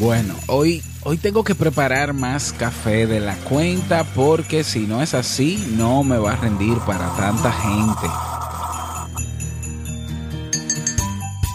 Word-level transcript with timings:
Bueno, 0.00 0.34
hoy, 0.46 0.82
hoy 1.02 1.18
tengo 1.18 1.44
que 1.44 1.54
preparar 1.54 2.14
más 2.14 2.54
café 2.54 3.06
de 3.06 3.20
la 3.20 3.36
cuenta 3.36 4.04
porque 4.14 4.64
si 4.64 4.86
no 4.86 5.02
es 5.02 5.12
así 5.12 5.62
no 5.76 6.02
me 6.04 6.16
va 6.16 6.32
a 6.32 6.36
rendir 6.36 6.78
para 6.78 7.14
tanta 7.16 7.52
gente. 7.52 8.06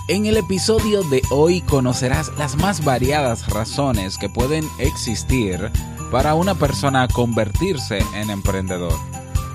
En 0.10 0.28
el 0.28 0.38
episodio 0.38 1.02
de 1.02 1.24
hoy 1.32 1.62
conocerás 1.62 2.32
las 2.38 2.56
más 2.56 2.86
variadas 2.86 3.50
razones 3.50 4.20
que 4.20 4.30
pueden 4.30 4.70
existir 4.78 5.72
para 6.12 6.36
una 6.36 6.54
persona 6.54 7.08
convertirse 7.08 7.98
en 8.14 8.30
emprendedor. 8.30 8.94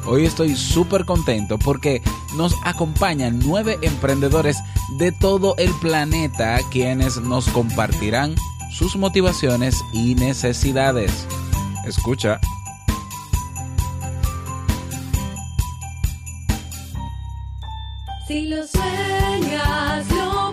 Hoy 0.05 0.27
estoy 0.27 0.57
súper 0.57 1.05
contento 1.05 1.61
porque 1.61 2.03
nos 2.35 2.57
acompañan 2.65 3.39
nueve 3.39 3.79
emprendedores 3.83 4.59
de 4.99 5.13
todo 5.13 5.55
el 5.59 5.71
planeta 5.75 6.59
quienes 6.73 7.21
nos 7.21 7.47
compartirán 7.51 8.35
sus 8.71 8.97
motivaciones 8.97 9.77
y 9.93 10.15
necesidades. 10.15 11.27
Escucha. 11.87 12.41
Si 18.27 18.47
lo 18.47 18.65
sueñas, 18.67 20.07
lo 20.11 20.53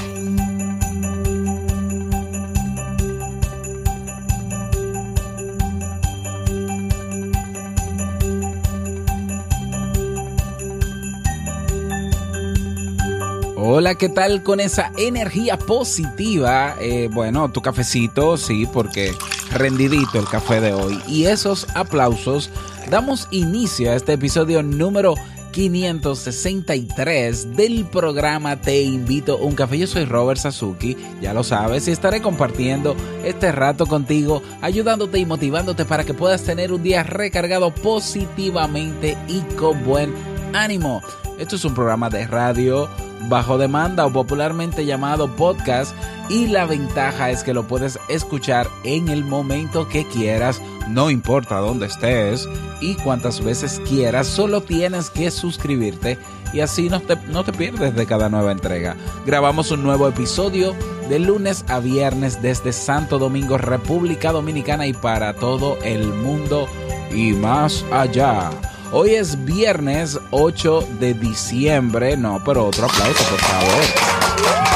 Hola, 13.63 13.93
¿qué 13.93 14.09
tal 14.09 14.41
con 14.41 14.59
esa 14.59 14.91
energía 14.97 15.55
positiva? 15.55 16.75
Eh, 16.79 17.09
bueno, 17.13 17.51
tu 17.51 17.61
cafecito, 17.61 18.35
sí, 18.35 18.65
porque 18.65 19.13
rendidito 19.51 20.17
el 20.17 20.25
café 20.25 20.59
de 20.59 20.73
hoy. 20.73 20.99
Y 21.07 21.25
esos 21.25 21.67
aplausos, 21.75 22.49
damos 22.89 23.27
inicio 23.29 23.91
a 23.91 23.95
este 23.95 24.13
episodio 24.13 24.63
número 24.63 25.13
563 25.51 27.55
del 27.55 27.85
programa 27.85 28.59
Te 28.59 28.81
invito 28.81 29.33
a 29.33 29.43
un 29.43 29.53
café. 29.53 29.77
Yo 29.77 29.85
soy 29.85 30.05
Robert 30.05 30.39
Sasuki, 30.39 30.97
ya 31.21 31.35
lo 31.35 31.43
sabes, 31.43 31.87
y 31.87 31.91
estaré 31.91 32.19
compartiendo 32.19 32.95
este 33.23 33.51
rato 33.51 33.85
contigo, 33.85 34.41
ayudándote 34.61 35.19
y 35.19 35.27
motivándote 35.27 35.85
para 35.85 36.03
que 36.03 36.15
puedas 36.15 36.41
tener 36.41 36.73
un 36.73 36.81
día 36.81 37.03
recargado 37.03 37.75
positivamente 37.75 39.19
y 39.27 39.41
con 39.53 39.85
buen 39.85 40.15
ánimo. 40.51 41.03
Esto 41.37 41.57
es 41.57 41.63
un 41.63 41.75
programa 41.75 42.09
de 42.09 42.25
radio 42.25 42.89
bajo 43.29 43.57
demanda 43.57 44.05
o 44.05 44.11
popularmente 44.11 44.85
llamado 44.85 45.35
podcast 45.35 45.95
y 46.29 46.47
la 46.47 46.65
ventaja 46.65 47.29
es 47.29 47.43
que 47.43 47.53
lo 47.53 47.67
puedes 47.67 47.99
escuchar 48.07 48.67
en 48.83 49.09
el 49.09 49.23
momento 49.23 49.87
que 49.87 50.05
quieras, 50.05 50.61
no 50.87 51.09
importa 51.09 51.57
dónde 51.57 51.87
estés 51.87 52.47
y 52.79 52.95
cuántas 52.95 53.43
veces 53.43 53.81
quieras, 53.87 54.27
solo 54.27 54.61
tienes 54.61 55.09
que 55.09 55.29
suscribirte 55.31 56.17
y 56.53 56.59
así 56.59 56.89
no 56.89 56.99
te, 56.99 57.15
no 57.27 57.43
te 57.43 57.53
pierdes 57.53 57.95
de 57.95 58.05
cada 58.05 58.29
nueva 58.29 58.51
entrega. 58.51 58.95
Grabamos 59.25 59.71
un 59.71 59.83
nuevo 59.83 60.07
episodio 60.07 60.75
de 61.09 61.19
lunes 61.19 61.65
a 61.67 61.79
viernes 61.79 62.41
desde 62.41 62.73
Santo 62.73 63.19
Domingo, 63.19 63.57
República 63.57 64.31
Dominicana 64.31 64.87
y 64.87 64.93
para 64.93 65.33
todo 65.33 65.77
el 65.83 66.07
mundo 66.07 66.67
y 67.13 67.33
más 67.33 67.85
allá. 67.91 68.49
Hoy 68.93 69.11
es 69.11 69.45
viernes 69.45 70.19
8 70.31 70.81
de 70.99 71.13
diciembre. 71.13 72.17
No, 72.17 72.43
pero 72.43 72.65
otro 72.65 72.87
aplauso, 72.87 73.23
por 73.29 73.39
favor. 73.39 73.83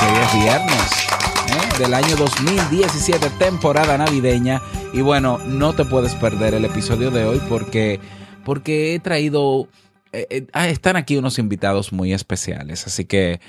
Hoy 0.07 0.23
es 0.23 0.33
viernes 0.41 0.91
¿eh? 1.49 1.83
del 1.83 1.93
año 1.93 2.15
2017, 2.15 3.29
temporada 3.31 3.97
navideña. 3.97 4.61
Y 4.93 5.01
bueno, 5.01 5.37
no 5.39 5.73
te 5.73 5.83
puedes 5.83 6.15
perder 6.15 6.53
el 6.53 6.63
episodio 6.63 7.11
de 7.11 7.25
hoy 7.25 7.41
porque, 7.49 7.99
porque 8.45 8.95
he 8.95 8.99
traído... 9.01 9.67
eh, 10.13 10.27
eh, 10.29 10.47
ah, 10.53 10.69
están 10.69 10.95
aquí 10.95 11.17
unos 11.17 11.37
invitados 11.37 11.91
muy 11.91 12.13
especiales. 12.13 12.87
Así 12.87 13.03
que 13.03 13.41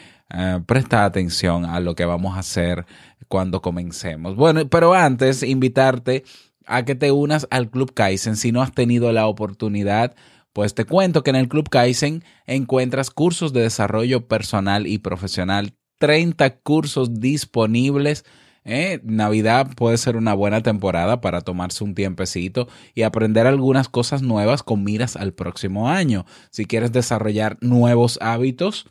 presta 0.66 1.04
atención 1.04 1.64
a 1.64 1.78
lo 1.78 1.94
que 1.94 2.04
vamos 2.04 2.36
a 2.36 2.40
hacer 2.40 2.86
cuando 3.28 3.62
comencemos. 3.62 4.34
Bueno, 4.34 4.68
pero 4.68 4.94
antes, 4.94 5.44
invitarte 5.44 6.24
a 6.66 6.84
que 6.84 6.96
te 6.96 7.12
unas 7.12 7.46
al 7.50 7.70
Club 7.70 7.94
Kaizen 7.94 8.36
si 8.36 8.50
no 8.50 8.62
has 8.62 8.72
tenido 8.72 9.12
la 9.12 9.28
oportunidad. 9.28 10.16
Pues 10.56 10.72
te 10.72 10.86
cuento 10.86 11.22
que 11.22 11.28
en 11.28 11.36
el 11.36 11.50
Club 11.50 11.68
Kaizen 11.68 12.24
encuentras 12.46 13.10
cursos 13.10 13.52
de 13.52 13.60
desarrollo 13.60 14.26
personal 14.26 14.86
y 14.86 14.96
profesional, 14.96 15.74
30 15.98 16.60
cursos 16.60 17.20
disponibles. 17.20 18.24
¿eh? 18.64 19.02
Navidad 19.04 19.74
puede 19.76 19.98
ser 19.98 20.16
una 20.16 20.32
buena 20.32 20.62
temporada 20.62 21.20
para 21.20 21.42
tomarse 21.42 21.84
un 21.84 21.94
tiempecito 21.94 22.68
y 22.94 23.02
aprender 23.02 23.46
algunas 23.46 23.90
cosas 23.90 24.22
nuevas 24.22 24.62
con 24.62 24.82
miras 24.82 25.16
al 25.16 25.34
próximo 25.34 25.90
año. 25.90 26.24
Si 26.48 26.64
quieres 26.64 26.90
desarrollar 26.90 27.58
nuevos 27.60 28.18
hábitos, 28.22 28.86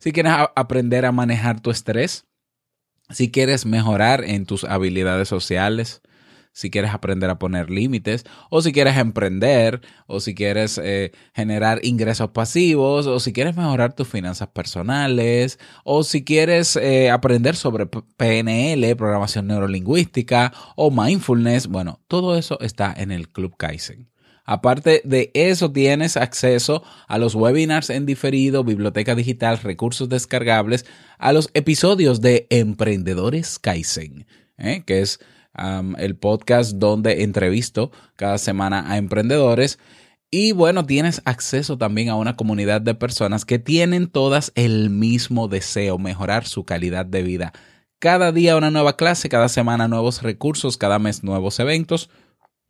si 0.00 0.12
quieres 0.12 0.34
aprender 0.54 1.06
a 1.06 1.12
manejar 1.12 1.60
tu 1.60 1.70
estrés, 1.70 2.26
si 3.08 3.30
quieres 3.30 3.64
mejorar 3.64 4.22
en 4.22 4.44
tus 4.44 4.64
habilidades 4.64 5.28
sociales, 5.28 6.02
si 6.54 6.70
quieres 6.70 6.92
aprender 6.94 7.28
a 7.28 7.38
poner 7.38 7.68
límites, 7.68 8.24
o 8.48 8.62
si 8.62 8.72
quieres 8.72 8.96
emprender, 8.96 9.82
o 10.06 10.20
si 10.20 10.34
quieres 10.34 10.80
eh, 10.82 11.10
generar 11.34 11.80
ingresos 11.84 12.30
pasivos, 12.30 13.06
o 13.06 13.18
si 13.20 13.32
quieres 13.32 13.56
mejorar 13.56 13.92
tus 13.94 14.08
finanzas 14.08 14.48
personales, 14.48 15.58
o 15.82 16.04
si 16.04 16.24
quieres 16.24 16.76
eh, 16.76 17.10
aprender 17.10 17.56
sobre 17.56 17.86
PNL, 17.86 18.96
programación 18.96 19.48
neurolingüística, 19.48 20.52
o 20.76 20.90
mindfulness, 20.92 21.66
bueno, 21.66 22.00
todo 22.06 22.38
eso 22.38 22.58
está 22.60 22.94
en 22.96 23.10
el 23.10 23.28
Club 23.28 23.56
Kaizen. 23.56 24.08
Aparte 24.44 25.00
de 25.04 25.30
eso, 25.34 25.72
tienes 25.72 26.16
acceso 26.16 26.84
a 27.08 27.18
los 27.18 27.34
webinars 27.34 27.90
en 27.90 28.06
diferido, 28.06 28.62
biblioteca 28.62 29.14
digital, 29.14 29.58
recursos 29.58 30.08
descargables, 30.08 30.84
a 31.18 31.32
los 31.32 31.50
episodios 31.54 32.20
de 32.20 32.46
Emprendedores 32.50 33.58
Kaizen, 33.58 34.26
¿eh? 34.58 34.82
que 34.86 35.00
es 35.00 35.18
um, 35.58 35.94
el 35.98 36.16
podcast 36.16 36.72
donde 36.72 37.22
entrevisto 37.22 37.90
cada 38.16 38.38
semana 38.38 38.90
a 38.90 38.98
emprendedores. 38.98 39.78
Y 40.30 40.52
bueno, 40.52 40.84
tienes 40.84 41.22
acceso 41.24 41.78
también 41.78 42.08
a 42.08 42.16
una 42.16 42.34
comunidad 42.34 42.80
de 42.80 42.94
personas 42.94 43.44
que 43.44 43.58
tienen 43.58 44.08
todas 44.08 44.52
el 44.56 44.90
mismo 44.90 45.48
deseo, 45.48 45.98
mejorar 45.98 46.46
su 46.46 46.64
calidad 46.64 47.06
de 47.06 47.22
vida. 47.22 47.52
Cada 48.00 48.32
día 48.32 48.56
una 48.56 48.70
nueva 48.70 48.96
clase, 48.96 49.28
cada 49.28 49.48
semana 49.48 49.88
nuevos 49.88 50.22
recursos, 50.22 50.76
cada 50.76 50.98
mes 50.98 51.22
nuevos 51.22 51.60
eventos. 51.60 52.10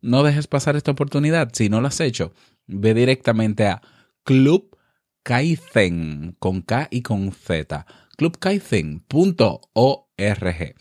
No 0.01 0.23
dejes 0.23 0.47
pasar 0.47 0.75
esta 0.75 0.91
oportunidad. 0.91 1.49
Si 1.53 1.67
no 1.67 1.81
lo 1.81 1.87
has 1.87 1.99
hecho, 1.99 2.33
ve 2.67 2.93
directamente 2.93 3.65
a 3.65 3.81
Club 4.23 4.77
Kaizen 5.23 6.35
con 6.37 6.61
K 6.61 6.87
y 6.91 7.01
con 7.01 7.31
Z. 7.31 7.85
clubkaizen.org. 8.15 10.75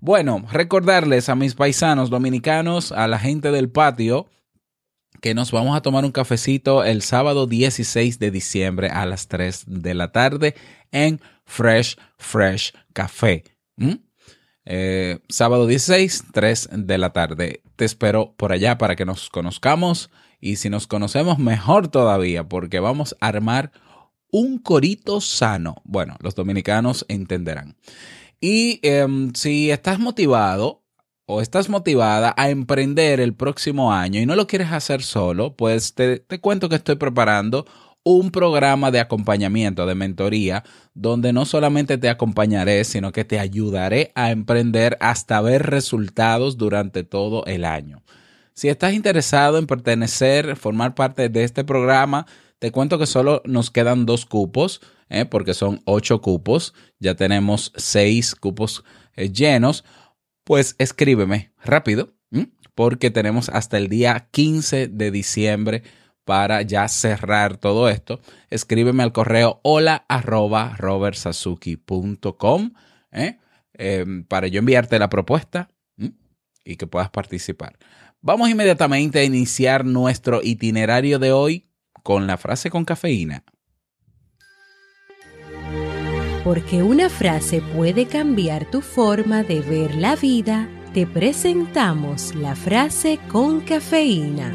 Bueno, 0.00 0.44
recordarles 0.52 1.28
a 1.28 1.34
mis 1.34 1.54
paisanos 1.54 2.08
dominicanos, 2.08 2.92
a 2.92 3.08
la 3.08 3.18
gente 3.18 3.50
del 3.50 3.68
patio, 3.68 4.28
que 5.20 5.34
nos 5.34 5.50
vamos 5.50 5.76
a 5.76 5.82
tomar 5.82 6.04
un 6.04 6.12
cafecito 6.12 6.84
el 6.84 7.02
sábado 7.02 7.48
16 7.48 8.20
de 8.20 8.30
diciembre 8.30 8.90
a 8.90 9.06
las 9.06 9.26
3 9.26 9.64
de 9.66 9.94
la 9.94 10.12
tarde 10.12 10.54
en 10.92 11.20
Fresh 11.44 11.96
Fresh 12.16 12.74
Café. 12.92 13.42
Eh, 14.64 15.18
sábado 15.28 15.66
16, 15.66 16.24
3 16.32 16.68
de 16.72 16.98
la 16.98 17.12
tarde. 17.12 17.62
Te 17.74 17.84
espero 17.84 18.34
por 18.36 18.52
allá 18.52 18.78
para 18.78 18.94
que 18.94 19.04
nos 19.04 19.30
conozcamos 19.30 20.10
y 20.40 20.56
si 20.56 20.70
nos 20.70 20.86
conocemos 20.86 21.38
mejor 21.38 21.88
todavía 21.88 22.44
porque 22.48 22.78
vamos 22.78 23.16
a 23.20 23.26
armar 23.26 23.72
un 24.30 24.58
corito 24.58 25.20
sano. 25.20 25.82
Bueno, 25.84 26.16
los 26.20 26.36
dominicanos 26.36 27.04
entenderán. 27.08 27.76
Y 28.40 28.80
em, 28.82 29.32
si 29.34 29.70
estás 29.70 29.98
motivado 29.98 30.84
o 31.26 31.40
estás 31.40 31.68
motivada 31.68 32.34
a 32.36 32.50
emprender 32.50 33.20
el 33.20 33.34
próximo 33.34 33.92
año 33.92 34.20
y 34.20 34.26
no 34.26 34.36
lo 34.36 34.46
quieres 34.46 34.72
hacer 34.72 35.02
solo, 35.02 35.56
pues 35.56 35.94
te, 35.94 36.20
te 36.20 36.40
cuento 36.40 36.68
que 36.68 36.76
estoy 36.76 36.96
preparando 36.96 37.66
un 38.04 38.30
programa 38.30 38.90
de 38.90 39.00
acompañamiento, 39.00 39.84
de 39.84 39.94
mentoría, 39.94 40.64
donde 40.94 41.32
no 41.32 41.44
solamente 41.44 41.98
te 41.98 42.08
acompañaré, 42.08 42.84
sino 42.84 43.12
que 43.12 43.24
te 43.24 43.38
ayudaré 43.38 44.12
a 44.14 44.30
emprender 44.30 44.96
hasta 45.00 45.40
ver 45.42 45.64
resultados 45.66 46.56
durante 46.56 47.04
todo 47.04 47.44
el 47.44 47.64
año. 47.64 48.02
Si 48.54 48.68
estás 48.68 48.94
interesado 48.94 49.58
en 49.58 49.66
pertenecer, 49.66 50.56
formar 50.56 50.94
parte 50.94 51.28
de 51.28 51.44
este 51.44 51.64
programa, 51.64 52.26
te 52.58 52.72
cuento 52.72 52.98
que 52.98 53.06
solo 53.06 53.42
nos 53.44 53.70
quedan 53.70 54.06
dos 54.06 54.26
cupos, 54.26 54.80
¿eh? 55.08 55.24
porque 55.24 55.54
son 55.54 55.80
ocho 55.84 56.20
cupos. 56.20 56.74
Ya 56.98 57.14
tenemos 57.14 57.72
seis 57.76 58.34
cupos 58.34 58.84
eh, 59.16 59.30
llenos. 59.30 59.84
Pues 60.44 60.76
escríbeme 60.78 61.52
rápido, 61.62 62.14
porque 62.74 63.10
tenemos 63.10 63.48
hasta 63.48 63.76
el 63.76 63.88
día 63.88 64.28
15 64.30 64.88
de 64.88 65.10
diciembre 65.10 65.82
para 66.24 66.62
ya 66.62 66.88
cerrar 66.88 67.56
todo 67.56 67.88
esto. 67.88 68.20
Escríbeme 68.50 69.02
al 69.02 69.12
correo 69.12 69.60
hola 69.62 70.04
arroba 70.08 70.74
robertsazuki.com 70.78 72.72
¿eh? 73.12 73.38
Em, 73.74 74.24
para 74.24 74.48
yo 74.48 74.58
enviarte 74.58 74.98
la 74.98 75.08
propuesta 75.08 75.70
y 76.64 76.76
que 76.76 76.86
puedas 76.86 77.10
participar. 77.10 77.78
Vamos 78.20 78.50
inmediatamente 78.50 79.20
a 79.20 79.24
iniciar 79.24 79.84
nuestro 79.84 80.40
itinerario 80.42 81.18
de 81.18 81.32
hoy 81.32 81.68
con 82.02 82.26
la 82.26 82.36
frase 82.36 82.70
con 82.70 82.84
cafeína. 82.84 83.44
Porque 86.48 86.82
una 86.82 87.10
frase 87.10 87.60
puede 87.60 88.06
cambiar 88.06 88.64
tu 88.64 88.80
forma 88.80 89.42
de 89.42 89.60
ver 89.60 89.94
la 89.94 90.16
vida, 90.16 90.66
te 90.94 91.06
presentamos 91.06 92.34
la 92.34 92.56
frase 92.56 93.18
con 93.28 93.60
cafeína. 93.60 94.50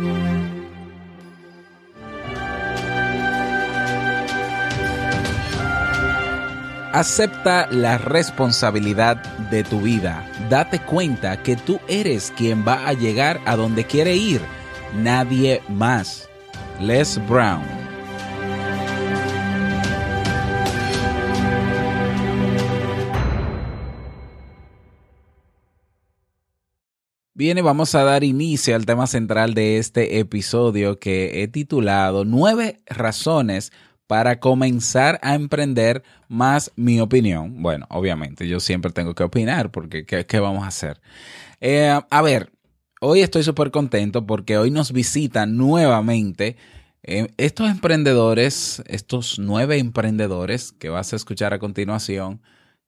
Acepta 6.93 7.67
la 7.69 7.99
responsabilidad 7.99 9.17
de 9.51 9.63
tu 9.63 9.81
vida. 9.81 10.27
Date 10.49 10.79
cuenta 10.79 11.43
que 11.43 11.55
tú 11.55 11.79
eres 11.87 12.33
quien 12.35 12.67
va 12.67 12.87
a 12.87 12.93
llegar 12.93 13.39
a 13.45 13.55
donde 13.55 13.85
quiere 13.85 14.15
ir, 14.15 14.41
nadie 14.95 15.61
más. 15.69 16.27
Les 16.79 17.21
Brown. 17.27 17.82
Bien, 27.43 27.61
vamos 27.61 27.93
a 27.93 28.05
dar 28.05 28.23
inicio 28.23 28.73
al 28.73 28.85
tema 28.85 29.05
central 29.05 29.53
de 29.53 29.77
este 29.77 30.19
episodio 30.19 30.97
que 30.97 31.43
he 31.43 31.49
titulado 31.49 32.23
Nueve 32.23 32.79
razones 32.85 33.73
para 34.07 34.39
comenzar 34.39 35.19
a 35.21 35.35
emprender 35.35 36.03
más 36.29 36.71
mi 36.77 37.01
opinión. 37.01 37.61
Bueno, 37.61 37.85
obviamente, 37.89 38.47
yo 38.47 38.61
siempre 38.61 38.93
tengo 38.93 39.13
que 39.13 39.23
opinar 39.23 39.71
porque 39.71 40.05
¿qué, 40.05 40.25
qué 40.25 40.39
vamos 40.39 40.63
a 40.63 40.67
hacer? 40.67 41.01
Eh, 41.59 41.99
a 42.09 42.21
ver, 42.21 42.53
hoy 43.01 43.19
estoy 43.19 43.43
súper 43.43 43.71
contento 43.71 44.25
porque 44.25 44.57
hoy 44.57 44.71
nos 44.71 44.93
visitan 44.93 45.57
nuevamente 45.57 46.55
eh, 47.03 47.27
estos 47.35 47.69
emprendedores, 47.69 48.81
estos 48.87 49.37
nueve 49.37 49.79
emprendedores 49.79 50.71
que 50.71 50.87
vas 50.87 51.11
a 51.11 51.17
escuchar 51.17 51.53
a 51.53 51.59
continuación, 51.59 52.41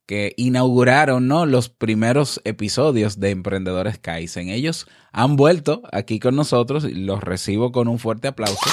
que 0.06 0.34
inauguraron 0.38 1.28
¿no? 1.28 1.46
los 1.46 1.70
primeros 1.70 2.42
episodios 2.44 3.20
de 3.20 3.32
Emprendedores 3.32 3.98
Kaizen. 3.98 4.50
Ellos 4.50 4.88
han 5.12 5.36
vuelto 5.36 5.82
aquí 5.92 6.20
con 6.20 6.36
nosotros 6.36 6.86
y 6.86 6.94
los 6.94 7.24
recibo 7.24 7.72
con 7.72 7.88
un 7.88 8.00
fuerte 8.00 8.28
aplauso. 8.28 8.70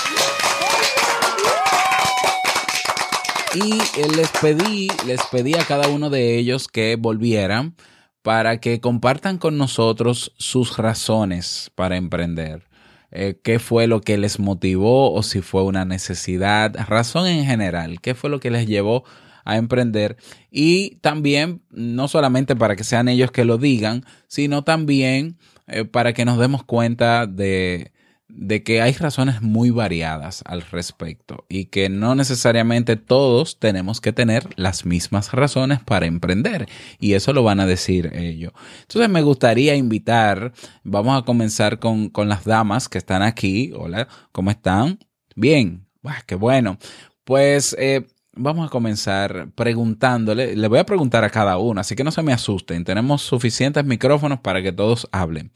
Y 3.55 3.75
eh, 3.75 4.08
les 4.17 4.31
pedí, 4.31 4.88
les 5.06 5.20
pedí 5.31 5.55
a 5.55 5.64
cada 5.64 5.88
uno 5.88 6.08
de 6.08 6.38
ellos 6.38 6.69
que 6.69 6.96
volvieran 6.96 7.75
para 8.23 8.61
que 8.61 8.81
compartan 8.81 9.38
con 9.38 9.58
nosotros 9.58 10.32
sus 10.38 10.79
razones 10.79 11.70
para 11.75 11.96
emprender. 11.96 12.64
Eh, 13.11 13.38
qué 13.43 13.58
fue 13.58 13.87
lo 13.87 14.00
que 14.00 14.17
les 14.17 14.38
motivó 14.38 15.12
o 15.12 15.23
si 15.23 15.43
fue 15.43 15.64
una 15.64 15.84
necesidad, 15.84 16.75
razón 16.88 17.26
en 17.26 17.44
general, 17.44 18.00
qué 18.00 18.14
fue 18.14 18.31
lo 18.31 18.40
que 18.40 18.50
les 18.50 18.67
llevó 18.67 19.05
a 19.44 19.56
emprender 19.56 20.17
y 20.50 20.97
también 20.97 21.62
no 21.71 22.09
solamente 22.09 22.56
para 22.56 22.77
que 22.77 22.85
sean 22.85 23.09
ellos 23.09 23.31
que 23.31 23.44
lo 23.44 23.59
digan, 23.59 24.05
sino 24.29 24.65
también 24.65 25.39
eh, 25.67 25.85
para 25.85 26.12
que 26.12 26.25
nos 26.25 26.39
demos 26.39 26.65
cuenta 26.65 27.27
de, 27.27 27.93
de 28.29 28.62
que 28.62 28.81
hay 28.81 28.93
razones 28.93 29.43
muy 29.43 29.71
variadas 29.71 30.43
al 30.47 30.62
respecto 30.62 31.44
y 31.49 31.67
que 31.67 31.89
no 31.89 32.15
necesariamente 32.15 32.97
todos 32.97 33.59
tenemos 33.59 34.00
que 34.00 34.12
tener 34.12 34.49
las 34.56 34.87
mismas 34.87 35.33
razones 35.33 35.81
para 35.81 36.06
emprender 36.06 36.67
y 36.99 37.15
eso 37.15 37.33
lo 37.33 37.43
van 37.43 37.61
a 37.61 37.67
decir 37.67 38.11
ellos. 38.15 38.53
Entonces 38.83 39.11
me 39.11 39.23
gustaría 39.23 39.77
invitar, 39.77 40.53
vamos 40.83 41.21
a 41.21 41.25
comenzar 41.25 41.79
con, 41.79 42.09
con 42.09 42.29
las 42.29 42.44
damas 42.44 42.89
que 42.89 42.99
están 42.99 43.23
aquí. 43.23 43.73
Hola, 43.77 44.09
¿cómo 44.33 44.50
están? 44.50 44.99
Bien, 45.37 45.87
Buah, 46.03 46.23
qué 46.27 46.35
bueno. 46.35 46.79
Pues 47.25 47.77
eh, 47.79 48.06
vamos 48.34 48.67
a 48.67 48.70
comenzar 48.70 49.50
preguntándole, 49.55 50.56
le 50.56 50.69
voy 50.69 50.79
a 50.79 50.87
preguntar 50.87 51.25
a 51.25 51.31
cada 51.31 51.58
uno, 51.58 51.81
así 51.81 51.94
que 51.94 52.05
no 52.05 52.11
se 52.11 52.23
me 52.23 52.32
asusten, 52.32 52.84
tenemos 52.84 53.23
suficientes 53.23 53.84
micrófonos 53.84 54.40
para 54.40 54.62
que 54.62 54.73
todos 54.73 55.08
hablen. 55.12 55.52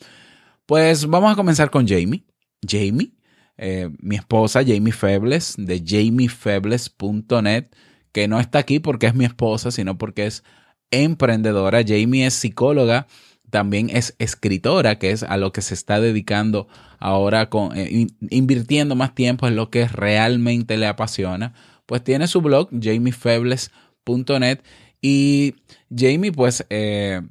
Pues 0.67 1.06
vamos 1.06 1.32
a 1.32 1.37
comenzar 1.37 1.70
con 1.70 1.87
Jamie. 1.87 2.25
Jamie, 2.67 3.12
eh, 3.56 3.90
mi 4.00 4.17
esposa 4.17 4.62
Jamie 4.67 4.93
Febles 4.93 5.55
de 5.58 5.82
jamiefebles.net, 5.84 7.67
que 8.12 8.28
no 8.28 8.40
está 8.40 8.58
aquí 8.61 8.78
porque 8.81 9.06
es 9.06 9.14
mi 9.14 9.25
esposa, 9.25 9.70
sino 9.70 9.99
porque 9.99 10.26
es 10.26 10.43
emprendedora. 10.90 11.82
Jamie 11.87 12.26
es 12.26 12.34
psicóloga, 12.34 13.06
también 13.50 13.90
es 13.90 14.17
escritora, 14.19 14.99
que 14.99 15.11
es 15.12 15.23
a 15.23 15.37
lo 15.37 15.52
que 15.52 15.62
se 15.62 15.75
está 15.75 16.00
dedicando 16.00 16.67
ahora, 16.99 17.49
con, 17.50 17.76
eh, 17.76 17.88
in- 17.90 18.17
invirtiendo 18.31 18.96
más 18.96 19.14
tiempo 19.14 19.46
en 19.46 19.56
lo 19.56 19.70
que 19.70 19.87
realmente 19.88 20.76
le 20.76 20.87
apasiona. 20.87 21.55
Pues 21.87 22.05
tiene 22.05 22.27
su 22.27 22.41
blog, 22.41 22.69
jamiefebles.net, 22.71 24.61
y 25.00 25.55
Jamie, 25.95 26.33
pues, 26.33 26.66
eh, 26.69 27.23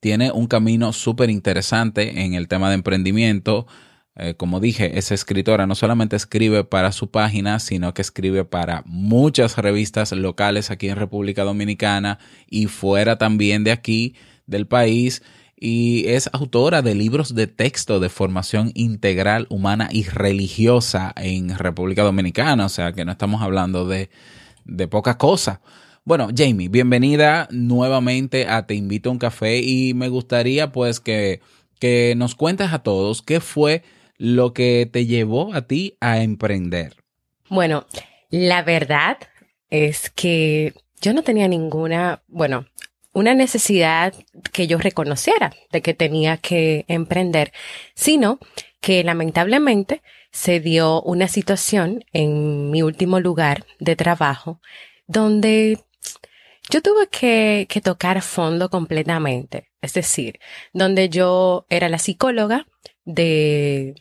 tiene 0.00 0.30
un 0.30 0.46
camino 0.46 0.92
súper 0.92 1.30
interesante 1.30 2.22
en 2.24 2.34
el 2.34 2.48
tema 2.48 2.68
de 2.68 2.76
emprendimiento. 2.76 3.66
Eh, 4.14 4.34
como 4.34 4.60
dije, 4.60 4.98
es 4.98 5.10
escritora, 5.10 5.66
no 5.66 5.74
solamente 5.74 6.16
escribe 6.16 6.64
para 6.64 6.92
su 6.92 7.10
página, 7.10 7.58
sino 7.58 7.92
que 7.92 8.02
escribe 8.02 8.44
para 8.44 8.82
muchas 8.86 9.58
revistas 9.58 10.12
locales 10.12 10.70
aquí 10.70 10.88
en 10.88 10.96
República 10.96 11.44
Dominicana 11.44 12.18
y 12.48 12.66
fuera 12.66 13.18
también 13.18 13.64
de 13.64 13.72
aquí, 13.72 14.14
del 14.46 14.66
país. 14.66 15.22
Y 15.58 16.08
es 16.08 16.28
autora 16.32 16.82
de 16.82 16.94
libros 16.94 17.34
de 17.34 17.46
texto 17.46 17.98
de 17.98 18.10
formación 18.10 18.72
integral, 18.74 19.46
humana 19.48 19.88
y 19.90 20.04
religiosa 20.04 21.14
en 21.16 21.56
República 21.56 22.02
Dominicana. 22.02 22.66
O 22.66 22.68
sea 22.68 22.92
que 22.92 23.04
no 23.04 23.12
estamos 23.12 23.40
hablando 23.40 23.86
de, 23.86 24.10
de 24.66 24.86
poca 24.86 25.16
cosa. 25.16 25.62
Bueno, 26.04 26.28
Jamie, 26.36 26.68
bienvenida 26.68 27.48
nuevamente 27.50 28.46
a 28.46 28.66
Te 28.66 28.74
invito 28.74 29.08
a 29.08 29.12
un 29.12 29.18
café 29.18 29.58
y 29.58 29.94
me 29.94 30.08
gustaría 30.08 30.70
pues 30.70 31.00
que, 31.00 31.40
que 31.80 32.14
nos 32.16 32.34
cuentes 32.34 32.72
a 32.72 32.80
todos 32.80 33.22
qué 33.22 33.40
fue 33.40 33.82
lo 34.18 34.52
que 34.52 34.88
te 34.90 35.06
llevó 35.06 35.54
a 35.54 35.62
ti 35.62 35.96
a 36.00 36.22
emprender. 36.22 36.94
Bueno, 37.48 37.86
la 38.30 38.62
verdad 38.62 39.18
es 39.70 40.10
que 40.10 40.74
yo 41.00 41.12
no 41.12 41.22
tenía 41.22 41.48
ninguna, 41.48 42.22
bueno, 42.28 42.66
una 43.16 43.34
necesidad 43.34 44.12
que 44.52 44.66
yo 44.66 44.76
reconociera 44.76 45.54
de 45.72 45.80
que 45.80 45.94
tenía 45.94 46.36
que 46.36 46.84
emprender, 46.86 47.50
sino 47.94 48.38
que 48.82 49.02
lamentablemente 49.04 50.02
se 50.32 50.60
dio 50.60 51.00
una 51.00 51.26
situación 51.26 52.04
en 52.12 52.70
mi 52.70 52.82
último 52.82 53.18
lugar 53.18 53.64
de 53.80 53.96
trabajo 53.96 54.60
donde 55.06 55.78
yo 56.68 56.82
tuve 56.82 57.08
que, 57.08 57.66
tocar 57.82 58.20
fondo 58.20 58.68
completamente. 58.68 59.70
Es 59.80 59.94
decir, 59.94 60.38
donde 60.74 61.08
yo 61.08 61.64
era 61.70 61.88
la 61.88 61.98
psicóloga 61.98 62.66
de, 63.06 63.94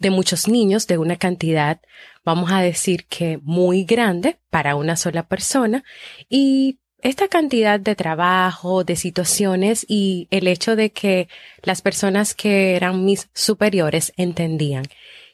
de 0.00 0.10
muchos 0.10 0.48
niños, 0.48 0.86
de 0.86 0.98
una 0.98 1.16
cantidad, 1.16 1.80
vamos 2.26 2.52
a 2.52 2.60
decir 2.60 3.06
que 3.06 3.38
muy 3.42 3.84
grande 3.84 4.36
para 4.50 4.74
una 4.74 4.96
sola 4.96 5.28
persona. 5.28 5.82
Y 6.28 6.80
esta 7.04 7.28
cantidad 7.28 7.78
de 7.78 7.94
trabajo, 7.94 8.82
de 8.82 8.96
situaciones 8.96 9.84
y 9.88 10.26
el 10.30 10.48
hecho 10.48 10.74
de 10.74 10.90
que 10.90 11.28
las 11.62 11.82
personas 11.82 12.34
que 12.34 12.74
eran 12.74 13.04
mis 13.04 13.28
superiores 13.34 14.12
entendían 14.16 14.84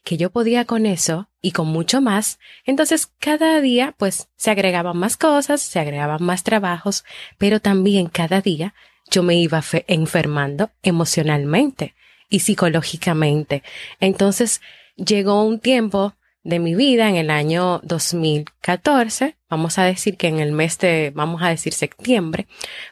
que 0.04 0.16
yo 0.16 0.30
podía 0.30 0.64
con 0.64 0.84
eso 0.84 1.28
y 1.42 1.52
con 1.52 1.68
mucho 1.68 2.00
más. 2.00 2.38
Entonces, 2.64 3.06
cada 3.18 3.60
día, 3.60 3.94
pues, 3.98 4.28
se 4.36 4.50
agregaban 4.50 4.96
más 4.96 5.16
cosas, 5.16 5.60
se 5.60 5.78
agregaban 5.78 6.22
más 6.22 6.42
trabajos, 6.42 7.04
pero 7.38 7.60
también 7.60 8.08
cada 8.08 8.40
día 8.40 8.74
yo 9.10 9.22
me 9.22 9.36
iba 9.36 9.62
fe- 9.62 9.84
enfermando 9.88 10.70
emocionalmente 10.82 11.94
y 12.28 12.40
psicológicamente. 12.40 13.62
Entonces, 14.00 14.60
llegó 14.96 15.44
un 15.44 15.60
tiempo 15.60 16.14
de 16.42 16.58
mi 16.58 16.74
vida 16.74 17.08
en 17.08 17.16
el 17.16 17.30
año 17.30 17.80
2014, 17.84 19.36
vamos 19.48 19.78
a 19.78 19.84
decir 19.84 20.16
que 20.16 20.28
en 20.28 20.40
el 20.40 20.52
mes 20.52 20.78
de, 20.78 21.12
vamos 21.14 21.42
a 21.42 21.48
decir 21.48 21.72
septiembre, 21.72 22.46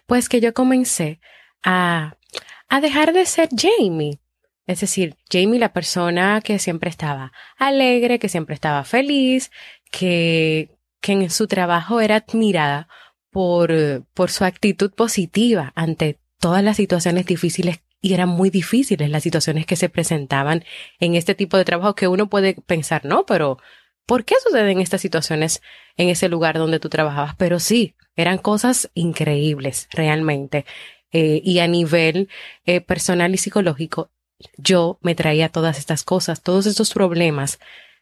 pues 0.07 0.29
que 0.29 0.41
yo 0.41 0.53
comencé 0.53 1.21
a, 1.63 2.17
a 2.69 2.81
dejar 2.81 3.13
de 3.13 3.27
ser 3.27 3.49
Jamie. 3.57 4.19
Es 4.67 4.81
decir, 4.81 5.17
Jamie, 5.31 5.59
la 5.59 5.73
persona 5.73 6.43
que 6.43 6.59
siempre 6.59 6.91
estaba 6.91 7.33
alegre, 7.57 8.19
que 8.19 8.29
siempre 8.29 8.55
estaba 8.55 8.85
feliz, 8.85 9.51
que, 9.91 10.69
que 11.01 11.13
en 11.13 11.31
su 11.31 11.47
trabajo 11.47 12.01
era 12.01 12.17
admirada 12.17 12.89
por, 13.31 13.73
por 14.13 14.31
su 14.31 14.45
actitud 14.45 14.93
positiva 14.93 15.73
ante 15.75 16.19
todas 16.39 16.63
las 16.63 16.77
situaciones 16.77 17.25
difíciles 17.27 17.81
y 18.01 18.15
eran 18.15 18.29
muy 18.29 18.51
difíciles 18.51 19.11
las 19.11 19.23
situaciones 19.23 19.67
que 19.67 19.77
se 19.77 19.89
presentaban 19.89 20.65
en 21.01 21.15
este 21.15 21.35
tipo 21.35 21.57
de 21.57 21.65
trabajo 21.65 21.95
que 21.95 22.09
uno 22.09 22.29
puede 22.29 22.55
pensar, 22.55 23.05
no, 23.05 23.27
pero 23.27 23.59
¿por 24.07 24.25
qué 24.25 24.37
suceden 24.43 24.81
estas 24.81 25.01
situaciones 25.01 25.63
en 25.97 26.09
ese 26.09 26.29
lugar 26.29 26.59
donde 26.59 26.81
tú 26.81 26.89
trabajabas? 26.89 27.35
Pero 27.37 27.59
sí, 27.59 27.95
eran 28.17 28.39
cosas 28.39 28.91
increíbles, 28.95 29.89
realmente. 29.93 30.65
Eh, 31.13 31.41
y 31.45 31.61
a 31.61 31.69
nivel 31.69 32.29
eh, 32.67 32.81
personal 32.81 33.35
y 33.35 33.39
psicológico, 33.39 34.11
yo 34.57 34.99
me 35.03 35.15
traía 35.15 35.49
todas 35.49 35.79
estas 35.79 36.05
cosas, 36.05 36.43
todos 36.43 36.67
estos 36.67 36.93
problemas 36.93 37.59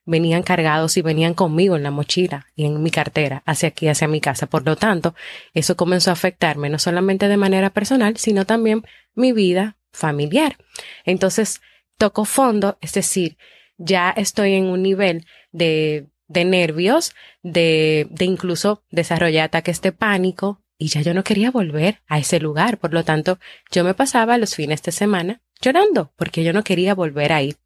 venían 0.07 0.43
cargados 0.43 0.97
y 0.97 1.03
venían 1.03 1.35
conmigo 1.35 1.77
en 1.77 1.83
la 1.83 1.91
mochila 1.91 2.47
y 2.55 2.65
en 2.65 2.83
mi 2.83 2.91
cartera 2.91 3.43
hacia 3.45 3.69
aquí, 3.71 3.89
hacia 3.89 4.09
mi 4.09 4.21
casa. 4.21 4.47
Por 4.47 4.65
lo 4.65 4.77
tanto, 4.77 5.15
eso 5.53 5.77
comenzó 5.77 6.11
a 6.11 6.15
afectarme 6.15 6.71
no 6.71 6.79
solamente 6.79 7.29
de 7.29 7.37
manera 7.37 7.71
personal, 7.71 8.17
sino 8.17 8.47
también 8.47 8.85
mi 9.15 9.33
vida 9.33 9.76
familiar. 9.93 10.57
Entonces, 11.05 11.61
toco 11.99 12.25
fondo, 12.25 12.79
es 12.81 12.93
decir, 12.93 13.37
ya 13.79 14.11
estoy 14.11 14.55
en 14.55 14.67
un 14.67 14.83
nivel 14.83 15.27
de, 15.53 16.07
de 16.29 16.45
nervios, 16.45 17.15
de, 17.43 18.07
de 18.11 18.25
incluso 18.25 18.83
desarrollar 18.91 19.45
ataques 19.45 19.81
de 19.83 19.93
pánico 19.93 20.63
y 20.79 20.89
ya 20.89 21.01
yo 21.01 21.15
no 21.15 21.25
quería 21.25 21.51
volver 21.51 22.01
a 22.07 22.19
ese 22.19 22.41
lugar. 22.41 22.79
Por 22.79 22.93
lo 22.93 23.05
tanto, 23.05 23.39
yo 23.71 23.85
me 23.85 23.95
pasaba 23.95 24.39
los 24.39 24.55
fines 24.55 24.83
de 24.83 24.93
semana 24.93 25.41
llorando 25.61 26.13
porque 26.17 26.45
yo 26.45 26.53
no 26.53 26.65
quería 26.65 26.95
volver 26.95 27.33
ahí. 27.33 27.57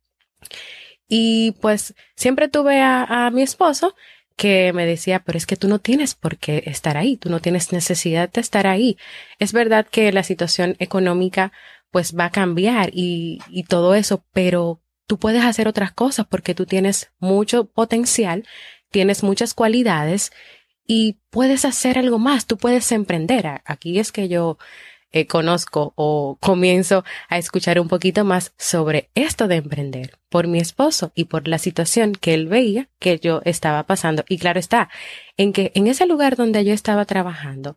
Y 1.09 1.53
pues 1.61 1.95
siempre 2.15 2.49
tuve 2.49 2.81
a, 2.81 3.27
a 3.27 3.31
mi 3.31 3.43
esposo 3.43 3.95
que 4.37 4.73
me 4.73 4.87
decía, 4.87 5.19
pero 5.19 5.37
es 5.37 5.45
que 5.45 5.57
tú 5.57 5.69
no 5.69 5.81
tienes 5.81 6.15
por 6.15 6.39
qué 6.39 6.62
estar 6.67 6.97
ahí, 6.97 7.17
tú 7.17 7.29
no 7.29 7.41
tienes 7.41 7.73
necesidad 7.73 8.31
de 8.31 8.41
estar 8.41 8.67
ahí. 8.67 8.97
Es 9.39 9.53
verdad 9.53 9.87
que 9.87 10.12
la 10.12 10.23
situación 10.23 10.77
económica 10.79 11.53
pues 11.90 12.16
va 12.16 12.26
a 12.26 12.30
cambiar 12.30 12.90
y, 12.92 13.40
y 13.49 13.64
todo 13.64 13.94
eso, 13.94 14.25
pero 14.32 14.80
tú 15.06 15.18
puedes 15.18 15.44
hacer 15.44 15.68
otras 15.68 15.92
cosas 15.92 16.26
porque 16.26 16.54
tú 16.54 16.66
tienes 16.66 17.11
mucho 17.18 17.64
potencial, 17.64 18.47
tienes 18.90 19.23
muchas 19.23 19.54
cualidades 19.54 20.32
y 20.87 21.18
puedes 21.30 21.64
hacer 21.64 21.99
algo 21.99 22.18
más, 22.18 22.47
tú 22.47 22.56
puedes 22.56 22.90
emprender. 22.92 23.61
Aquí 23.64 23.99
es 23.99 24.12
que 24.12 24.28
yo 24.28 24.59
eh, 25.12 25.26
conozco 25.26 25.92
o 25.97 26.38
comienzo 26.40 27.04
a 27.28 27.38
escuchar 27.38 27.80
un 27.80 27.88
poquito 27.88 28.25
más 28.25 28.54
sobre 28.56 29.11
esto 29.16 29.49
de 29.49 29.56
emprender 29.56 30.18
por 30.28 30.47
mi 30.47 30.61
esposo 30.61 31.11
y 31.16 31.25
por 31.25 31.49
la 31.49 31.59
situación 31.59 32.12
que 32.12 32.32
él 32.32 32.47
veía 32.47 32.88
que 33.00 33.18
yo 33.18 33.42
estaba 33.44 33.82
pasando. 33.85 34.25
Y 34.28 34.38
claro 34.38 34.61
está, 34.61 34.88
en 35.37 35.52
que 35.52 35.73
en 35.75 35.88
ese 35.88 36.06
lugar 36.06 36.37
donde 36.37 36.64
yo 36.64 36.73
estaba 36.73 37.04
trabajando, 37.04 37.76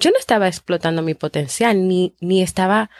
yo 0.00 0.10
no 0.10 0.18
estaba 0.18 0.48
explotando 0.48 1.02
mi 1.02 1.14
potencial 1.14 1.86
ni, 1.86 2.16
ni 2.20 2.42
estaba 2.42 2.90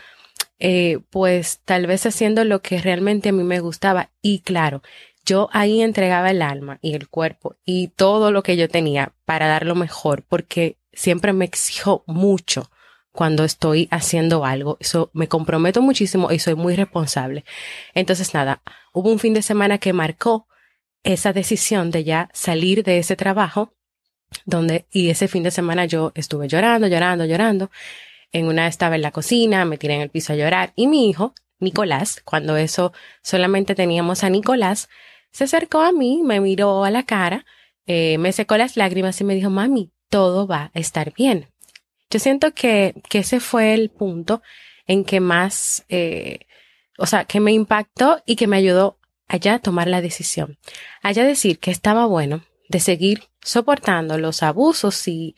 eh, 0.58 1.00
pues 1.10 1.60
tal 1.64 1.86
vez 1.86 2.06
haciendo 2.06 2.44
lo 2.44 2.62
que 2.62 2.80
realmente 2.80 3.30
a 3.30 3.32
mí 3.32 3.44
me 3.44 3.60
gustaba. 3.60 4.10
Y 4.22 4.40
claro, 4.40 4.82
yo 5.24 5.48
ahí 5.52 5.80
entregaba 5.82 6.30
el 6.30 6.42
alma 6.42 6.78
y 6.82 6.94
el 6.94 7.08
cuerpo 7.08 7.56
y 7.64 7.88
todo 7.88 8.30
lo 8.30 8.42
que 8.42 8.56
yo 8.56 8.68
tenía 8.68 9.12
para 9.24 9.48
dar 9.48 9.66
lo 9.66 9.74
mejor, 9.74 10.22
porque 10.28 10.76
siempre 10.92 11.32
me 11.32 11.44
exijo 11.44 12.04
mucho 12.06 12.70
cuando 13.12 13.44
estoy 13.44 13.88
haciendo 13.90 14.44
algo. 14.44 14.76
Eso 14.80 15.10
me 15.12 15.28
comprometo 15.28 15.80
muchísimo 15.80 16.32
y 16.32 16.40
soy 16.40 16.56
muy 16.56 16.74
responsable. 16.74 17.44
Entonces, 17.94 18.34
nada, 18.34 18.60
hubo 18.92 19.10
un 19.10 19.18
fin 19.18 19.34
de 19.34 19.42
semana 19.42 19.78
que 19.78 19.92
marcó 19.92 20.46
esa 21.04 21.32
decisión 21.32 21.90
de 21.90 22.04
ya 22.04 22.30
salir 22.32 22.82
de 22.82 22.98
ese 22.98 23.14
trabajo, 23.14 23.72
donde, 24.46 24.86
y 24.90 25.10
ese 25.10 25.28
fin 25.28 25.44
de 25.44 25.50
semana 25.52 25.84
yo 25.84 26.12
estuve 26.16 26.48
llorando, 26.48 26.88
llorando, 26.88 27.24
llorando. 27.24 27.70
En 28.34 28.48
una 28.48 28.66
estaba 28.66 28.96
en 28.96 29.02
la 29.02 29.12
cocina, 29.12 29.64
me 29.64 29.78
tiré 29.78 29.94
en 29.94 30.00
el 30.00 30.10
piso 30.10 30.32
a 30.32 30.36
llorar 30.36 30.72
y 30.74 30.88
mi 30.88 31.08
hijo, 31.08 31.34
Nicolás, 31.60 32.20
cuando 32.24 32.56
eso 32.56 32.92
solamente 33.22 33.76
teníamos 33.76 34.24
a 34.24 34.28
Nicolás, 34.28 34.88
se 35.30 35.44
acercó 35.44 35.82
a 35.82 35.92
mí, 35.92 36.20
me 36.24 36.40
miró 36.40 36.84
a 36.84 36.90
la 36.90 37.04
cara, 37.04 37.46
eh, 37.86 38.18
me 38.18 38.32
secó 38.32 38.56
las 38.56 38.76
lágrimas 38.76 39.20
y 39.20 39.24
me 39.24 39.36
dijo, 39.36 39.50
mami, 39.50 39.92
todo 40.10 40.48
va 40.48 40.72
a 40.74 40.80
estar 40.80 41.14
bien. 41.14 41.46
Yo 42.10 42.18
siento 42.18 42.52
que, 42.54 43.00
que 43.08 43.20
ese 43.20 43.38
fue 43.38 43.72
el 43.72 43.88
punto 43.88 44.42
en 44.88 45.04
que 45.04 45.20
más, 45.20 45.84
eh, 45.88 46.40
o 46.98 47.06
sea, 47.06 47.26
que 47.26 47.38
me 47.38 47.52
impactó 47.52 48.20
y 48.26 48.34
que 48.34 48.48
me 48.48 48.56
ayudó 48.56 48.98
allá 49.28 49.54
a 49.54 49.58
tomar 49.60 49.86
la 49.86 50.00
decisión. 50.00 50.58
Allá 51.02 51.22
decir 51.22 51.60
que 51.60 51.70
estaba 51.70 52.06
bueno 52.06 52.42
de 52.68 52.80
seguir 52.80 53.28
soportando 53.42 54.18
los 54.18 54.42
abusos 54.42 55.06
y, 55.06 55.36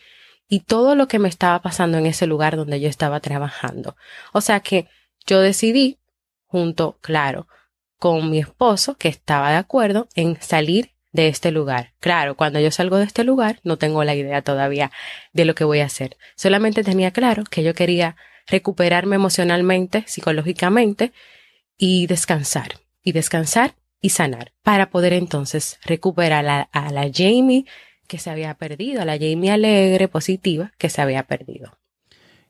y 0.48 0.60
todo 0.60 0.94
lo 0.94 1.08
que 1.08 1.18
me 1.18 1.28
estaba 1.28 1.60
pasando 1.60 1.98
en 1.98 2.06
ese 2.06 2.26
lugar 2.26 2.56
donde 2.56 2.80
yo 2.80 2.88
estaba 2.88 3.20
trabajando. 3.20 3.96
O 4.32 4.40
sea 4.40 4.60
que 4.60 4.88
yo 5.26 5.40
decidí, 5.40 5.98
junto, 6.46 6.98
claro, 7.00 7.48
con 7.98 8.30
mi 8.30 8.38
esposo, 8.38 8.96
que 8.96 9.08
estaba 9.08 9.50
de 9.50 9.56
acuerdo 9.56 10.08
en 10.14 10.40
salir 10.40 10.92
de 11.12 11.28
este 11.28 11.50
lugar. 11.50 11.94
Claro, 11.98 12.36
cuando 12.36 12.60
yo 12.60 12.70
salgo 12.70 12.98
de 12.98 13.04
este 13.04 13.24
lugar, 13.24 13.58
no 13.64 13.78
tengo 13.78 14.04
la 14.04 14.14
idea 14.14 14.42
todavía 14.42 14.92
de 15.32 15.44
lo 15.44 15.54
que 15.54 15.64
voy 15.64 15.80
a 15.80 15.86
hacer. 15.86 16.16
Solamente 16.36 16.84
tenía 16.84 17.10
claro 17.10 17.44
que 17.44 17.64
yo 17.64 17.74
quería 17.74 18.16
recuperarme 18.46 19.16
emocionalmente, 19.16 20.04
psicológicamente 20.06 21.12
y 21.76 22.06
descansar. 22.06 22.80
Y 23.02 23.12
descansar 23.12 23.74
y 24.00 24.10
sanar 24.10 24.52
para 24.62 24.90
poder 24.90 25.12
entonces 25.14 25.78
recuperar 25.84 26.40
a 26.40 26.42
la, 26.42 26.60
a 26.72 26.92
la 26.92 27.10
Jamie 27.12 27.64
que 28.06 28.18
se 28.18 28.30
había 28.30 28.54
perdido, 28.54 29.02
a 29.02 29.04
la 29.04 29.18
Jamie 29.18 29.50
alegre, 29.50 30.08
positiva 30.08 30.72
que 30.78 30.88
se 30.88 31.02
había 31.02 31.24
perdido. 31.24 31.76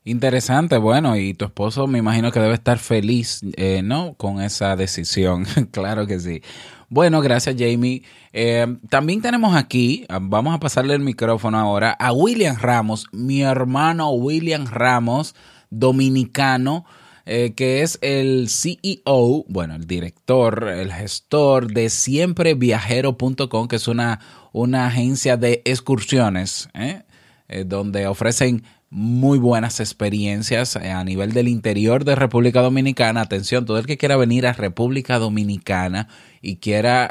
Interesante, 0.05 0.79
bueno, 0.79 1.17
y 1.17 1.35
tu 1.35 1.47
esposo 1.47 1.89
me 1.89 1.99
imagino 1.99 2.31
que 2.31 2.39
debe 2.39 2.55
estar 2.55 2.79
feliz, 2.79 3.41
eh, 3.57 3.83
¿no? 3.83 4.15
Con 4.15 4.41
esa 4.41 4.77
decisión, 4.77 5.45
claro 5.73 6.07
que 6.07 6.21
sí. 6.21 6.43
Bueno, 6.89 7.21
gracias 7.21 7.57
Jamie. 7.59 8.05
Eh, 8.33 8.79
también 8.89 9.21
tenemos 9.21 9.57
aquí, 9.57 10.07
ah, 10.09 10.21
vamos 10.23 10.55
a 10.55 10.61
pasarle 10.61 10.95
el 10.95 11.01
micrófono 11.01 11.59
ahora 11.59 11.91
a 11.91 12.13
William 12.13 12.57
Ramos, 12.57 13.09
mi 13.11 13.43
hermano 13.43 14.13
William 14.13 14.67
Ramos, 14.67 15.35
dominicano, 15.71 16.85
eh, 17.25 17.55
que 17.57 17.83
es 17.83 17.99
el 18.03 18.49
CEO, 18.49 19.45
bueno, 19.49 19.75
el 19.75 19.89
director, 19.89 20.69
el 20.69 20.93
gestor 20.93 21.73
de 21.73 21.91
siempreviajero.com, 21.91 23.67
que 23.67 23.75
es 23.75 23.89
una, 23.89 24.21
una 24.57 24.87
agencia 24.87 25.37
de 25.37 25.61
excursiones, 25.67 26.71
¿eh? 26.73 27.03
Eh, 27.49 27.65
donde 27.65 28.07
ofrecen 28.07 28.65
muy 28.89 29.39
buenas 29.39 29.81
experiencias 29.81 30.77
eh, 30.77 30.91
a 30.91 31.05
nivel 31.05 31.35
del 31.35 31.49
interior 31.49 32.07
de 32.07 32.15
República 32.15 32.63
Dominicana. 32.63 33.21
Atención, 33.21 33.67
todo 33.67 33.79
el 33.79 33.85
que 33.85 33.99
quiera 33.99 34.17
venir 34.17 34.47
a 34.47 34.55
República 34.55 35.19
Dominicana 35.19 36.09
y 36.41 36.57
quiera 36.57 37.11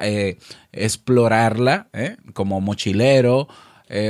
explorarla 0.71 1.89
como 2.33 2.61
mochilero 2.61 3.47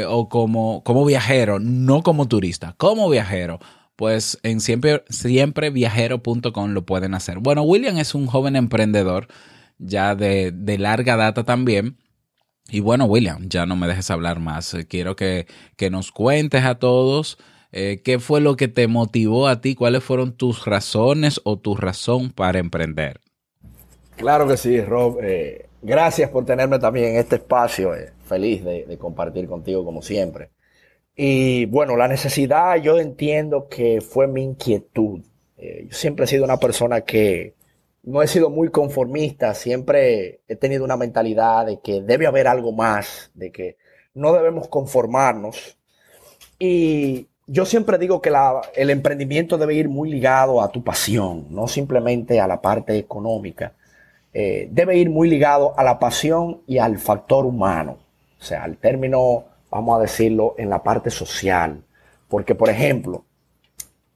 o 0.07 0.29
como, 0.29 0.81
como 0.83 1.03
viajero, 1.03 1.59
no 1.59 2.03
como 2.03 2.27
turista, 2.27 2.73
como 2.77 3.09
viajero, 3.09 3.59
pues 3.97 4.39
en 4.43 4.61
siempre, 4.61 5.03
siempreviajero.com 5.09 6.71
lo 6.71 6.85
pueden 6.85 7.13
hacer. 7.13 7.39
Bueno, 7.39 7.63
William 7.63 7.97
es 7.97 8.15
un 8.15 8.27
joven 8.27 8.55
emprendedor 8.55 9.27
ya 9.77 10.15
de 10.15 10.77
larga 10.79 11.17
data 11.17 11.43
también. 11.43 11.97
Y 12.69 12.79
bueno, 12.79 13.05
William, 13.05 13.47
ya 13.47 13.65
no 13.65 13.75
me 13.75 13.87
dejes 13.87 14.09
hablar 14.11 14.39
más. 14.39 14.73
Eh, 14.73 14.87
Quiero 14.87 15.15
que, 15.15 15.47
que 15.77 15.89
nos 15.89 16.11
cuentes 16.11 16.63
a 16.65 16.75
todos 16.75 17.37
eh, 17.71 18.01
qué 18.03 18.19
fue 18.19 18.41
lo 18.41 18.55
que 18.55 18.67
te 18.67 18.87
motivó 18.87 19.47
a 19.47 19.61
ti, 19.61 19.75
cuáles 19.75 20.03
fueron 20.03 20.33
tus 20.35 20.65
razones 20.65 21.41
o 21.43 21.57
tu 21.59 21.75
razón 21.75 22.31
para 22.31 22.59
emprender. 22.59 23.19
Claro 24.15 24.47
que 24.47 24.57
sí, 24.57 24.79
Rob. 24.81 25.19
Eh, 25.21 25.67
gracias 25.81 26.29
por 26.29 26.45
tenerme 26.45 26.79
también 26.79 27.11
en 27.11 27.15
este 27.17 27.35
espacio. 27.37 27.91
feliz 28.23 28.63
de, 28.63 28.85
de 28.85 28.97
compartir 28.97 29.47
contigo 29.47 29.83
como 29.85 30.01
siempre. 30.01 30.49
Y 31.15 31.65
bueno, 31.67 31.97
la 31.97 32.07
necesidad 32.07 32.77
yo 32.77 32.99
entiendo 32.99 33.67
que 33.69 34.01
fue 34.01 34.27
mi 34.27 34.43
inquietud. 34.43 35.21
Yo 35.57 35.91
siempre 35.91 36.25
he 36.25 36.27
sido 36.27 36.43
una 36.43 36.57
persona 36.59 37.01
que 37.01 37.55
no 38.05 38.21
he 38.21 38.27
sido 38.27 38.49
muy 38.51 38.69
conformista, 38.69 39.53
siempre 39.55 40.41
he 40.47 40.55
tenido 40.55 40.85
una 40.85 40.95
mentalidad 40.95 41.65
de 41.65 41.79
que 41.79 42.01
debe 42.01 42.27
haber 42.27 42.47
algo 42.47 42.71
más, 42.71 43.31
de 43.33 43.51
que 43.51 43.77
no 44.13 44.31
debemos 44.31 44.67
conformarnos. 44.67 45.77
Y 46.59 47.27
yo 47.47 47.65
siempre 47.65 47.97
digo 47.97 48.21
que 48.21 48.31
el 48.75 48.89
emprendimiento 48.91 49.57
debe 49.57 49.73
ir 49.73 49.89
muy 49.89 50.11
ligado 50.11 50.61
a 50.61 50.69
tu 50.69 50.83
pasión, 50.83 51.47
no 51.49 51.67
simplemente 51.67 52.39
a 52.39 52.47
la 52.47 52.61
parte 52.61 52.95
económica. 52.95 53.73
Eh, 54.33 54.67
debe 54.71 54.97
ir 54.97 55.09
muy 55.09 55.27
ligado 55.27 55.73
a 55.77 55.83
la 55.83 55.97
pasión 55.97 56.61
y 56.67 56.77
al 56.77 56.99
factor 56.99 57.45
humano, 57.45 57.97
o 58.39 58.43
sea, 58.43 58.63
al 58.63 58.77
término, 58.77 59.45
vamos 59.71 59.97
a 59.97 60.01
decirlo, 60.01 60.53
en 60.57 60.69
la 60.69 60.83
parte 60.83 61.09
social. 61.09 61.81
Porque, 62.27 62.53
por 62.53 62.69
ejemplo, 62.69 63.25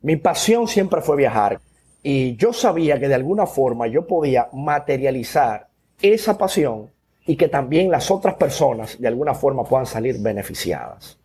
mi 0.01 0.15
pasión 0.15 0.67
siempre 0.67 1.01
fue 1.01 1.17
viajar 1.17 1.59
y 2.01 2.35
yo 2.37 2.53
sabía 2.53 2.99
que 2.99 3.07
de 3.07 3.15
alguna 3.15 3.45
forma 3.45 3.87
yo 3.87 4.07
podía 4.07 4.47
materializar 4.53 5.67
esa 6.01 6.37
pasión 6.37 6.89
y 7.25 7.35
que 7.35 7.47
también 7.47 7.91
las 7.91 8.09
otras 8.09 8.35
personas 8.35 8.99
de 8.99 9.07
alguna 9.07 9.33
forma 9.33 9.63
puedan 9.63 9.85
salir 9.85 10.19
beneficiadas. 10.19 11.19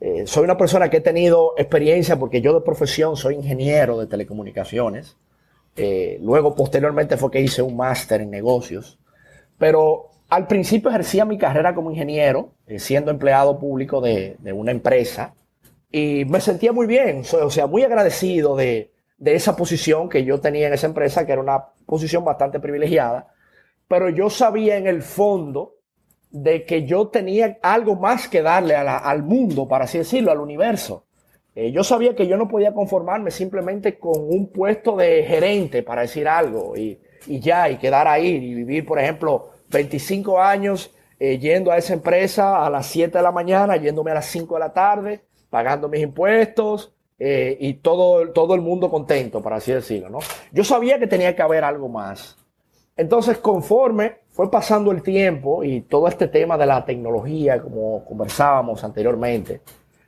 Eh, 0.00 0.26
soy 0.26 0.44
una 0.44 0.56
persona 0.56 0.88
que 0.88 0.98
he 0.98 1.02
tenido 1.02 1.52
experiencia 1.58 2.18
porque 2.18 2.40
yo 2.40 2.54
de 2.54 2.62
profesión 2.62 3.16
soy 3.16 3.34
ingeniero 3.34 3.98
de 3.98 4.06
telecomunicaciones. 4.06 5.16
Eh, 5.76 6.18
luego, 6.22 6.54
posteriormente, 6.54 7.16
fue 7.16 7.30
que 7.30 7.40
hice 7.40 7.60
un 7.60 7.76
máster 7.76 8.22
en 8.22 8.30
negocios. 8.30 8.98
Pero 9.58 10.10
al 10.30 10.46
principio 10.46 10.88
ejercía 10.88 11.24
mi 11.26 11.36
carrera 11.36 11.74
como 11.74 11.90
ingeniero, 11.90 12.54
eh, 12.66 12.78
siendo 12.78 13.10
empleado 13.10 13.58
público 13.58 14.00
de, 14.00 14.36
de 14.38 14.52
una 14.52 14.70
empresa. 14.70 15.34
Y 15.92 16.24
me 16.24 16.40
sentía 16.40 16.72
muy 16.72 16.86
bien, 16.86 17.24
o 17.42 17.50
sea, 17.50 17.66
muy 17.66 17.82
agradecido 17.82 18.56
de, 18.56 18.92
de 19.20 19.34
esa 19.34 19.54
posición 19.54 20.08
que 20.08 20.24
yo 20.24 20.40
tenía 20.40 20.66
en 20.66 20.72
esa 20.72 20.86
empresa, 20.86 21.24
que 21.24 21.32
era 21.32 21.42
una 21.42 21.62
posición 21.86 22.24
bastante 22.24 22.58
privilegiada. 22.58 23.28
Pero 23.86 24.08
yo 24.08 24.30
sabía 24.30 24.78
en 24.78 24.86
el 24.86 25.02
fondo 25.02 25.74
de 26.30 26.64
que 26.64 26.86
yo 26.86 27.08
tenía 27.08 27.58
algo 27.62 27.96
más 27.96 28.28
que 28.28 28.40
darle 28.40 28.74
al 28.74 29.22
mundo, 29.22 29.68
para 29.68 29.84
así 29.84 29.98
decirlo, 29.98 30.32
al 30.32 30.40
universo. 30.40 31.04
Eh, 31.54 31.70
yo 31.70 31.84
sabía 31.84 32.16
que 32.16 32.26
yo 32.26 32.36
no 32.36 32.48
podía 32.48 32.72
conformarme 32.72 33.30
simplemente 33.30 33.98
con 33.98 34.14
un 34.16 34.50
puesto 34.50 34.96
de 34.96 35.24
gerente, 35.24 35.82
para 35.82 36.02
decir 36.02 36.26
algo, 36.26 36.76
y, 36.76 36.98
y 37.26 37.40
ya, 37.40 37.68
y 37.68 37.76
quedar 37.76 38.08
ahí, 38.08 38.26
y 38.26 38.54
vivir, 38.54 38.86
por 38.86 38.98
ejemplo, 38.98 39.50
25 39.68 40.40
años 40.40 40.94
eh, 41.18 41.38
yendo 41.38 41.70
a 41.70 41.76
esa 41.76 41.92
empresa 41.92 42.64
a 42.64 42.70
las 42.70 42.86
7 42.86 43.18
de 43.18 43.22
la 43.22 43.32
mañana, 43.32 43.76
yéndome 43.76 44.12
a 44.12 44.14
las 44.14 44.26
5 44.26 44.54
de 44.54 44.60
la 44.60 44.72
tarde, 44.72 45.20
pagando 45.50 45.88
mis 45.88 46.00
impuestos, 46.00 46.94
eh, 47.22 47.58
y 47.60 47.74
todo, 47.74 48.30
todo 48.32 48.54
el 48.54 48.62
mundo 48.62 48.90
contento, 48.90 49.42
para 49.42 49.56
así 49.56 49.70
decirlo, 49.70 50.08
¿no? 50.08 50.20
Yo 50.52 50.64
sabía 50.64 50.98
que 50.98 51.06
tenía 51.06 51.36
que 51.36 51.42
haber 51.42 51.64
algo 51.64 51.90
más. 51.90 52.38
Entonces, 52.96 53.36
conforme 53.36 54.20
fue 54.30 54.50
pasando 54.50 54.90
el 54.90 55.02
tiempo 55.02 55.62
y 55.62 55.82
todo 55.82 56.08
este 56.08 56.28
tema 56.28 56.56
de 56.56 56.64
la 56.64 56.82
tecnología, 56.86 57.60
como 57.60 58.06
conversábamos 58.06 58.82
anteriormente, 58.84 59.60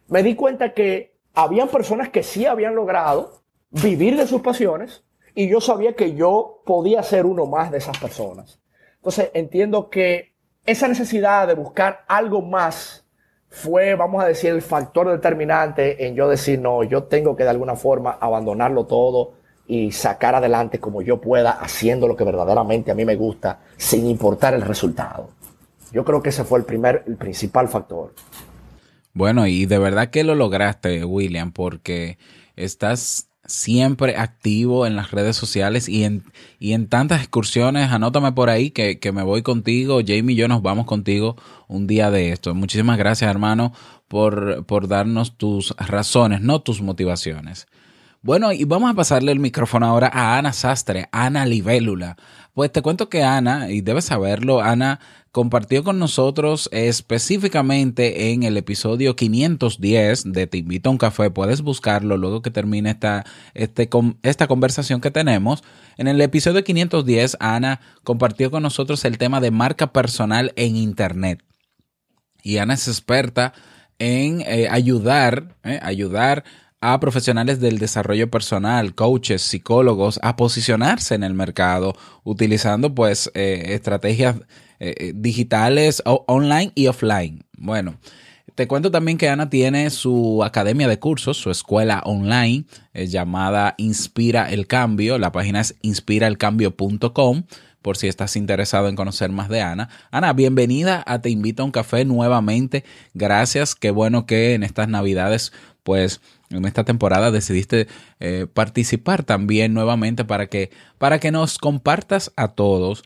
me 0.08 0.22
di 0.22 0.34
cuenta 0.34 0.72
que 0.72 1.12
habían 1.34 1.68
personas 1.68 2.08
que 2.08 2.22
sí 2.22 2.46
habían 2.46 2.74
logrado 2.74 3.42
vivir 3.70 4.16
de 4.16 4.26
sus 4.26 4.40
pasiones 4.40 5.04
y 5.34 5.48
yo 5.48 5.60
sabía 5.60 5.94
que 5.94 6.14
yo 6.14 6.62
podía 6.64 7.02
ser 7.02 7.26
uno 7.26 7.44
más 7.44 7.70
de 7.70 7.76
esas 7.76 7.98
personas. 7.98 8.58
Entonces, 8.96 9.30
entiendo 9.34 9.90
que 9.90 10.32
esa 10.64 10.88
necesidad 10.88 11.46
de 11.46 11.54
buscar 11.54 12.06
algo 12.08 12.40
más 12.40 13.01
fue, 13.52 13.94
vamos 13.96 14.24
a 14.24 14.26
decir, 14.26 14.50
el 14.50 14.62
factor 14.62 15.10
determinante 15.10 16.06
en 16.06 16.14
yo 16.14 16.26
decir, 16.26 16.58
no, 16.58 16.82
yo 16.84 17.02
tengo 17.02 17.36
que 17.36 17.44
de 17.44 17.50
alguna 17.50 17.76
forma 17.76 18.16
abandonarlo 18.18 18.86
todo 18.86 19.34
y 19.66 19.92
sacar 19.92 20.34
adelante 20.34 20.80
como 20.80 21.02
yo 21.02 21.20
pueda, 21.20 21.50
haciendo 21.52 22.08
lo 22.08 22.16
que 22.16 22.24
verdaderamente 22.24 22.90
a 22.90 22.94
mí 22.94 23.04
me 23.04 23.14
gusta, 23.14 23.60
sin 23.76 24.06
importar 24.06 24.54
el 24.54 24.62
resultado. 24.62 25.28
Yo 25.92 26.02
creo 26.02 26.22
que 26.22 26.30
ese 26.30 26.44
fue 26.44 26.60
el 26.60 26.64
primer, 26.64 27.04
el 27.06 27.16
principal 27.16 27.68
factor. 27.68 28.14
Bueno, 29.12 29.46
y 29.46 29.66
de 29.66 29.78
verdad 29.78 30.08
que 30.08 30.24
lo 30.24 30.34
lograste, 30.34 31.04
William, 31.04 31.52
porque 31.52 32.16
estás 32.56 33.28
siempre 33.52 34.16
activo 34.16 34.86
en 34.86 34.96
las 34.96 35.10
redes 35.10 35.36
sociales 35.36 35.86
y 35.86 36.04
en, 36.04 36.24
y 36.58 36.72
en 36.72 36.88
tantas 36.88 37.20
excursiones. 37.20 37.90
Anótame 37.90 38.32
por 38.32 38.48
ahí 38.48 38.70
que, 38.70 38.98
que 38.98 39.12
me 39.12 39.22
voy 39.22 39.42
contigo. 39.42 40.00
Jamie 40.06 40.34
y 40.34 40.36
yo 40.36 40.48
nos 40.48 40.62
vamos 40.62 40.86
contigo 40.86 41.36
un 41.68 41.86
día 41.86 42.10
de 42.10 42.32
esto. 42.32 42.54
Muchísimas 42.54 42.96
gracias, 42.96 43.30
hermano, 43.30 43.74
por, 44.08 44.64
por 44.64 44.88
darnos 44.88 45.36
tus 45.36 45.74
razones, 45.76 46.40
no 46.40 46.60
tus 46.62 46.80
motivaciones. 46.80 47.66
Bueno, 48.22 48.52
y 48.52 48.64
vamos 48.64 48.90
a 48.90 48.94
pasarle 48.94 49.32
el 49.32 49.40
micrófono 49.40 49.84
ahora 49.84 50.10
a 50.12 50.38
Ana 50.38 50.54
Sastre, 50.54 51.08
Ana 51.12 51.44
Libélula. 51.44 52.16
Pues 52.54 52.72
te 52.72 52.80
cuento 52.80 53.08
que 53.10 53.22
Ana, 53.22 53.70
y 53.70 53.82
debes 53.82 54.06
saberlo, 54.06 54.62
Ana 54.62 55.00
compartió 55.32 55.82
con 55.82 55.98
nosotros 55.98 56.68
específicamente 56.72 58.30
en 58.32 58.44
el 58.44 58.56
episodio 58.56 59.16
510 59.16 60.32
de 60.32 60.46
Te 60.46 60.58
invito 60.58 60.88
a 60.88 60.92
un 60.92 60.98
café. 60.98 61.30
Puedes 61.30 61.62
buscarlo 61.62 62.16
luego 62.16 62.42
que 62.42 62.50
termine 62.50 62.90
esta, 62.90 63.24
este, 63.54 63.88
esta 64.22 64.46
conversación 64.46 65.00
que 65.00 65.10
tenemos. 65.10 65.64
En 65.96 66.06
el 66.06 66.20
episodio 66.20 66.62
510, 66.62 67.38
Ana 67.40 67.80
compartió 68.04 68.50
con 68.50 68.62
nosotros 68.62 69.04
el 69.04 69.18
tema 69.18 69.40
de 69.40 69.50
marca 69.50 69.92
personal 69.92 70.52
en 70.56 70.76
Internet 70.76 71.42
y 72.42 72.58
Ana 72.58 72.74
es 72.74 72.88
experta 72.88 73.52
en 73.98 74.40
eh, 74.42 74.68
ayudar, 74.70 75.56
eh, 75.62 75.78
ayudar 75.82 76.44
a 76.80 76.98
profesionales 76.98 77.60
del 77.60 77.78
desarrollo 77.78 78.28
personal, 78.28 78.94
coaches, 78.96 79.42
psicólogos, 79.42 80.18
a 80.22 80.34
posicionarse 80.34 81.14
en 81.14 81.22
el 81.22 81.34
mercado 81.34 81.94
utilizando 82.24 82.94
pues 82.94 83.30
eh, 83.34 83.66
estrategias 83.68 84.36
eh, 84.84 84.94
eh, 84.98 85.12
digitales 85.14 86.02
o- 86.06 86.24
online 86.26 86.72
y 86.74 86.88
offline. 86.88 87.44
Bueno, 87.56 87.98
te 88.56 88.66
cuento 88.66 88.90
también 88.90 89.16
que 89.16 89.28
Ana 89.28 89.48
tiene 89.48 89.88
su 89.90 90.42
academia 90.42 90.88
de 90.88 90.98
cursos, 90.98 91.36
su 91.36 91.52
escuela 91.52 92.02
online 92.04 92.64
eh, 92.92 93.06
llamada 93.06 93.76
Inspira 93.78 94.50
el 94.50 94.66
Cambio. 94.66 95.18
La 95.18 95.30
página 95.30 95.60
es 95.60 95.76
inspiraelcambio.com 95.82 97.44
por 97.80 97.96
si 97.96 98.08
estás 98.08 98.34
interesado 98.34 98.88
en 98.88 98.96
conocer 98.96 99.30
más 99.30 99.48
de 99.48 99.60
Ana. 99.60 99.88
Ana, 100.10 100.32
bienvenida 100.32 101.04
a 101.06 101.20
Te 101.20 101.30
Invito 101.30 101.62
a 101.62 101.66
un 101.66 101.70
Café 101.70 102.04
nuevamente. 102.04 102.82
Gracias. 103.14 103.76
Qué 103.76 103.92
bueno 103.92 104.26
que 104.26 104.54
en 104.54 104.64
estas 104.64 104.88
navidades, 104.88 105.52
pues 105.84 106.20
en 106.50 106.64
esta 106.64 106.82
temporada 106.82 107.30
decidiste 107.30 107.86
participar 108.52 109.22
también 109.22 109.74
nuevamente 109.74 110.24
para 110.24 110.48
que, 110.48 110.70
para 110.98 111.20
que 111.20 111.30
nos 111.30 111.58
compartas 111.58 112.32
a 112.34 112.48
todos 112.48 113.04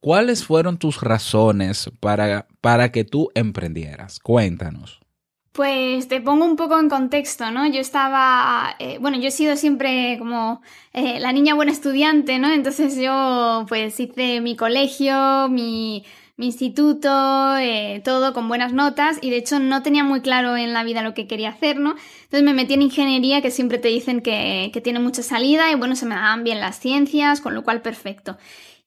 cuáles 0.00 0.44
fueron 0.44 0.78
tus 0.78 1.00
razones 1.00 1.90
para, 2.00 2.46
para 2.60 2.92
que 2.92 3.04
tú 3.04 3.30
emprendieras. 3.34 4.18
Cuéntanos. 4.20 5.00
Pues 5.58 6.06
te 6.06 6.20
pongo 6.20 6.44
un 6.44 6.54
poco 6.54 6.78
en 6.78 6.88
contexto, 6.88 7.50
¿no? 7.50 7.66
Yo 7.66 7.80
estaba, 7.80 8.76
eh, 8.78 8.98
bueno, 9.00 9.18
yo 9.18 9.26
he 9.26 9.32
sido 9.32 9.56
siempre 9.56 10.16
como 10.16 10.62
eh, 10.92 11.18
la 11.18 11.32
niña 11.32 11.54
buena 11.54 11.72
estudiante, 11.72 12.38
¿no? 12.38 12.48
Entonces 12.48 12.96
yo 12.96 13.66
pues 13.68 13.98
hice 13.98 14.40
mi 14.40 14.54
colegio, 14.54 15.48
mi, 15.48 16.04
instituto, 16.36 17.56
eh, 17.56 18.00
todo 18.04 18.32
con 18.32 18.46
buenas 18.46 18.72
notas 18.72 19.18
y 19.20 19.30
de 19.30 19.38
hecho 19.38 19.58
no 19.58 19.82
tenía 19.82 20.04
muy 20.04 20.20
claro 20.20 20.56
en 20.56 20.72
la 20.72 20.84
vida 20.84 21.02
lo 21.02 21.12
que 21.12 21.26
quería 21.26 21.48
hacer, 21.48 21.80
¿no? 21.80 21.96
Entonces 22.22 22.44
me 22.44 22.54
metí 22.54 22.74
en 22.74 22.82
ingeniería 22.82 23.42
que 23.42 23.50
siempre 23.50 23.78
te 23.78 23.88
dicen 23.88 24.20
que, 24.20 24.70
que 24.72 24.80
tiene 24.80 25.00
mucha 25.00 25.24
salida 25.24 25.72
y 25.72 25.74
bueno, 25.74 25.96
se 25.96 26.06
me 26.06 26.14
daban 26.14 26.44
bien 26.44 26.60
las 26.60 26.78
ciencias, 26.78 27.40
con 27.40 27.54
lo 27.54 27.64
cual 27.64 27.82
perfecto. 27.82 28.38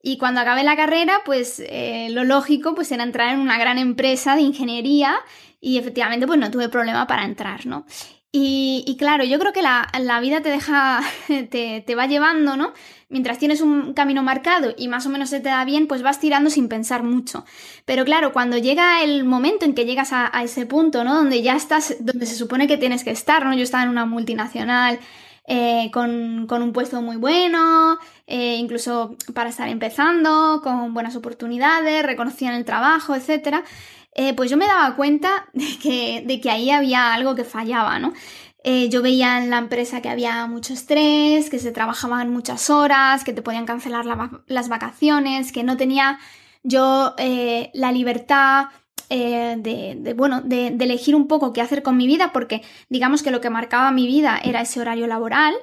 Y 0.03 0.17
cuando 0.17 0.41
acabé 0.41 0.63
la 0.63 0.75
carrera, 0.75 1.21
pues 1.25 1.61
eh, 1.65 2.07
lo 2.11 2.23
lógico 2.23 2.73
pues 2.73 2.91
era 2.91 3.03
entrar 3.03 3.33
en 3.33 3.39
una 3.39 3.57
gran 3.57 3.77
empresa 3.77 4.35
de 4.35 4.41
ingeniería 4.41 5.15
y 5.59 5.77
efectivamente 5.77 6.25
pues 6.25 6.39
no 6.39 6.49
tuve 6.49 6.69
problema 6.69 7.05
para 7.05 7.23
entrar, 7.23 7.65
¿no? 7.65 7.85
Y, 8.33 8.85
y 8.87 8.95
claro, 8.95 9.25
yo 9.25 9.37
creo 9.39 9.51
que 9.51 9.61
la, 9.61 9.89
la 9.99 10.21
vida 10.21 10.41
te 10.41 10.49
deja, 10.49 11.01
te, 11.27 11.83
te 11.85 11.95
va 11.95 12.07
llevando, 12.07 12.55
¿no? 12.55 12.73
Mientras 13.09 13.37
tienes 13.37 13.59
un 13.59 13.93
camino 13.93 14.23
marcado 14.23 14.73
y 14.77 14.87
más 14.87 15.05
o 15.05 15.09
menos 15.09 15.29
se 15.29 15.41
te 15.41 15.49
da 15.49 15.65
bien, 15.65 15.85
pues 15.85 16.01
vas 16.01 16.21
tirando 16.21 16.49
sin 16.49 16.69
pensar 16.69 17.03
mucho. 17.03 17.43
Pero 17.83 18.05
claro, 18.05 18.31
cuando 18.31 18.57
llega 18.57 19.03
el 19.03 19.25
momento 19.25 19.65
en 19.65 19.75
que 19.75 19.83
llegas 19.83 20.13
a, 20.13 20.31
ese 20.43 20.65
punto, 20.65 21.03
¿no? 21.03 21.15
Donde 21.15 21.41
ya 21.41 21.57
estás, 21.57 21.97
donde 21.99 22.25
se 22.25 22.35
supone 22.35 22.67
que 22.67 22.77
tienes 22.77 23.03
que 23.03 23.11
estar, 23.11 23.45
¿no? 23.45 23.53
Yo 23.53 23.63
estaba 23.63 23.83
en 23.83 23.89
una 23.89 24.05
multinacional 24.05 24.99
eh, 25.45 25.91
con, 25.91 26.47
con 26.47 26.61
un 26.61 26.71
puesto 26.71 27.01
muy 27.01 27.17
bueno, 27.17 27.99
eh, 28.33 28.55
incluso 28.55 29.17
para 29.33 29.49
estar 29.49 29.67
empezando, 29.67 30.61
con 30.63 30.93
buenas 30.93 31.17
oportunidades, 31.17 32.01
reconocían 32.01 32.53
el 32.53 32.63
trabajo, 32.63 33.13
etcétera. 33.13 33.65
Eh, 34.15 34.33
pues 34.33 34.49
yo 34.49 34.55
me 34.55 34.67
daba 34.67 34.95
cuenta 34.95 35.49
de 35.53 35.77
que, 35.77 36.23
de 36.25 36.39
que 36.39 36.49
ahí 36.49 36.69
había 36.71 37.13
algo 37.13 37.35
que 37.35 37.43
fallaba, 37.43 37.99
¿no? 37.99 38.13
Eh, 38.63 38.87
yo 38.87 39.01
veía 39.01 39.37
en 39.43 39.49
la 39.49 39.57
empresa 39.57 40.01
que 40.01 40.07
había 40.07 40.47
mucho 40.47 40.71
estrés, 40.71 41.49
que 41.49 41.59
se 41.59 41.73
trabajaban 41.73 42.29
muchas 42.29 42.69
horas, 42.69 43.25
que 43.25 43.33
te 43.33 43.41
podían 43.41 43.65
cancelar 43.65 44.05
las 44.45 44.69
vacaciones, 44.69 45.51
que 45.51 45.63
no 45.63 45.75
tenía 45.75 46.17
yo 46.63 47.15
la 47.73 47.91
libertad 47.91 48.67
de, 49.09 50.13
bueno, 50.15 50.41
de 50.41 50.67
elegir 50.67 51.15
un 51.15 51.27
poco 51.27 51.53
qué 51.53 51.61
hacer 51.61 51.81
con 51.81 51.97
mi 51.97 52.05
vida, 52.05 52.31
porque 52.31 52.61
digamos 52.87 53.23
que 53.23 53.31
lo 53.31 53.41
que 53.41 53.49
marcaba 53.49 53.91
mi 53.91 54.05
vida 54.05 54.39
era 54.41 54.61
ese 54.61 54.79
horario 54.79 55.07
laboral. 55.07 55.55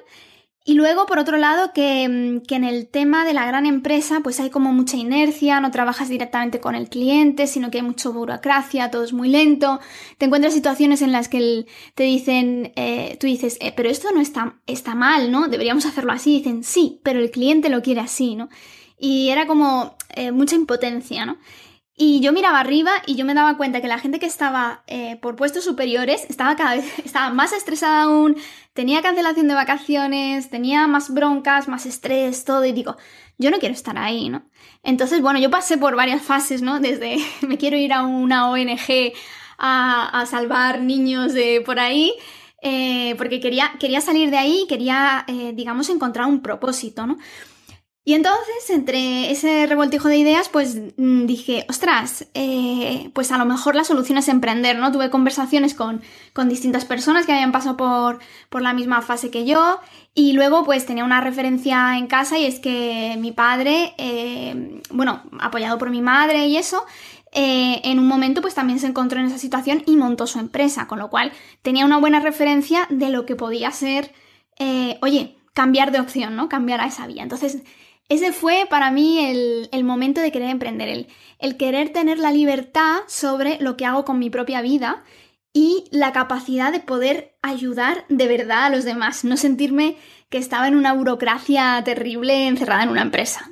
Y 0.69 0.75
luego, 0.75 1.07
por 1.07 1.17
otro 1.17 1.37
lado, 1.37 1.73
que, 1.73 2.07
mm, 2.07 2.41
que, 2.45 2.53
en 2.53 2.63
el 2.63 2.87
tema 2.87 3.25
de 3.25 3.33
la 3.33 3.47
gran 3.47 3.65
empresa, 3.65 4.19
pues 4.21 4.39
hay 4.39 4.51
como 4.51 4.71
mucha 4.71 4.97
inercia, 4.97 5.59
no 5.59 5.71
trabajas 5.71 6.09
directamente 6.09 6.59
con 6.59 6.75
el 6.75 6.89
cliente, 6.89 7.47
sino 7.47 7.71
que 7.71 7.79
hay 7.79 7.83
mucha 7.83 8.09
burocracia, 8.09 8.91
todo 8.91 9.03
es 9.03 9.11
muy 9.11 9.29
lento. 9.29 9.79
Te 10.19 10.27
encuentras 10.27 10.53
situaciones 10.53 11.01
en 11.01 11.11
las 11.11 11.27
que 11.27 11.65
te 11.95 12.03
dicen, 12.03 12.71
eh, 12.75 13.17
tú 13.19 13.25
dices, 13.25 13.57
eh, 13.61 13.73
pero 13.75 13.89
esto 13.89 14.11
no 14.11 14.21
está, 14.21 14.59
está 14.67 14.93
mal, 14.93 15.31
¿no? 15.31 15.47
Deberíamos 15.47 15.87
hacerlo 15.87 16.11
así. 16.11 16.33
dicen, 16.37 16.63
sí, 16.63 16.99
pero 17.01 17.19
el 17.19 17.31
cliente 17.31 17.69
lo 17.69 17.81
quiere 17.81 18.01
así, 18.01 18.35
¿no? 18.35 18.47
Y 18.99 19.29
era 19.29 19.47
como 19.47 19.95
eh, 20.13 20.31
mucha 20.31 20.55
impotencia, 20.55 21.25
¿no? 21.25 21.37
Y 22.01 22.21
yo 22.21 22.31
miraba 22.31 22.61
arriba 22.61 22.91
y 23.05 23.15
yo 23.15 23.25
me 23.25 23.33
daba 23.33 23.57
cuenta 23.57 23.81
que 23.81 23.89
la 23.89 23.99
gente 23.99 24.19
que 24.19 24.25
estaba 24.25 24.83
eh, 24.87 25.17
por 25.17 25.35
puestos 25.35 25.65
superiores 25.65 26.25
estaba 26.29 26.55
cada 26.55 26.75
vez 26.75 26.85
estaba 27.05 27.29
más 27.31 27.51
estresada 27.51 28.03
aún, 28.03 28.37
tenía 28.71 29.01
cancelación 29.01 29.49
de 29.49 29.53
vacaciones, 29.53 30.49
tenía 30.49 30.87
más 30.87 31.13
broncas, 31.13 31.67
más 31.67 31.85
estrés, 31.85 32.45
todo. 32.45 32.63
Y 32.63 32.71
digo, 32.71 32.95
yo 33.37 33.51
no 33.51 33.59
quiero 33.59 33.75
estar 33.75 33.97
ahí, 33.97 34.29
¿no? 34.29 34.43
Entonces, 34.81 35.21
bueno, 35.21 35.39
yo 35.39 35.49
pasé 35.49 35.77
por 35.77 35.97
varias 35.97 36.21
fases, 36.31 36.61
¿no? 36.61 36.79
Desde 36.79 37.17
me 37.45 37.57
quiero 37.57 37.75
ir 37.75 37.91
a 37.91 38.03
una 38.03 38.49
ONG 38.49 39.11
a, 39.57 40.25
salvar 40.25 40.79
niños 40.79 41.33
de 41.33 41.61
por 41.65 41.81
ahí. 41.81 42.13
Eh, 42.61 43.15
porque 43.17 43.41
quería, 43.41 43.73
quería 43.77 43.99
salir 43.99 44.31
de 44.31 44.37
ahí, 44.37 44.65
quería, 44.69 45.25
eh, 45.27 45.51
digamos, 45.53 45.89
encontrar 45.89 46.27
un 46.27 46.41
propósito, 46.41 47.05
¿no? 47.07 47.17
Y 48.09 48.15
entonces, 48.15 48.71
entre 48.71 49.29
ese 49.29 49.67
revoltijo 49.67 50.07
de 50.07 50.17
ideas, 50.17 50.49
pues 50.49 50.75
mm, 50.97 51.27
dije, 51.27 51.67
ostras, 51.69 52.25
eh, 52.33 53.11
pues 53.13 53.31
a 53.31 53.37
lo 53.37 53.45
mejor 53.45 53.75
la 53.75 53.83
solución 53.83 54.17
es 54.17 54.29
emprender, 54.29 54.79
¿no? 54.79 54.91
Tuve 54.91 55.11
conversaciones 55.11 55.75
con, 55.75 56.01
distintas 56.47 56.85
personas 56.85 57.27
que 57.27 57.33
habían 57.33 57.51
pasado 57.51 57.77
por, 57.77 58.17
por, 58.49 58.63
la 58.63 58.73
misma 58.73 59.03
fase 59.03 59.29
que 59.29 59.45
yo 59.45 59.79
y 60.15 60.33
luego 60.33 60.63
pues 60.63 60.87
tenía 60.87 61.03
una 61.03 61.21
referencia 61.21 61.99
en 61.99 62.07
casa 62.07 62.39
y 62.39 62.45
es 62.45 62.59
que 62.59 63.15
mi 63.19 63.31
padre, 63.31 63.93
eh, 63.99 64.81
bueno, 64.89 65.21
apoyado 65.39 65.77
por 65.77 65.91
mi 65.91 66.01
madre 66.01 66.47
y 66.47 66.57
eso, 66.57 66.87
eh, 67.31 67.79
en 67.83 67.99
un 67.99 68.07
momento 68.07 68.41
pues 68.41 68.55
también 68.55 68.79
se 68.79 68.87
encontró 68.87 69.19
en 69.19 69.27
esa 69.27 69.37
situación 69.37 69.83
y 69.85 69.97
montó 69.97 70.25
su 70.25 70.39
empresa, 70.39 70.87
con 70.87 70.97
lo 70.97 71.11
cual 71.11 71.31
tenía 71.61 71.85
una 71.85 71.99
buena 71.99 72.19
referencia 72.19 72.87
de 72.89 73.09
lo 73.09 73.27
que 73.27 73.35
podía 73.35 73.69
ser, 73.69 74.15
oye, 75.01 75.35
cambiar 75.53 75.91
de 75.91 75.99
opción, 75.99 76.35
¿no? 76.35 76.49
Cambiar 76.49 76.81
a 76.81 76.87
esa 76.87 77.05
vía. 77.05 77.21
Entonces, 77.21 77.59
ese 78.09 78.33
fue 78.33 78.65
para 78.69 78.91
mí 78.91 79.19
el, 79.71 79.83
momento 79.83 80.19
de 80.19 80.31
querer 80.31 80.49
emprender, 80.49 80.89
el, 80.89 81.07
el 81.37 81.57
querer 81.57 81.93
tener 81.93 82.17
la 82.17 82.31
libertad 82.31 82.97
sobre 83.07 83.59
lo 83.61 83.77
que 83.77 83.85
hago 83.85 84.03
con 84.03 84.19
mi 84.19 84.29
propia 84.29 84.61
vida 84.61 85.03
y 85.53 85.85
la 85.91 86.11
capacidad 86.11 86.71
de 86.71 86.79
poder 86.79 87.35
ayudar 87.41 88.05
de 88.09 88.27
verdad 88.27 88.65
a 88.65 88.69
los 88.69 88.83
demás, 88.83 89.23
no 89.23 89.37
sentirme 89.37 89.97
que 90.29 90.37
estaba 90.37 90.67
en 90.67 90.75
una 90.75 90.93
burocracia 90.93 91.81
terrible 91.83 92.47
encerrada 92.47 92.83
en 92.83 92.89
una 92.89 93.01
empresa. 93.01 93.49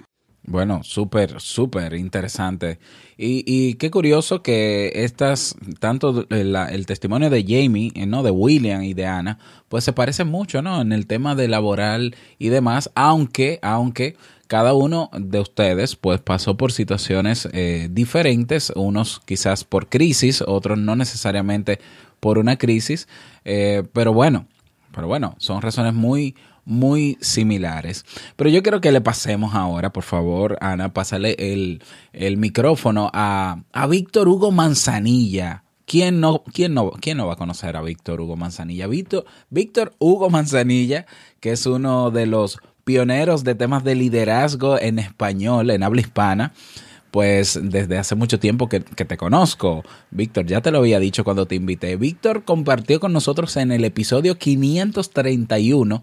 Bueno, 0.49 0.81
súper, 0.81 1.41
súper 1.41 1.93
interesante. 1.93 2.79
Y, 3.17 3.43
y, 3.45 3.73
qué 3.73 3.91
curioso 3.91 4.41
que 4.41 4.93
estas, 4.95 5.57
tanto 5.79 6.25
el, 6.29 6.55
el, 6.55 6.85
testimonio 6.85 7.29
de 7.29 7.43
Jamie, 7.43 7.91
eh, 7.95 8.05
¿no? 8.05 8.23
De 8.23 8.31
William 8.31 8.81
y 8.81 8.93
de 8.93 9.05
Ana, 9.05 9.39
pues 9.67 9.83
se 9.83 9.91
parecen 9.91 10.29
mucho, 10.29 10.61
¿no? 10.61 10.79
En 10.81 10.93
el 10.93 11.05
tema 11.05 11.35
de 11.35 11.49
laboral 11.49 12.15
y 12.39 12.47
demás, 12.47 12.89
aunque, 12.95 13.59
aunque 13.61 14.15
cada 14.47 14.73
uno 14.73 15.09
de 15.13 15.39
ustedes 15.39 15.95
pues 15.95 16.19
pasó 16.21 16.57
por 16.57 16.71
situaciones 16.71 17.47
eh, 17.51 17.89
diferentes, 17.91 18.71
unos 18.75 19.21
quizás 19.25 19.63
por 19.63 19.89
crisis, 19.89 20.41
otros 20.45 20.77
no 20.77 20.95
necesariamente 20.95 21.79
por 22.19 22.37
una 22.37 22.57
crisis, 22.57 23.07
eh, 23.45 23.83
pero 23.93 24.13
bueno, 24.13 24.47
pero 24.93 25.07
bueno, 25.07 25.35
son 25.37 25.61
razones 25.61 25.93
muy, 25.93 26.35
muy 26.65 27.17
similares. 27.21 28.05
Pero 28.35 28.49
yo 28.49 28.63
quiero 28.63 28.81
que 28.81 28.91
le 28.91 29.01
pasemos 29.01 29.53
ahora, 29.53 29.93
por 29.93 30.03
favor, 30.03 30.57
Ana, 30.61 30.93
pásale 30.93 31.35
el, 31.37 31.83
el 32.13 32.37
micrófono 32.37 33.11
a, 33.13 33.63
a 33.71 33.87
Víctor 33.87 34.27
Hugo 34.27 34.51
Manzanilla. 34.51 35.63
¿Quién 35.85 36.19
no, 36.19 36.43
quién, 36.51 36.73
no, 36.73 36.91
¿Quién 36.91 37.15
no 37.15 37.27
va 37.27 37.33
a 37.33 37.37
conocer 37.37 37.77
a 37.77 37.81
Víctor 37.81 38.19
Hugo 38.19 38.35
Manzanilla? 38.35 38.87
Víctor, 38.87 39.23
Víctor 39.49 39.93
Hugo 39.99 40.29
Manzanilla, 40.29 41.05
que 41.39 41.51
es 41.51 41.65
uno 41.65 42.11
de 42.11 42.25
los 42.25 42.59
pioneros 42.87 43.43
de 43.43 43.53
temas 43.53 43.83
de 43.83 43.95
liderazgo 43.95 44.79
en 44.79 44.97
español, 44.97 45.71
en 45.71 45.83
habla 45.83 45.99
hispana, 45.99 46.53
pues 47.11 47.59
desde 47.61 47.97
hace 47.97 48.15
mucho 48.15 48.39
tiempo 48.39 48.69
que, 48.69 48.79
te 48.79 49.17
conozco. 49.17 49.83
Víctor, 50.09 50.45
ya 50.45 50.61
te 50.61 50.71
lo 50.71 50.77
había 50.77 50.97
dicho 50.97 51.25
cuando 51.25 51.45
te 51.45 51.55
invité. 51.55 51.97
Víctor 51.97 52.45
compartió 52.45 53.01
con 53.01 53.11
nosotros 53.11 53.57
en 53.57 53.73
el 53.73 53.83
episodio 53.83 54.37
531 54.37 56.01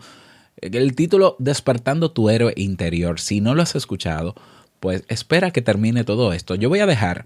el 0.60 0.94
título 0.94 1.36
Despertando 1.38 2.10
tu 2.10 2.28
héroe 2.28 2.52
interior. 2.54 3.18
Si 3.18 3.40
no 3.40 3.54
lo 3.54 3.62
has 3.62 3.74
escuchado, 3.76 4.34
pues 4.78 5.04
espera 5.08 5.52
que 5.52 5.62
termine 5.62 6.04
todo 6.04 6.34
esto. 6.34 6.54
Yo 6.54 6.68
voy 6.68 6.80
a 6.80 6.86
dejar 6.86 7.24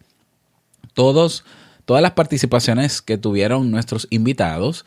todos, 0.94 1.44
todas 1.84 2.00
las 2.00 2.12
participaciones 2.12 3.02
que 3.02 3.18
tuvieron 3.18 3.72
nuestros 3.72 4.06
invitados 4.10 4.84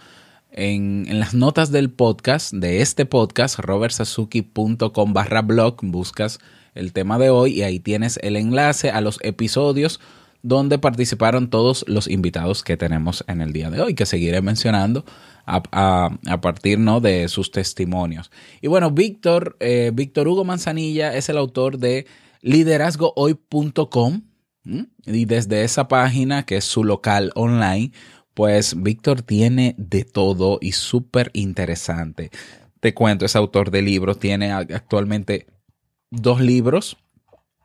en, 0.51 1.05
las 1.19 1.33
notas 1.33 1.71
del 1.71 1.89
podcast, 1.89 2.53
de 2.53 2.81
este 2.81 3.05
podcast, 3.05 3.59
robertsazuki.com 3.59 5.13
barra 5.13 5.41
blog, 5.41 5.77
buscas 5.81 6.39
el 6.75 6.93
tema 6.93 7.17
de 7.17 7.29
hoy 7.29 7.59
y 7.59 7.63
ahí 7.63 7.79
tienes 7.79 8.19
el 8.21 8.35
enlace 8.35 8.91
a 8.91 9.01
los 9.01 9.19
episodios 9.23 9.99
donde 10.43 10.79
participaron 10.79 11.49
todos 11.49 11.85
los 11.87 12.07
invitados 12.07 12.63
que 12.63 12.77
tenemos 12.77 13.23
en 13.27 13.41
el 13.41 13.53
día 13.53 13.69
de 13.69 13.81
hoy, 13.81 13.93
que 13.93 14.05
seguiré 14.05 14.41
mencionando 14.41 15.05
a, 15.45 16.39
partir 16.41 16.79
¿no? 16.79 16.99
de 16.99 17.27
sus 17.27 17.51
testimonios. 17.51 18.31
Y 18.61 18.67
bueno, 18.67 18.91
Víctor, 18.91 19.57
eh, 19.59 19.91
Víctor 19.93 20.27
Hugo 20.27 20.43
Manzanilla 20.43 21.15
es 21.15 21.29
el 21.29 21.37
autor 21.37 21.77
de 21.77 22.07
liderazgohoy.com 22.41 24.21
y 25.05 25.25
desde 25.25 25.63
esa 25.63 25.87
página, 25.87 26.43
que 26.43 26.57
es 26.57 26.65
su 26.65 26.83
local 26.83 27.31
online, 27.35 27.91
pues 28.33 28.81
Víctor 28.81 29.21
tiene 29.21 29.75
de 29.77 30.03
todo 30.03 30.57
y 30.61 30.71
súper 30.73 31.31
interesante. 31.33 32.31
Te 32.79 32.93
cuento, 32.93 33.25
es 33.25 33.35
autor 33.35 33.71
de 33.71 33.81
libros, 33.81 34.19
tiene 34.19 34.51
actualmente 34.51 35.47
dos 36.09 36.41
libros, 36.41 36.97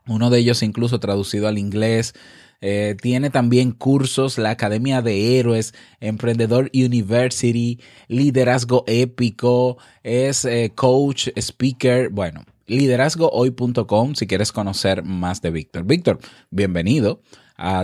uno 0.07 0.31
de 0.31 0.39
ellos 0.39 0.63
incluso 0.63 1.01
traducido 1.01 1.49
al 1.49 1.59
inglés. 1.59 2.15
Eh, 2.63 2.97
tiene 3.01 3.29
también 3.31 3.73
cursos, 3.73 4.39
la 4.39 4.51
Academia 4.51 5.03
de 5.03 5.39
Héroes, 5.39 5.75
Emprendedor 6.01 6.71
University, 6.73 7.81
Liderazgo 8.09 8.85
Épico, 8.87 9.77
es 10.03 10.45
eh, 10.47 10.73
coach, 10.75 11.29
speaker, 11.37 12.09
bueno, 12.09 12.45
liderazgohoy.com 12.67 14.15
si 14.15 14.27
quieres 14.27 14.53
conocer 14.53 15.03
más 15.03 15.43
de 15.43 15.51
Víctor. 15.51 15.85
Víctor, 15.85 16.19
bienvenido. 16.51 17.21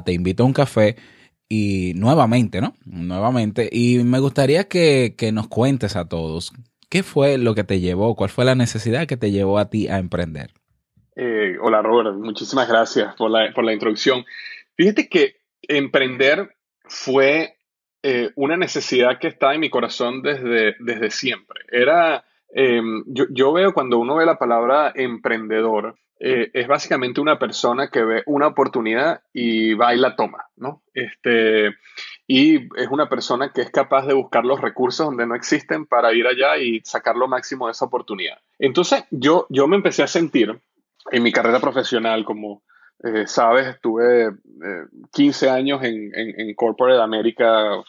Te 0.05 0.13
invito 0.13 0.43
a 0.43 0.47
un 0.47 0.53
café 0.53 0.97
y 1.55 1.93
nuevamente, 1.97 2.63
¿no? 2.63 2.73
Nuevamente. 2.87 3.69
Y 3.71 4.03
me 4.05 4.21
gustaría 4.21 4.65
que, 4.69 5.15
nos 5.35 5.49
cuentes 5.49 5.97
a 5.97 6.09
todos, 6.09 6.51
¿qué 6.89 7.03
fue 7.03 7.37
lo 7.37 7.55
que 7.55 7.63
te 7.63 7.79
llevó, 7.79 8.17
cuál 8.17 8.31
fue 8.31 8.47
la 8.47 8.55
necesidad 8.55 9.07
que 9.07 9.19
te 9.19 9.31
llevó 9.31 9.59
a 9.59 9.69
ti 9.69 9.87
a 9.87 9.99
emprender? 9.99 10.53
Eh, 11.15 11.59
hola 11.61 11.83
Robert, 11.83 12.17
muchísimas 12.17 12.67
gracias 12.67 13.15
por 13.17 13.31
la, 13.31 13.53
por 13.53 13.65
la, 13.65 13.75
introducción. 13.75 14.25
Fíjate 14.77 15.11
que 15.11 15.35
emprender 15.61 16.57
fue 16.85 17.57
eh, 18.03 18.31
una 18.35 18.57
necesidad 18.57 19.19
que 19.19 19.29
está 19.29 19.53
en 19.53 19.61
mi 19.61 19.69
corazón 19.69 20.23
desde, 20.23 20.77
desde 20.81 21.11
siempre. 21.11 21.61
Era, 21.71 22.25
em, 22.55 23.05
yo, 23.09 23.27
yo, 23.29 23.53
veo 23.53 23.75
cuando 23.75 23.99
uno 23.99 24.17
ve 24.17 24.25
la 24.25 24.39
palabra 24.39 24.91
emprendedor, 24.95 25.97
eh, 26.25 26.53
es 26.55 26.69
básicamente 26.69 27.21
una 27.21 27.37
persona 27.37 27.91
que 27.91 28.05
ve 28.05 28.23
una 28.27 28.47
oportunidad 28.47 29.23
y 29.33 29.75
va 29.75 29.93
y 29.93 29.99
la 29.99 30.15
toma, 30.15 30.47
¿no? 30.55 30.85
Este, 30.95 31.75
y 32.29 32.59
es 32.81 32.89
una 32.93 33.09
persona 33.09 33.51
que 33.53 33.63
es 33.63 33.73
capaz 33.73 34.07
de 34.07 34.15
buscar 34.15 34.45
los 34.45 34.61
recursos 34.61 35.05
donde 35.05 35.27
no 35.27 35.35
existen 35.35 35.85
para 35.85 36.13
ir 36.13 36.29
allá 36.29 36.59
y 36.59 36.81
sacar 36.85 37.17
lo 37.17 37.27
máximo 37.27 37.67
de 37.67 37.73
esa 37.73 37.87
oportunidad. 37.87 38.39
Entonces, 38.61 39.03
yo, 39.11 39.47
yo 39.49 39.67
me 39.67 39.75
empecé 39.75 40.05
a 40.05 40.07
sentir 40.07 40.61
en 41.11 41.23
mi 41.25 41.33
carrera 41.33 41.59
profesional 41.59 42.25
como, 42.25 42.63
eh, 43.03 43.27
sabes, 43.27 43.67
estuve 43.67 44.31
15 45.13 45.47
eh, 45.47 45.51
años 45.51 45.83
en, 45.83 46.13
en, 46.15 46.41
en 46.41 46.55
Corporate 46.55 47.03
America, 47.03 47.83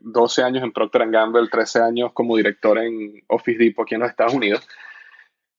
12 0.00 0.42
años 0.42 0.64
en 0.64 0.72
Procter 0.72 1.08
Gamble, 1.12 1.46
13 1.48 1.82
años 1.82 2.12
como 2.12 2.36
director 2.36 2.76
en 2.78 3.22
Office 3.28 3.56
Depot 3.56 3.84
aquí 3.84 3.94
en 3.94 4.00
los 4.00 4.10
Estados 4.10 4.34
Unidos. 4.34 4.66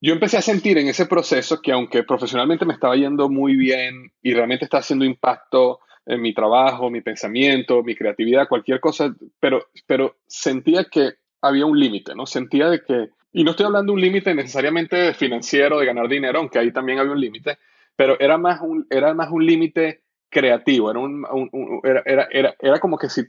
Yo 0.01 0.13
empecé 0.13 0.38
a 0.38 0.41
sentir 0.41 0.77
en 0.77 0.88
ese 0.88 1.05
proceso 1.05 1.62
que 1.62 1.73
aunque 1.73 2.03
profesionalmente 2.03 2.65
me 2.65 2.73
estaba 2.73 2.95
yendo 2.95 3.29
muy 3.29 3.55
bien 3.55 4.12
y 4.21 4.33
realmente 4.33 4.65
está 4.65 4.77
haciendo 4.77 5.03
impacto 5.03 5.79
en 6.05 6.21
mi 6.21 6.33
trabajo, 6.33 6.89
mi 6.89 7.01
pensamiento, 7.01 7.83
mi 7.83 7.95
creatividad, 7.95 8.47
cualquier 8.47 8.79
cosa, 8.79 9.13
pero, 9.39 9.67
pero 9.85 10.17
sentía 10.25 10.85
que 10.85 11.15
había 11.41 11.65
un 11.65 11.77
límite, 11.77 12.15
¿no? 12.15 12.25
Sentía 12.25 12.69
de 12.69 12.81
que, 12.81 13.09
y 13.33 13.43
no 13.43 13.51
estoy 13.51 13.65
hablando 13.65 13.91
de 13.91 13.95
un 13.95 14.01
límite 14.01 14.33
necesariamente 14.33 15.13
financiero, 15.13 15.79
de 15.79 15.85
ganar 15.85 16.07
dinero, 16.07 16.39
aunque 16.39 16.59
ahí 16.59 16.71
también 16.71 16.99
había 16.99 17.12
un 17.12 17.21
límite, 17.21 17.57
pero 17.95 18.17
era 18.19 18.38
más 18.38 18.62
un, 18.62 18.88
era 18.89 19.13
más 19.13 19.29
un 19.29 19.45
límite 19.45 20.03
creativo, 20.30 20.92
era, 21.84 22.04
era, 22.06 22.28
era, 22.32 22.56
era, 22.60 22.80
como 22.80 22.98
que 22.98 23.10
si 23.10 23.24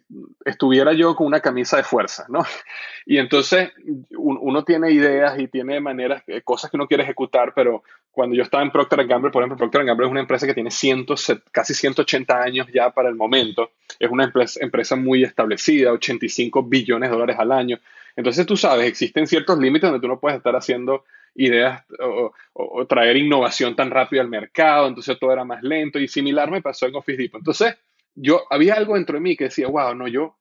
estuviera 0.45 0.93
yo 0.93 1.15
con 1.17 1.27
una 1.27 1.41
camisa 1.41 1.79
de 1.79 1.83
fuerza, 1.83 2.27
¿no? 2.29 2.41
Y 3.07 3.17
entonces 3.17 3.71
uno 4.17 4.63
tiene 4.63 4.93
ideas 4.93 5.39
y 5.41 5.49
tiene 5.49 5.81
maneras, 5.81 6.23
eh, 6.27 6.43
cosas 6.43 6.71
que 6.71 6.77
uno 6.77 6.87
quiere 6.87 7.03
ejecutar, 7.03 7.53
pero 7.55 7.83
cuando 8.13 8.37
yo 8.37 8.43
estaba 8.43 8.63
en 8.63 8.71
Procter 8.71 9.07
Gamble, 9.07 9.31
por 9.31 9.43
ejemplo, 9.43 9.57
Procter 9.57 9.85
Gamble 9.85 10.07
es 10.07 10.11
una 10.11 10.21
empresa 10.21 10.47
que 10.47 10.55
tiene 10.55 10.71
cientos, 10.71 11.33
casi 11.51 11.75
180 11.75 12.41
años 12.41 12.67
ya 12.73 12.91
para 12.91 13.09
el 13.09 13.17
momento, 13.17 13.71
es 13.99 14.11
una 14.11 14.25
empresa, 14.25 14.61
empresa 14.63 14.97
muy 14.97 15.25
establecida, 15.25 15.93
85 15.93 16.63
billones 16.65 17.11
de 17.11 17.17
dólares 17.17 17.37
al 17.39 17.51
año. 17.51 17.79
Entonces 18.15 18.47
tú 18.47 18.57
sabes, 18.57 18.87
existen 18.87 19.27
ciertos 19.27 19.59
límites 19.59 19.91
donde 19.91 20.03
tú 20.03 20.09
no 20.09 20.21
puedes 20.21 20.37
estar 20.37 20.55
haciendo 20.55 21.05
ideas 21.35 21.85
o, 22.01 22.33
traer 22.87 23.17
innovación 23.17 23.77
tan 23.77 23.91
rápido 23.91 24.23
al 24.23 24.29
mercado, 24.29 24.89
entonces 24.89 25.19
todo 25.19 25.33
era 25.33 25.45
más 25.45 25.63
lento 25.63 25.99
y 25.99 26.09
similar 26.09 26.51
me 26.51 26.63
pasó 26.63 26.87
en 26.87 26.97
Office 26.97 27.23
Depot. 27.23 27.41
Entonces, 27.41 27.77
yo 28.15 28.43
había 28.51 28.75
algo 28.75 28.95
dentro 28.95 29.15
de 29.15 29.21
mí 29.21 29.37
que 29.37 29.45
decía, 29.45 29.69
wow, 29.69 29.95
no, 29.95 30.09
yo, 30.09 30.37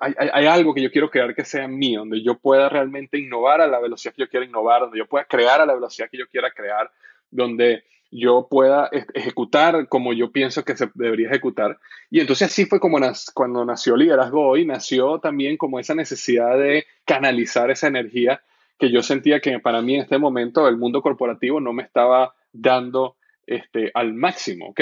hay, 0.00 0.46
algo 0.46 0.74
que 0.74 0.82
yo 0.82 0.90
quiero 0.90 1.10
crear 1.10 1.34
que 1.34 1.44
sea 1.44 1.68
mío, 1.68 2.00
donde 2.00 2.22
yo 2.22 2.38
pueda 2.38 2.68
realmente 2.68 3.18
innovar 3.18 3.60
a 3.60 3.66
la 3.66 3.78
velocidad 3.80 4.14
que 4.14 4.22
yo 4.22 4.28
quiera 4.28 4.44
innovar, 4.44 4.82
donde 4.82 4.98
yo 4.98 5.06
pueda 5.06 5.24
crear 5.24 5.60
a 5.60 5.66
la 5.66 5.74
velocidad 5.74 6.08
que 6.10 6.18
yo 6.18 6.26
quiera 6.28 6.50
crear, 6.50 6.90
donde 7.30 7.84
yo 8.10 8.48
pueda 8.50 8.88
ejecutar 9.14 9.86
como 9.88 10.12
yo 10.14 10.32
pienso 10.32 10.64
que 10.64 10.76
se 10.76 10.90
debería 10.94 11.28
ejecutar. 11.28 11.78
Y 12.10 12.20
entonces 12.20 12.50
así 12.50 12.64
fue 12.64 12.80
como 12.80 12.98
cuando 13.34 13.64
nació 13.64 13.96
Liderazgo 13.96 14.48
Hoy, 14.48 14.64
nació 14.64 15.18
también 15.20 15.56
como 15.56 15.78
esa 15.78 15.94
necesidad 15.94 16.58
de 16.58 16.86
canalizar 17.04 17.70
esa 17.70 17.86
energía 17.86 18.42
que 18.78 18.90
yo 18.90 19.02
sentía 19.02 19.40
que 19.40 19.58
para 19.58 19.82
mí 19.82 19.94
en 19.94 20.02
este 20.02 20.18
momento 20.18 20.68
el 20.68 20.76
mundo 20.76 21.02
corporativo 21.02 21.60
no 21.60 21.72
me 21.72 21.82
estaba 21.82 22.34
dando 22.52 23.16
este, 23.46 23.90
al 23.94 24.14
máximo, 24.14 24.68
¿ok? 24.68 24.80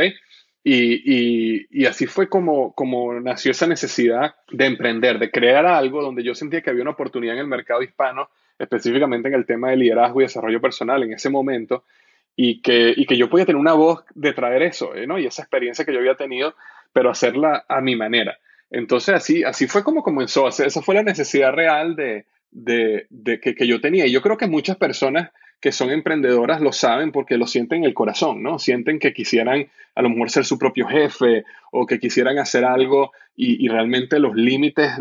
Y, 0.69 1.87
así 1.87 2.07
fue 2.07 2.29
como, 2.29 2.73
como 2.75 3.15
nació 3.21 3.53
esa 3.53 3.69
necesidad 3.69 4.35
de 4.51 4.67
emprender, 4.67 5.21
de 5.21 5.31
crear 5.31 5.65
algo 5.65 6.03
donde 6.03 6.25
yo 6.25 6.35
sentía 6.35 6.61
que 6.61 6.71
había 6.71 6.83
una 6.83 6.91
oportunidad 6.91 7.35
en 7.35 7.43
el 7.43 7.47
mercado 7.47 7.83
hispano, 7.83 8.31
específicamente 8.59 9.29
en 9.29 9.35
el 9.35 9.47
tema 9.47 9.71
de 9.71 9.77
liderazgo 9.77 10.21
y 10.21 10.25
desarrollo 10.25 10.61
personal 10.61 11.05
en 11.05 11.13
ese 11.13 11.31
momento, 11.31 11.85
y 12.35 12.61
que, 12.63 12.93
y 12.97 13.07
que 13.07 13.17
yo 13.17 13.31
podía 13.31 13.47
tener 13.47 13.61
una 13.61 13.75
voz 13.75 14.05
de 14.17 14.33
traer 14.33 14.63
eso, 14.63 14.93
¿eh? 14.97 15.07
¿no? 15.07 15.21
Y 15.21 15.27
esa 15.27 15.43
experiencia 15.43 15.85
que 15.85 15.93
yo 15.93 16.01
había 16.01 16.17
tenido, 16.17 16.57
pero 16.93 17.11
hacerla 17.11 17.65
a 17.69 17.81
mi 17.81 17.95
manera. 17.95 18.37
Entonces 18.69 19.15
así, 19.15 19.45
así 19.45 19.69
fue 19.69 19.85
como 19.85 20.03
comenzó, 20.03 20.49
esa 20.49 20.83
fue 20.83 20.97
la 20.97 21.05
necesidad 21.05 21.53
real 21.53 21.95
de, 21.95 22.27
de, 22.57 23.07
que, 23.41 23.67
yo 23.67 23.81
tenía. 23.81 24.07
Y 24.07 24.13
yo 24.13 24.23
creo 24.23 24.37
que 24.37 24.47
muchas 24.47 24.77
personas 24.77 25.31
que 25.61 25.73
son 25.73 25.91
emprendedoras 25.91 26.61
lo 26.61 26.73
saben 26.73 27.13
porque 27.13 27.37
lo 27.37 27.47
sienten 27.47 27.79
en 27.79 27.85
el 27.85 27.95
corazón, 27.95 28.43
¿no? 28.43 28.59
Sienten 28.59 28.99
que 28.99 29.13
quisieran 29.13 29.69
a 29.95 30.03
lo 30.03 30.11
mejor 30.11 30.31
ser 30.31 30.45
su 30.45 30.59
propio 30.59 30.87
jefe 30.87 31.45
o 31.71 31.87
que 31.87 31.99
quisieran 31.99 32.39
hacer 32.39 32.65
algo 32.65 33.13
y, 33.35 33.69
realmente 33.69 34.19
los 34.19 34.35
límites 34.35 34.93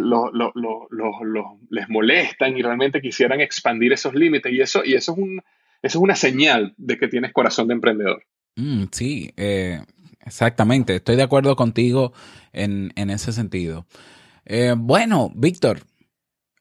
les 1.70 1.90
molestan 1.90 2.58
y 2.58 2.62
realmente 2.62 3.02
quisieran 3.02 3.42
expandir 3.42 3.94
esos 3.94 4.14
límites. 4.14 4.52
Y 4.52 4.62
eso, 4.62 4.84
y 4.84 4.94
eso, 4.96 5.14
es, 5.14 5.18
un, 5.18 5.38
eso 5.82 6.00
es 6.00 6.04
una 6.04 6.16
señal 6.16 6.74
de 6.78 6.98
que 6.98 7.08
tienes 7.08 7.32
corazón 7.32 7.68
de 7.68 7.74
emprendedor. 7.76 8.24
Mm, 8.58 8.86
sí, 8.92 9.32
eh, 9.38 9.80
exactamente. 10.26 10.96
Estoy 10.96 11.16
de 11.16 11.24
acuerdo 11.24 11.56
contigo 11.56 12.14
en, 12.52 12.92
ese 13.10 13.32
sentido. 13.32 13.86
Eh, 14.46 14.74
bueno, 14.78 15.32
Víctor, 15.36 15.80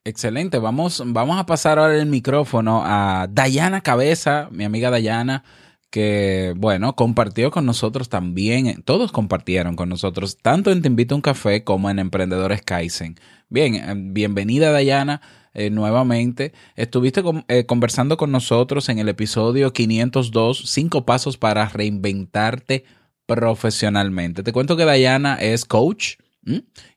Excelente, 0.07 0.59
vamos, 0.59 1.03
vamos 1.07 1.39
a 1.39 1.47
pasar 1.47 1.79
ahora 1.79 1.97
el 1.97 2.05
micrófono 2.05 2.83
a 2.85 3.27
Dayana 3.31 3.81
Cabeza, 3.81 4.49
mi 4.51 4.65
amiga 4.65 4.91
Dayana, 4.91 5.45
que, 5.89 6.53
bueno, 6.59 6.95
compartió 6.95 7.51
con 7.51 7.65
nosotros 7.65 8.11
también, 8.11 8.83
todos 8.83 9.13
compartieron 9.13 9.77
con 9.77 9.89
nosotros, 9.89 10.37
tanto 10.37 10.71
en 10.73 10.83
Te 10.83 10.89
Invito 10.89 11.15
a 11.15 11.17
un 11.17 11.23
Café 11.23 11.65
como 11.65 11.89
en 11.89 11.99
Emprendedores 11.99 12.61
Kaizen. 12.61 13.17
Bien, 13.49 13.77
eh, 13.77 13.95
bienvenida 13.97 14.73
Dayana. 14.73 15.23
Eh, 15.55 15.71
nuevamente. 15.71 16.53
Estuviste 16.75 17.23
eh, 17.47 17.65
conversando 17.65 18.17
con 18.17 18.33
nosotros 18.33 18.89
en 18.89 18.99
el 18.99 19.09
episodio 19.09 19.73
502, 19.73 20.65
cinco 20.67 21.07
pasos 21.07 21.39
para 21.39 21.69
reinventarte 21.69 22.85
profesionalmente. 23.27 24.43
Te 24.43 24.53
cuento 24.53 24.77
que 24.77 24.85
Dayana 24.85 25.37
es 25.37 25.65
coach, 25.65 26.17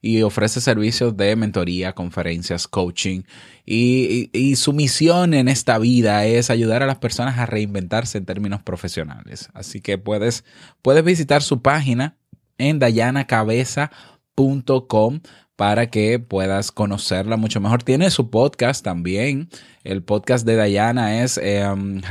y 0.02 0.22
ofrece 0.22 0.62
servicios 0.62 1.18
de 1.18 1.36
mentoría, 1.36 1.94
conferencias, 1.94 2.68
coaching. 2.68 3.22
Y, 3.66 4.56
su 4.56 4.74
misión 4.74 5.34
en 5.34 5.48
esta 5.48 5.78
vida 5.78 6.26
es 6.26 6.50
ayudar 6.50 6.84
a 6.84 6.88
las 6.88 6.98
personas 6.98 7.38
a 7.38 7.46
reinventarse 7.46 8.18
en 8.18 8.26
términos 8.26 8.62
profesionales. 8.64 9.50
Así 9.54 9.82
que 9.82 9.98
puedes, 9.98 10.44
puedes 10.82 11.04
visitar 11.04 11.42
su 11.42 11.62
página 11.62 12.18
en 12.58 12.80
dayanacabeza.com 12.80 15.22
para 15.58 15.90
que 15.90 16.20
puedas 16.20 16.72
conocerla 16.72 17.36
mucho 17.36 17.60
mejor. 17.60 17.84
Tiene 17.84 18.12
su 18.12 18.30
podcast 18.30 18.84
también. 18.84 19.50
El 19.84 20.04
podcast 20.04 20.46
de 20.46 20.56
Dayana 20.56 21.24
es 21.24 21.38
em, 21.42 22.02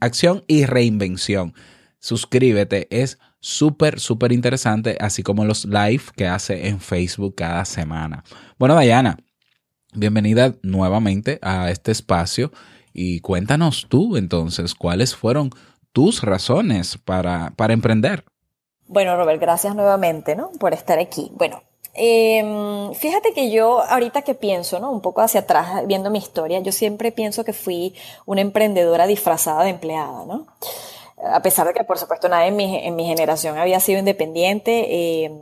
Acción 0.00 0.42
y 0.48 0.64
Reinvención. 0.64 1.54
Suscríbete, 2.00 2.88
es 2.90 3.18
súper, 3.40 4.00
súper 4.00 4.32
interesante, 4.32 4.96
así 5.00 5.22
como 5.22 5.44
los 5.44 5.64
live 5.64 6.02
que 6.16 6.26
hace 6.26 6.68
en 6.68 6.80
Facebook 6.80 7.34
cada 7.36 7.64
semana. 7.64 8.24
Bueno, 8.58 8.74
Dayana, 8.74 9.18
bienvenida 9.94 10.54
nuevamente 10.62 11.38
a 11.42 11.70
este 11.70 11.92
espacio 11.92 12.52
y 12.92 13.20
cuéntanos 13.20 13.86
tú 13.88 14.16
entonces 14.16 14.74
cuáles 14.74 15.14
fueron 15.14 15.50
tus 15.92 16.22
razones 16.22 16.98
para, 16.98 17.52
para 17.56 17.72
emprender. 17.72 18.24
Bueno, 18.86 19.16
Robert, 19.16 19.40
gracias 19.40 19.74
nuevamente 19.74 20.34
¿no? 20.34 20.50
por 20.58 20.72
estar 20.72 20.98
aquí. 20.98 21.30
Bueno, 21.34 21.62
em, 21.94 22.92
fíjate 22.94 23.32
que 23.34 23.50
yo 23.50 23.82
ahorita 23.82 24.22
que 24.22 24.34
pienso, 24.34 24.80
¿no? 24.80 24.90
Un 24.90 25.00
poco 25.00 25.20
hacia 25.20 25.40
atrás, 25.40 25.86
viendo 25.86 26.10
mi 26.10 26.18
historia, 26.18 26.60
yo 26.60 26.72
siempre 26.72 27.12
pienso 27.12 27.44
que 27.44 27.52
fui 27.52 27.94
una 28.24 28.40
emprendedora 28.40 29.06
disfrazada 29.06 29.64
de 29.64 29.70
empleada, 29.70 30.24
¿no? 30.26 30.46
A 31.24 31.42
pesar 31.42 31.66
de 31.66 31.74
que 31.74 31.84
por 31.84 31.98
supuesto 31.98 32.28
nadie 32.28 32.48
en 32.48 32.56
mi, 32.56 32.76
en 32.86 32.96
mi 32.96 33.06
generación 33.06 33.58
había 33.58 33.80
sido 33.80 33.98
independiente, 33.98 35.24
eh, 35.24 35.32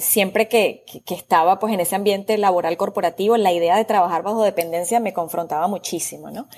siempre 0.00 0.48
que, 0.48 0.84
estaba 1.08 1.58
pues 1.58 1.72
en 1.72 1.80
ese 1.80 1.94
ambiente 1.94 2.36
laboral 2.38 2.76
corporativo, 2.76 3.36
la 3.36 3.52
idea 3.52 3.76
de 3.76 3.84
trabajar 3.84 4.22
bajo 4.22 4.42
dependencia 4.42 5.00
me 5.00 5.12
confrontaba 5.12 5.68
muchísimo, 5.68 6.30
¿no? 6.30 6.48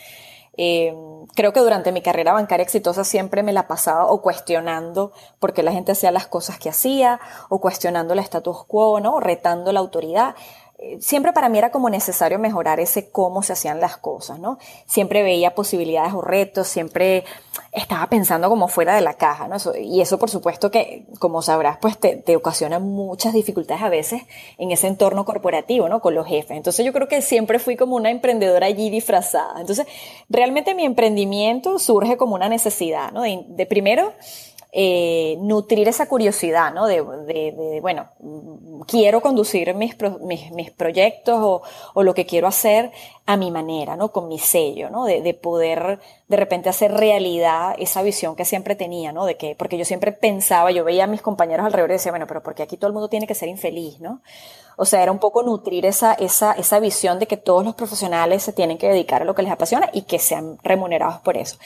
Eh, 0.61 0.93
creo 1.37 1.53
que 1.53 1.61
durante 1.61 1.93
mi 1.93 2.03
carrera 2.03 2.33
bancaria 2.33 2.65
exitosa 2.65 3.05
siempre 3.05 3.45
me 3.45 3.53
la 3.53 3.69
pasaba 3.69 4.07
o 4.07 4.23
cuestionando 4.23 5.13
por 5.39 5.53
qué 5.53 5.63
la 5.63 5.71
gente 5.71 5.93
hacía 5.93 6.11
las 6.11 6.27
cosas 6.27 6.59
que 6.59 6.69
hacía, 6.69 7.21
o 7.49 7.61
cuestionando 7.61 8.15
el 8.15 8.19
status 8.21 8.65
quo, 8.65 8.99
¿no? 8.99 9.21
Retando 9.21 9.73
la 9.73 9.81
autoridad 9.81 10.35
siempre 11.01 11.33
para 11.33 11.49
mí 11.49 11.59
era 11.59 11.71
como 11.71 11.91
necesario 11.91 12.39
mejorar 12.39 12.79
ese 12.81 13.11
cómo 13.11 13.43
se 13.43 13.53
hacían 13.53 13.81
las 13.81 13.97
cosas, 13.97 14.39
¿no? 14.39 14.59
Siempre 14.87 15.23
veía 15.23 15.55
posibilidades 15.55 16.13
o 16.13 16.21
retos, 16.21 16.69
siempre 16.69 17.25
estaba 17.73 18.07
pensando 18.07 18.49
como 18.49 18.69
fuera 18.69 18.95
de 18.95 19.01
la 19.01 19.15
caja, 19.15 19.49
¿no? 19.49 19.57
y 19.79 20.01
eso 20.01 20.19
por 20.19 20.31
supuesto 20.31 20.71
que, 20.71 21.05
como 21.19 21.43
sabrás, 21.43 21.79
pues 21.79 21.99
te, 21.99 22.17
te, 22.17 22.37
ocasiona 22.37 22.79
muchas 22.79 23.33
dificultades 23.33 23.83
a 23.83 23.89
veces 23.89 24.23
en 24.57 24.71
ese 24.71 24.87
entorno 24.87 25.25
corporativo, 25.25 25.89
¿no? 25.89 26.01
Con 26.01 26.15
los 26.15 26.27
jefes. 26.27 26.57
Entonces 26.57 26.87
yo 26.87 26.93
creo 26.93 27.09
que 27.09 27.23
siempre 27.23 27.59
fui 27.59 27.77
como 27.77 27.97
una 27.97 28.11
emprendedora 28.11 28.67
allí 28.67 28.91
disfrazada. 28.91 29.61
Entonces, 29.61 29.87
realmente 30.29 30.75
mi 30.75 30.85
emprendimiento 30.85 31.79
surge 31.79 32.17
como 32.17 32.37
una 32.37 32.49
necesidad, 32.49 33.13
¿no? 33.13 33.23
de, 33.23 33.45
de 33.49 33.67
primero 33.67 34.13
eh, 34.71 35.39
nutrir 35.41 35.89
esa 35.89 36.09
curiosidad, 36.09 36.75
¿no? 36.75 36.87
De, 36.87 37.03
de, 37.03 37.79
bueno, 37.81 38.09
quiero 38.87 39.23
conducir 39.23 39.75
mis, 39.75 39.97
mis, 40.21 40.51
mis 40.53 40.71
proyectos 40.71 41.39
o, 41.41 41.63
o, 41.95 42.03
lo 42.03 42.13
que 42.13 42.27
quiero 42.27 42.47
hacer 42.47 42.93
a 43.25 43.39
mi 43.39 43.51
manera, 43.51 43.97
¿no? 43.97 44.13
Con 44.13 44.29
mi 44.29 44.39
sello, 44.39 44.91
¿no? 44.91 45.07
De, 45.07 45.23
de, 45.23 45.33
poder 45.33 46.01
de 46.29 46.37
repente 46.37 46.69
hacer 46.69 46.93
realidad 46.93 47.77
esa 47.79 48.03
visión 48.03 48.37
que 48.37 48.45
siempre 48.45 48.75
tenía, 48.75 49.11
¿no? 49.11 49.25
De 49.25 49.39
que, 49.39 49.55
porque 49.55 49.79
yo 49.79 49.87
siempre 49.87 50.13
pensaba, 50.13 50.71
yo 50.71 50.85
veía 50.85 51.05
a 51.05 51.07
mis 51.07 51.23
compañeros 51.23 51.65
alrededor 51.65 51.91
y 51.91 51.95
decía, 51.95 52.13
bueno, 52.13 52.27
pero 52.27 52.43
porque 52.43 52.63
aquí 52.63 52.77
todo 52.77 52.89
el 52.89 52.95
mundo 52.95 53.09
tiene 53.09 53.27
que 53.27 53.35
ser 53.35 53.49
infeliz, 53.49 54.01
¿no? 54.01 54.21
O 54.77 54.85
sea, 54.85 55.03
era 55.03 55.11
un 55.11 55.19
poco 55.19 55.43
nutrir 55.43 55.87
esa, 55.87 56.13
esa, 56.13 56.53
esa 56.53 56.79
visión 56.79 57.19
de 57.19 57.27
que 57.27 57.37
todos 57.39 57.65
los 57.65 57.75
profesionales 57.75 58.43
se 58.43 58.53
tienen 58.53 58.77
que 58.77 58.89
dedicar 58.89 59.23
a 59.23 59.25
lo 59.25 59.35
que 59.35 59.43
les 59.43 59.51
apasiona 59.51 59.89
y 59.93 60.03
que 60.03 60.19
sean 60.19 60.59
remunerados 60.63 61.21
por 61.21 61.37
eso. 61.39 61.57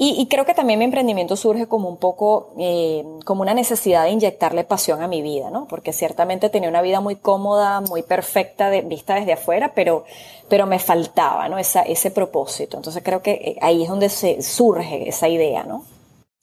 Y, 0.00 0.28
creo 0.30 0.46
que 0.46 0.54
también 0.54 0.78
mi 0.78 0.84
emprendimiento 0.84 1.34
surge 1.34 1.66
como 1.66 1.88
un 1.88 1.96
poco, 1.96 2.54
eh, 2.56 3.04
como 3.24 3.42
una 3.42 3.52
necesidad 3.52 4.04
de 4.04 4.10
inyectarle 4.10 4.62
pasión 4.62 5.02
a 5.02 5.08
mi 5.08 5.22
vida, 5.22 5.50
¿no? 5.50 5.66
Porque 5.66 5.92
ciertamente 5.92 6.50
tenía 6.50 6.68
una 6.68 6.82
vida 6.82 7.00
muy 7.00 7.16
cómoda, 7.16 7.80
muy 7.80 8.04
perfecta, 8.04 8.70
vista 8.70 9.16
desde 9.16 9.32
afuera, 9.32 9.72
pero, 9.74 10.04
pero 10.48 10.68
me 10.68 10.78
faltaba, 10.78 11.48
¿no? 11.48 11.58
Esa, 11.58 11.82
ese 11.82 12.12
propósito. 12.12 12.76
Entonces 12.76 13.02
creo 13.04 13.22
que 13.22 13.32
eh, 13.32 13.56
ahí 13.60 13.82
es 13.82 13.88
donde 13.88 14.08
se 14.08 14.40
surge 14.40 15.08
esa 15.08 15.26
idea, 15.26 15.64
¿no? 15.64 15.84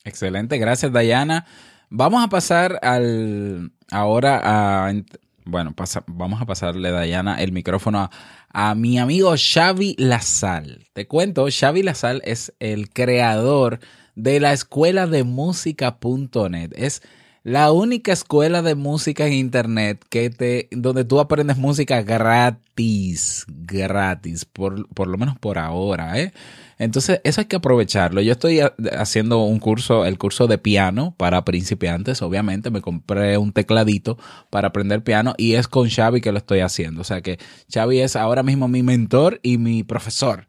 Excelente, 0.03 0.57
gracias 0.57 0.91
Dayana. 0.91 1.45
Vamos 1.89 2.25
a 2.25 2.27
pasar 2.27 2.77
al 2.81 3.71
ahora 3.89 4.41
a 4.43 4.91
bueno, 5.45 5.75
vamos 6.07 6.41
a 6.41 6.45
pasarle, 6.45 6.91
Dayana, 6.91 7.39
el 7.41 7.51
micrófono 7.51 7.99
a, 7.99 8.09
a 8.57 8.73
mi 8.73 8.97
amigo 8.97 9.35
Xavi 9.35 9.95
Lazal. 9.97 10.87
Te 10.93 11.07
cuento, 11.07 11.45
Xavi 11.49 11.83
Lazal 11.83 12.21
es 12.23 12.53
el 12.59 12.89
creador 12.89 13.79
de 14.15 14.39
la 14.39 14.53
escuela 14.53 15.07
de 15.07 15.25
música.net. 15.25 16.71
Es 16.73 17.01
la 17.43 17.73
única 17.73 18.13
escuela 18.13 18.61
de 18.61 18.75
música 18.75 19.27
en 19.27 19.33
internet 19.33 20.05
que 20.09 20.29
te, 20.29 20.69
donde 20.71 21.03
tú 21.03 21.19
aprendes 21.19 21.57
música 21.57 22.01
gratis, 22.01 23.45
gratis, 23.45 24.45
por, 24.45 24.87
por 24.87 25.09
lo 25.09 25.17
menos 25.17 25.37
por 25.37 25.59
ahora, 25.59 26.17
¿eh? 26.17 26.31
Entonces, 26.77 27.21
eso 27.23 27.41
hay 27.41 27.45
que 27.45 27.55
aprovecharlo. 27.55 28.21
Yo 28.21 28.33
estoy 28.33 28.59
haciendo 28.97 29.43
un 29.43 29.59
curso, 29.59 30.05
el 30.05 30.17
curso 30.17 30.47
de 30.47 30.57
piano 30.57 31.13
para 31.17 31.45
principiantes, 31.45 32.21
obviamente. 32.21 32.69
Me 32.69 32.81
compré 32.81 33.37
un 33.37 33.53
tecladito 33.53 34.17
para 34.49 34.69
aprender 34.69 35.03
piano 35.03 35.33
y 35.37 35.53
es 35.53 35.67
con 35.67 35.89
Xavi 35.89 36.21
que 36.21 36.31
lo 36.31 36.37
estoy 36.37 36.59
haciendo. 36.59 37.01
O 37.01 37.05
sea 37.05 37.21
que 37.21 37.39
Xavi 37.73 37.99
es 37.99 38.15
ahora 38.15 38.43
mismo 38.43 38.67
mi 38.67 38.83
mentor 38.83 39.39
y 39.41 39.57
mi 39.57 39.83
profesor. 39.83 40.47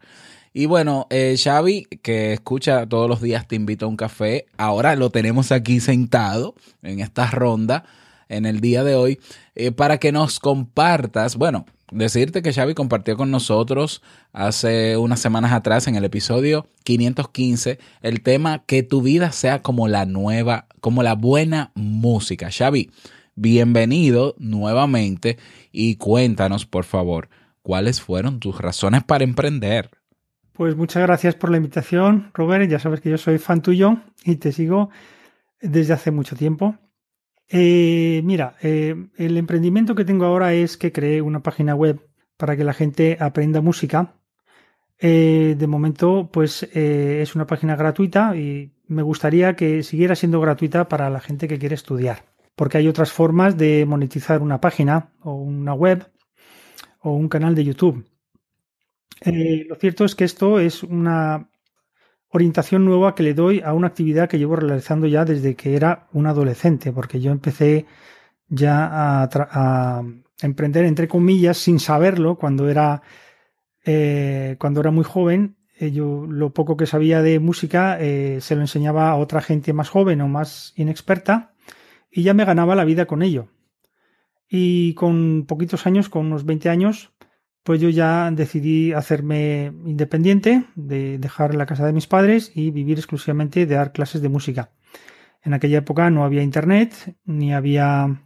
Y 0.53 0.65
bueno, 0.65 1.07
eh, 1.09 1.35
Xavi, 1.41 1.85
que 2.01 2.33
escucha 2.33 2.87
todos 2.87 3.07
los 3.07 3.21
días 3.21 3.47
Te 3.47 3.55
invito 3.55 3.85
a 3.85 3.89
un 3.89 3.95
café, 3.95 4.47
ahora 4.57 4.95
lo 4.95 5.11
tenemos 5.11 5.51
aquí 5.51 5.79
sentado 5.79 6.55
en 6.81 6.99
esta 6.99 7.29
ronda 7.29 7.83
en 8.27 8.45
el 8.45 8.59
día 8.59 8.83
de 8.83 8.95
hoy 8.95 9.19
eh, 9.55 9.71
para 9.71 9.99
que 9.99 10.11
nos 10.11 10.39
compartas, 10.39 11.35
bueno, 11.35 11.65
decirte 11.91 12.41
que 12.41 12.53
Xavi 12.53 12.73
compartió 12.73 13.17
con 13.17 13.31
nosotros 13.31 14.01
hace 14.33 14.97
unas 14.97 15.19
semanas 15.19 15.53
atrás 15.53 15.87
en 15.87 15.95
el 15.95 16.05
episodio 16.05 16.67
515 16.83 17.79
el 18.01 18.21
tema 18.21 18.63
que 18.65 18.83
tu 18.83 19.01
vida 19.01 19.31
sea 19.31 19.61
como 19.61 19.87
la 19.87 20.05
nueva, 20.05 20.67
como 20.81 21.03
la 21.03 21.15
buena 21.15 21.71
música. 21.75 22.49
Xavi, 22.51 22.91
bienvenido 23.35 24.35
nuevamente 24.37 25.37
y 25.71 25.95
cuéntanos, 25.95 26.65
por 26.65 26.83
favor, 26.83 27.29
cuáles 27.61 28.01
fueron 28.01 28.39
tus 28.39 28.57
razones 28.57 29.03
para 29.03 29.23
emprender. 29.23 29.89
Pues 30.53 30.75
muchas 30.75 31.03
gracias 31.03 31.35
por 31.35 31.51
la 31.51 31.57
invitación, 31.57 32.31
Robert. 32.33 32.69
Ya 32.69 32.79
sabes 32.79 32.99
que 32.99 33.11
yo 33.11 33.17
soy 33.17 33.37
fan 33.37 33.61
tuyo 33.61 33.97
y 34.25 34.37
te 34.37 34.51
sigo 34.51 34.89
desde 35.61 35.93
hace 35.93 36.09
mucho 36.11 36.35
tiempo. 36.35 36.77
Eh, 37.49 38.21
mira, 38.25 38.55
eh, 38.61 38.95
el 39.17 39.37
emprendimiento 39.37 39.95
que 39.95 40.05
tengo 40.05 40.25
ahora 40.25 40.53
es 40.53 40.77
que 40.77 40.91
creé 40.91 41.21
una 41.21 41.41
página 41.41 41.75
web 41.75 42.09
para 42.35 42.57
que 42.57 42.63
la 42.63 42.73
gente 42.73 43.17
aprenda 43.19 43.61
música. 43.61 44.15
Eh, 44.99 45.55
de 45.57 45.67
momento, 45.67 46.29
pues 46.31 46.63
es 46.63 47.35
una 47.35 47.45
página 47.47 47.75
gratuita 47.75 48.35
y 48.35 48.73
me 48.87 49.03
gustaría 49.03 49.55
que 49.55 49.83
siguiera 49.83 50.15
siendo 50.15 50.41
gratuita 50.41 50.87
para 50.89 51.09
la 51.09 51.19
gente 51.19 51.47
que 51.47 51.59
quiere 51.59 51.75
estudiar, 51.75 52.25
porque 52.55 52.79
hay 52.79 52.87
otras 52.87 53.11
formas 53.11 53.57
de 53.57 53.85
monetizar 53.85 54.41
una 54.41 54.59
página 54.59 55.11
o 55.21 55.33
una 55.35 55.73
web 55.73 56.07
o 56.99 57.13
un 57.13 57.29
canal 57.29 57.53
de 57.55 57.63
YouTube. 57.63 58.05
Lo 59.25 59.75
cierto 59.75 60.05
es 60.05 60.15
que 60.15 60.23
esto 60.23 60.59
es 60.59 60.83
una 60.83 61.49
orientación 62.29 62.85
nueva 62.85 63.15
que 63.15 63.23
le 63.23 63.33
doy 63.33 63.61
a 63.61 63.73
una 63.73 63.87
actividad 63.87 64.29
que 64.29 64.37
llevo 64.37 64.55
realizando 64.55 65.07
ya 65.07 65.25
desde 65.25 65.55
que 65.55 65.75
era 65.75 66.07
un 66.13 66.27
adolescente, 66.27 66.91
porque 66.91 67.19
yo 67.19 67.31
empecé 67.31 67.85
ya 68.49 68.89
a, 68.91 70.03
emprender, 70.41 70.85
entre 70.85 71.07
comillas, 71.07 71.57
sin 71.57 71.79
saberlo, 71.79 72.37
cuando 72.37 72.69
era, 72.69 73.01
eh, 73.85 74.55
cuando 74.59 74.81
era 74.81 74.91
muy 74.91 75.03
joven. 75.03 75.55
Eh, 75.79 75.91
yo 75.91 76.25
lo 76.27 76.53
poco 76.53 76.77
que 76.77 76.85
sabía 76.85 77.21
de 77.21 77.39
música 77.39 77.97
se 77.99 78.55
lo 78.55 78.61
enseñaba 78.61 79.09
a 79.09 79.15
otra 79.15 79.41
gente 79.41 79.73
más 79.73 79.89
joven 79.89 80.21
o 80.21 80.27
más 80.27 80.73
inexperta 80.75 81.53
y 82.11 82.23
ya 82.23 82.33
me 82.33 82.45
ganaba 82.45 82.75
la 82.75 82.85
vida 82.85 83.05
con 83.05 83.21
ello. 83.21 83.47
Y 84.49 84.93
con 84.93 85.45
poquitos 85.45 85.85
años, 85.85 86.09
con 86.09 86.25
unos 86.25 86.45
20 86.45 86.69
años, 86.69 87.11
pues 87.67 87.81
yo 87.81 87.89
ya 87.89 88.31
decidí 88.31 88.93
hacerme 88.93 89.73
independiente, 89.83 90.63
de 90.75 91.17
dejar 91.17 91.53
la 91.53 91.65
casa 91.65 91.85
de 91.85 91.91
mis 91.91 92.07
padres 92.07 92.49
y 92.55 92.71
vivir 92.71 92.97
exclusivamente 92.97 93.65
de 93.65 93.75
dar 93.75 93.91
clases 93.91 94.21
de 94.21 94.29
música. 94.29 94.71
En 95.43 95.53
aquella 95.53 95.79
época 95.79 96.09
no 96.09 96.23
había 96.23 96.43
internet, 96.43 97.17
ni 97.25 97.53
había 97.53 98.23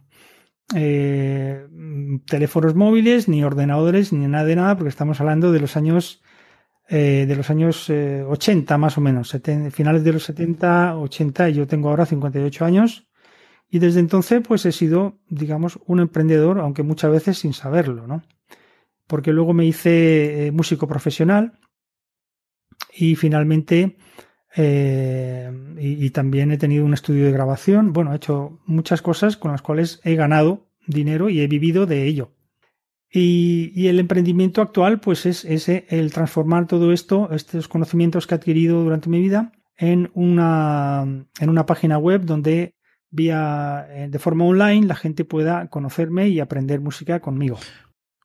eh, 0.76 1.66
teléfonos 2.24 2.76
móviles, 2.76 3.26
ni 3.26 3.42
ordenadores, 3.42 4.12
ni 4.12 4.28
nada 4.28 4.44
de 4.44 4.54
nada, 4.54 4.76
porque 4.76 4.90
estamos 4.90 5.20
hablando 5.20 5.50
de 5.50 5.58
los 5.58 5.76
años 5.76 6.22
eh, 6.88 7.24
de 7.26 7.34
los 7.34 7.50
años 7.50 7.90
80 7.90 8.72
eh, 8.72 8.78
más 8.78 8.96
o 8.96 9.00
menos, 9.00 9.36
finales 9.72 10.04
de 10.04 10.12
los 10.12 10.22
70, 10.22 10.98
80 10.98 11.50
y 11.50 11.54
yo 11.54 11.66
tengo 11.66 11.88
ahora 11.88 12.06
58 12.06 12.64
años 12.64 13.08
y 13.68 13.80
desde 13.80 13.98
entonces 13.98 14.40
pues 14.46 14.64
he 14.66 14.70
sido, 14.70 15.18
digamos, 15.28 15.80
un 15.86 15.98
emprendedor, 15.98 16.60
aunque 16.60 16.84
muchas 16.84 17.10
veces 17.10 17.38
sin 17.38 17.54
saberlo, 17.54 18.06
¿no? 18.06 18.22
Porque 19.12 19.34
luego 19.34 19.52
me 19.52 19.66
hice 19.66 20.46
eh, 20.46 20.52
músico 20.52 20.88
profesional 20.88 21.58
y 22.94 23.14
finalmente 23.14 23.98
eh, 24.56 25.52
y, 25.76 26.08
también 26.12 26.50
he 26.50 26.56
tenido 26.56 26.86
un 26.86 26.94
estudio 26.94 27.26
de 27.26 27.30
grabación. 27.30 27.92
Bueno, 27.92 28.14
he 28.14 28.16
hecho 28.16 28.62
muchas 28.64 29.02
cosas 29.02 29.36
con 29.36 29.50
las 29.50 29.60
cuales 29.60 30.00
he 30.02 30.14
ganado 30.14 30.66
dinero 30.86 31.28
y 31.28 31.42
he 31.42 31.46
vivido 31.46 31.84
de 31.84 32.06
ello. 32.06 32.32
Y, 33.10 33.86
el 33.86 34.00
emprendimiento 34.00 34.62
actual, 34.62 34.98
pues 34.98 35.26
es 35.26 35.44
ese, 35.44 35.84
el 35.90 36.10
transformar 36.10 36.66
todo 36.66 36.90
esto, 36.90 37.28
estos 37.32 37.68
conocimientos 37.68 38.26
que 38.26 38.34
he 38.34 38.38
adquirido 38.38 38.82
durante 38.82 39.10
mi 39.10 39.20
vida, 39.20 39.52
en 39.76 40.10
una, 40.14 41.26
en 41.38 41.50
una 41.50 41.66
página 41.66 41.98
web 41.98 42.24
donde 42.24 42.76
vía 43.10 43.86
eh, 43.90 44.08
de 44.08 44.18
forma 44.18 44.46
online 44.46 44.86
la 44.86 44.94
gente 44.94 45.26
pueda 45.26 45.68
conocerme 45.68 46.28
y 46.28 46.40
aprender 46.40 46.80
música 46.80 47.20
conmigo. 47.20 47.58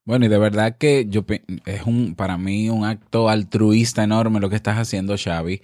Bueno, 0.08 0.26
y 0.26 0.30
de 0.30 0.38
verdad 0.38 0.78
que 0.78 1.06
yo 1.10 1.26
es 1.66 1.84
un 1.86 2.16
para 2.16 2.38
mí 2.38 2.70
un 2.70 2.86
acto 2.86 3.28
altruista 3.28 4.06
enorme 4.06 4.40
lo 4.40 4.50
que 4.50 4.56
estás 4.56 4.78
haciendo, 4.78 5.18
Xavi. 5.18 5.62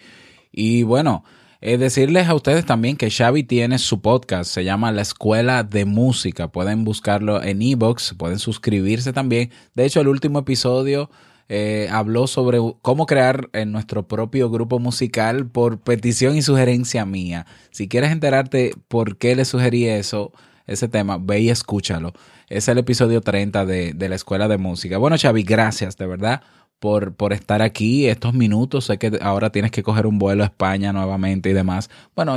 Y 0.51 0.83
bueno, 0.83 1.23
eh, 1.61 1.77
decirles 1.77 2.27
a 2.27 2.35
ustedes 2.35 2.65
también 2.65 2.97
que 2.97 3.09
Xavi 3.09 3.43
tiene 3.45 3.79
su 3.79 4.01
podcast, 4.01 4.51
se 4.51 4.65
llama 4.65 4.91
La 4.91 5.01
Escuela 5.01 5.63
de 5.63 5.85
Música. 5.85 6.49
Pueden 6.49 6.83
buscarlo 6.83 7.41
en 7.41 7.61
Evox, 7.61 8.15
pueden 8.17 8.37
suscribirse 8.37 9.13
también. 9.13 9.49
De 9.75 9.85
hecho, 9.85 10.01
el 10.01 10.09
último 10.09 10.39
episodio 10.39 11.09
eh, 11.47 11.87
habló 11.89 12.27
sobre 12.27 12.59
cómo 12.81 13.05
crear 13.05 13.49
en 13.53 13.71
nuestro 13.71 14.09
propio 14.09 14.49
grupo 14.49 14.77
musical 14.77 15.47
por 15.47 15.79
petición 15.79 16.35
y 16.35 16.41
sugerencia 16.41 17.05
mía. 17.05 17.45
Si 17.71 17.87
quieres 17.87 18.11
enterarte 18.11 18.73
por 18.89 19.15
qué 19.15 19.37
le 19.37 19.45
sugerí 19.45 19.85
eso, 19.85 20.33
ese 20.67 20.87
tema, 20.87 21.17
ve 21.19 21.41
y 21.41 21.49
escúchalo. 21.49 22.13
Es 22.49 22.67
el 22.67 22.77
episodio 22.77 23.21
30 23.21 23.65
de, 23.65 23.93
de 23.93 24.09
la 24.09 24.15
Escuela 24.15 24.47
de 24.47 24.57
Música. 24.57 24.97
Bueno, 24.97 25.17
Xavi, 25.19 25.43
gracias 25.43 25.97
de 25.97 26.07
verdad 26.07 26.41
por, 26.83 27.15
por 27.15 27.31
estar 27.31 27.61
aquí 27.61 28.07
estos 28.07 28.33
minutos. 28.33 28.83
Sé 28.83 28.97
que 28.97 29.17
ahora 29.21 29.51
tienes 29.51 29.71
que 29.71 29.83
coger 29.83 30.05
un 30.05 30.19
vuelo 30.19 30.43
a 30.43 30.47
España 30.47 30.91
nuevamente 30.91 31.49
y 31.49 31.53
demás. 31.53 31.89
Bueno, 32.13 32.35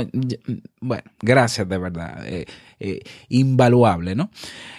bueno 0.79 1.03
gracias 1.19 1.67
de 1.67 1.77
verdad. 1.77 2.25
Eh, 2.25 2.45
eh, 2.79 3.01
invaluable, 3.27 4.15
¿no? 4.15 4.31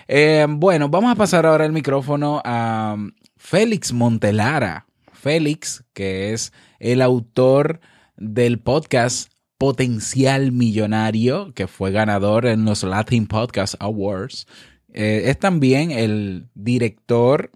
Eh, 0.07 0.47
bueno, 0.49 0.89
vamos 0.89 1.13
a 1.13 1.17
pasar 1.17 1.45
ahora 1.45 1.67
el 1.67 1.73
micrófono 1.73 2.41
a 2.47 2.97
Félix 3.37 3.93
Montelara. 3.93 4.87
Félix, 5.13 5.85
que 5.93 6.33
es 6.33 6.55
el 6.79 7.03
autor 7.03 7.81
del 8.17 8.61
podcast 8.61 9.31
Potencial 9.59 10.53
Millonario, 10.53 11.53
que 11.53 11.67
fue 11.67 11.91
ganador 11.91 12.47
en 12.47 12.65
los 12.65 12.85
Latin 12.85 13.27
Podcast 13.27 13.75
Awards. 13.81 14.47
Eh, 14.95 15.25
es 15.27 15.39
también 15.39 15.91
el 15.91 16.49
director 16.55 17.51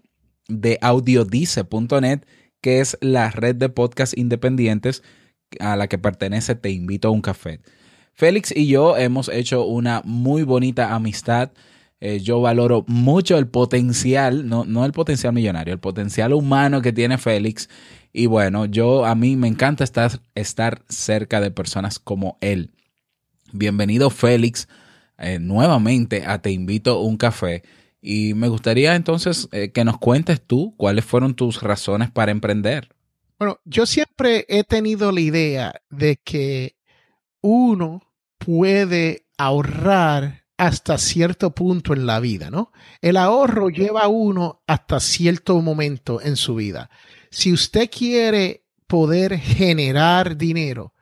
de 0.49 0.77
audiodice.net, 0.81 2.25
que 2.61 2.81
es 2.81 2.97
la 2.99 3.31
red 3.31 3.55
de 3.55 3.69
podcasts 3.69 4.17
independientes 4.17 5.01
a 5.59 5.75
la 5.75 5.87
que 5.87 5.97
pertenece 5.97 6.55
Te 6.55 6.71
invito 6.71 7.07
a 7.07 7.11
un 7.11 7.21
café. 7.21 7.61
Félix 8.13 8.55
y 8.55 8.67
yo 8.67 8.97
hemos 8.97 9.29
hecho 9.29 9.65
una 9.65 10.01
muy 10.03 10.43
bonita 10.43 10.93
amistad. 10.93 11.51
Eh, 11.99 12.19
yo 12.19 12.41
valoro 12.41 12.83
mucho 12.87 13.37
el 13.37 13.47
potencial, 13.47 14.47
no, 14.49 14.65
no 14.65 14.83
el 14.83 14.91
potencial 14.91 15.33
millonario, 15.33 15.73
el 15.73 15.79
potencial 15.79 16.33
humano 16.33 16.81
que 16.81 16.91
tiene 16.91 17.17
Félix 17.17 17.69
y 18.13 18.27
bueno, 18.27 18.65
yo 18.65 19.05
a 19.05 19.15
mí 19.15 19.35
me 19.35 19.47
encanta 19.47 19.83
estar, 19.83 20.21
estar 20.35 20.83
cerca 20.87 21.41
de 21.41 21.49
personas 21.49 21.97
como 21.97 22.37
él. 22.41 22.71
Bienvenido 23.51 24.11
Félix 24.11 24.67
eh, 25.17 25.39
nuevamente 25.39 26.23
a 26.25 26.39
Te 26.39 26.51
invito 26.51 26.91
a 26.91 27.01
un 27.01 27.17
café. 27.17 27.63
Y 28.01 28.35
me 28.35 28.49
gustaría 28.49 28.95
entonces 28.95 29.47
eh, 29.51 29.71
que 29.71 29.83
nos 29.83 29.97
cuentes 29.97 30.41
tú 30.45 30.75
cuáles 30.77 31.05
fueron 31.05 31.33
tus 31.33 31.63
razones 31.63 32.11
para 32.11 32.31
emprender. 32.31 32.89
Bueno, 33.39 33.59
yo 33.65 33.85
siempre 33.87 34.45
he 34.47 34.63
tenido 34.63 35.11
la 35.11 35.21
idea 35.21 35.81
de 35.89 36.17
que 36.17 36.75
uno 37.41 38.13
puede 38.37 39.25
ahorrar 39.37 40.43
hasta 40.57 40.97
cierto 40.97 41.51
punto 41.55 41.93
en 41.93 42.05
la 42.05 42.19
vida, 42.19 42.51
¿no? 42.51 42.71
El 43.01 43.17
ahorro 43.17 43.69
lleva 43.69 44.01
a 44.01 44.07
uno 44.07 44.61
hasta 44.67 44.99
cierto 44.99 45.59
momento 45.61 46.21
en 46.21 46.35
su 46.35 46.55
vida. 46.55 46.89
Si 47.33 47.51
usted 47.51 47.89
quiere 47.89 48.63
poder 48.85 49.39
generar 49.39 50.37
dinero, 50.37 50.93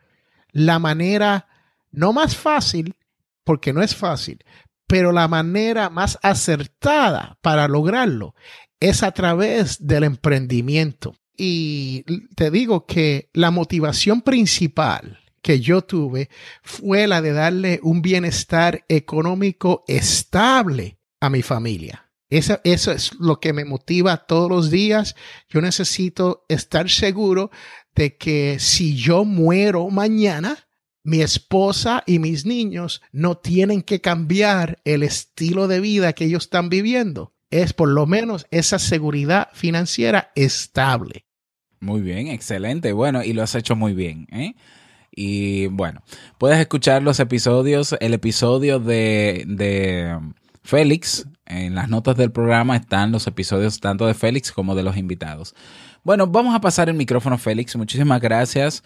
la 0.53 0.79
manera 0.79 1.49
no 1.91 2.13
más 2.13 2.37
fácil, 2.37 2.95
porque 3.43 3.73
no 3.73 3.83
es 3.83 3.97
fácil, 3.97 4.41
pero 4.87 5.11
la 5.11 5.27
manera 5.27 5.89
más 5.89 6.17
acertada 6.23 7.37
para 7.41 7.67
lograrlo 7.67 8.33
es 8.79 9.03
a 9.03 9.11
través 9.11 9.85
del 9.85 10.05
emprendimiento. 10.05 11.17
Y 11.35 12.05
te 12.37 12.49
digo 12.49 12.85
que 12.85 13.29
la 13.33 13.51
motivación 13.51 14.21
principal 14.21 15.19
que 15.41 15.59
yo 15.59 15.81
tuve 15.81 16.29
fue 16.63 17.07
la 17.07 17.21
de 17.21 17.33
darle 17.33 17.81
un 17.83 18.01
bienestar 18.01 18.85
económico 18.87 19.83
estable 19.85 20.97
a 21.19 21.29
mi 21.29 21.41
familia. 21.41 22.10
Eso, 22.31 22.59
eso 22.63 22.93
es 22.93 23.13
lo 23.19 23.39
que 23.41 23.51
me 23.51 23.65
motiva 23.65 24.25
todos 24.25 24.49
los 24.49 24.71
días. 24.71 25.15
Yo 25.49 25.61
necesito 25.61 26.45
estar 26.47 26.89
seguro 26.89 27.51
de 27.93 28.15
que 28.15 28.57
si 28.57 28.95
yo 28.95 29.25
muero 29.25 29.89
mañana, 29.89 30.69
mi 31.03 31.21
esposa 31.21 32.03
y 32.07 32.19
mis 32.19 32.45
niños 32.45 33.01
no 33.11 33.37
tienen 33.37 33.81
que 33.81 33.99
cambiar 33.99 34.79
el 34.85 35.03
estilo 35.03 35.67
de 35.67 35.81
vida 35.81 36.13
que 36.13 36.25
ellos 36.25 36.45
están 36.45 36.69
viviendo. 36.69 37.33
Es 37.49 37.73
por 37.73 37.89
lo 37.89 38.05
menos 38.05 38.47
esa 38.49 38.79
seguridad 38.79 39.49
financiera 39.53 40.31
estable. 40.35 41.25
Muy 41.81 41.99
bien, 41.99 42.27
excelente. 42.27 42.93
Bueno, 42.93 43.23
y 43.23 43.33
lo 43.33 43.43
has 43.43 43.55
hecho 43.55 43.75
muy 43.75 43.93
bien. 43.93 44.27
¿eh? 44.31 44.55
Y 45.11 45.67
bueno, 45.67 46.01
puedes 46.37 46.59
escuchar 46.59 47.03
los 47.03 47.19
episodios, 47.19 47.97
el 47.99 48.13
episodio 48.13 48.79
de, 48.79 49.43
de 49.47 50.17
Félix, 50.63 51.27
en 51.45 51.75
las 51.75 51.89
notas 51.89 52.15
del 52.15 52.31
programa 52.31 52.75
están 52.75 53.11
los 53.11 53.27
episodios 53.27 53.79
tanto 53.79 54.05
de 54.05 54.13
Félix 54.13 54.51
como 54.51 54.75
de 54.75 54.83
los 54.83 54.97
invitados. 54.97 55.55
Bueno, 56.03 56.27
vamos 56.27 56.55
a 56.55 56.61
pasar 56.61 56.89
el 56.89 56.95
micrófono, 56.95 57.37
Félix. 57.37 57.75
Muchísimas 57.75 58.21
gracias 58.21 58.83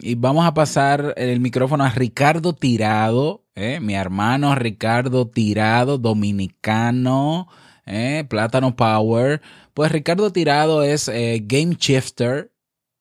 y 0.00 0.14
vamos 0.14 0.46
a 0.46 0.54
pasar 0.54 1.12
el 1.18 1.40
micrófono 1.40 1.84
a 1.84 1.90
Ricardo 1.90 2.54
Tirado, 2.54 3.44
eh, 3.54 3.78
mi 3.78 3.94
hermano 3.94 4.54
Ricardo 4.54 5.28
Tirado, 5.28 5.98
dominicano, 5.98 7.46
eh, 7.84 8.24
Plátano 8.28 8.74
Power. 8.74 9.42
Pues 9.74 9.92
Ricardo 9.92 10.32
Tirado 10.32 10.82
es 10.82 11.08
eh, 11.08 11.42
game 11.44 11.76
shifter, 11.78 12.52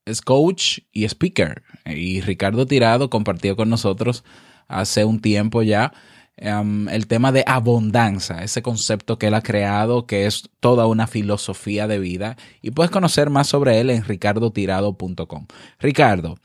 es 0.05 0.21
coach 0.21 0.79
y 0.91 1.05
speaker. 1.05 1.63
Y 1.85 2.19
Ricardo 2.19 2.65
Tirado 2.65 3.09
compartió 3.09 3.55
con 3.55 3.69
nosotros 3.69 4.25
hace 4.67 5.05
un 5.05 5.21
tiempo 5.21 5.63
ya 5.63 5.93
Em, 6.39 6.87
el 6.89 7.07
tema 7.07 7.31
de 7.31 7.43
abundancia, 7.47 8.43
ese 8.43 8.61
concepto 8.61 9.17
que 9.17 9.27
él 9.27 9.33
ha 9.33 9.41
creado, 9.41 10.05
que 10.05 10.27
es 10.27 10.47
toda 10.59 10.85
una 10.85 11.07
filosofía 11.07 11.87
de 11.87 11.97
vida. 11.97 12.37
Y 12.61 12.71
puedes 12.71 12.91
conocer 12.91 13.31
más 13.31 13.47
sobre 13.47 13.79
él 13.79 13.89
en 13.89 14.03
ricardotirado.com. 14.03 15.47
Ricardo, 15.79 16.37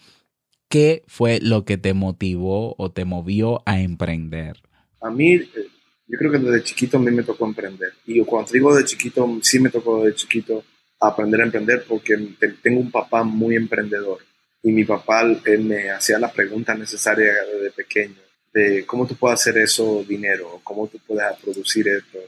¿qué 0.68 1.02
fue 1.06 1.40
lo 1.42 1.66
que 1.66 1.76
te 1.76 1.92
motivó 1.92 2.74
o 2.78 2.90
te 2.90 3.04
movió 3.04 3.62
a 3.66 3.80
emprender? 3.80 4.62
A 5.02 5.10
mí, 5.10 5.34
eh, 5.34 5.50
yo 6.06 6.18
creo 6.18 6.32
que 6.32 6.38
desde 6.38 6.64
chiquito 6.64 6.96
a 6.96 7.00
mí 7.00 7.10
me 7.10 7.22
tocó 7.22 7.44
emprender. 7.44 7.92
Y 8.06 8.18
cuando 8.24 8.50
digo 8.50 8.74
de 8.74 8.86
chiquito, 8.86 9.28
sí 9.42 9.60
me 9.60 9.68
tocó 9.68 10.06
de 10.06 10.14
chiquito 10.14 10.64
aprender 11.00 11.42
a 11.42 11.44
emprender 11.44 11.84
porque 11.86 12.16
tengo 12.62 12.80
un 12.80 12.90
papá 12.90 13.24
muy 13.24 13.56
emprendedor. 13.56 14.20
Y 14.62 14.72
mi 14.72 14.84
papá 14.84 15.20
él 15.44 15.64
me 15.64 15.90
hacía 15.90 16.18
las 16.18 16.32
preguntas 16.32 16.78
necesarias 16.78 17.36
desde 17.52 17.72
pequeño 17.72 18.31
de 18.52 18.84
cómo 18.86 19.06
tú 19.06 19.16
puedes 19.16 19.40
hacer 19.40 19.58
eso 19.58 20.04
dinero, 20.04 20.60
cómo 20.62 20.86
tú 20.88 20.98
puedes 21.06 21.38
producir 21.40 21.88
esto. 21.88 22.18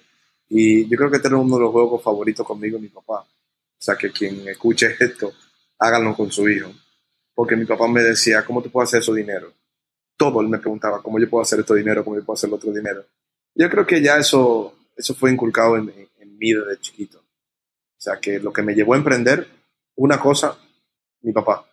Y 0.48 0.88
yo 0.88 0.96
creo 0.96 1.10
que 1.10 1.16
este 1.16 1.28
es 1.28 1.34
uno 1.34 1.56
de 1.56 1.62
los 1.62 1.72
juegos 1.72 2.02
favoritos 2.02 2.46
conmigo, 2.46 2.78
mi 2.78 2.88
papá. 2.88 3.20
O 3.20 3.26
sea, 3.78 3.96
que 3.96 4.10
quien 4.10 4.46
escuche 4.48 4.96
esto, 5.00 5.32
háganlo 5.78 6.14
con 6.14 6.30
su 6.30 6.48
hijo. 6.48 6.70
Porque 7.34 7.56
mi 7.56 7.64
papá 7.64 7.88
me 7.88 8.02
decía, 8.02 8.44
¿cómo 8.44 8.62
tú 8.62 8.70
puedes 8.70 8.90
hacer 8.90 9.00
eso 9.00 9.12
dinero? 9.12 9.52
Todo 10.16 10.40
él 10.40 10.48
me 10.48 10.58
preguntaba, 10.58 11.02
¿cómo 11.02 11.18
yo 11.18 11.28
puedo 11.28 11.42
hacer 11.42 11.60
esto 11.60 11.74
dinero? 11.74 12.04
¿Cómo 12.04 12.16
yo 12.16 12.24
puedo 12.24 12.36
hacer 12.36 12.48
el 12.48 12.54
otro 12.54 12.72
dinero? 12.72 13.04
Yo 13.54 13.68
creo 13.68 13.86
que 13.86 14.00
ya 14.00 14.16
eso, 14.16 14.74
eso 14.96 15.14
fue 15.14 15.32
inculcado 15.32 15.76
en, 15.76 15.92
en 16.20 16.38
mí 16.38 16.52
desde 16.52 16.80
chiquito. 16.80 17.18
O 17.18 18.00
sea, 18.04 18.20
que 18.20 18.38
lo 18.38 18.52
que 18.52 18.62
me 18.62 18.74
llevó 18.74 18.94
a 18.94 18.98
emprender, 18.98 19.48
una 19.96 20.20
cosa, 20.20 20.56
mi 21.22 21.32
papá. 21.32 21.66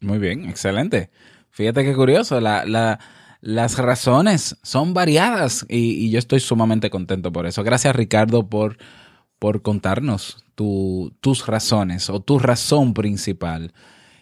Muy 0.00 0.18
bien, 0.18 0.44
excelente. 0.48 1.10
Fíjate 1.50 1.84
qué 1.84 1.94
curioso, 1.94 2.40
la, 2.40 2.64
la, 2.64 3.00
las 3.40 3.78
razones 3.78 4.56
son 4.62 4.94
variadas 4.94 5.64
y, 5.68 6.10
yo 6.10 6.18
estoy 6.18 6.40
sumamente 6.40 6.90
contento 6.90 7.32
por 7.32 7.46
eso. 7.46 7.62
Gracias 7.62 7.94
Ricardo 7.94 8.48
por, 8.48 8.78
por 9.38 9.62
contarnos 9.62 10.44
tus 10.54 11.46
razones 11.46 12.10
o 12.10 12.20
tu 12.20 12.38
razón 12.38 12.94
principal. 12.94 13.72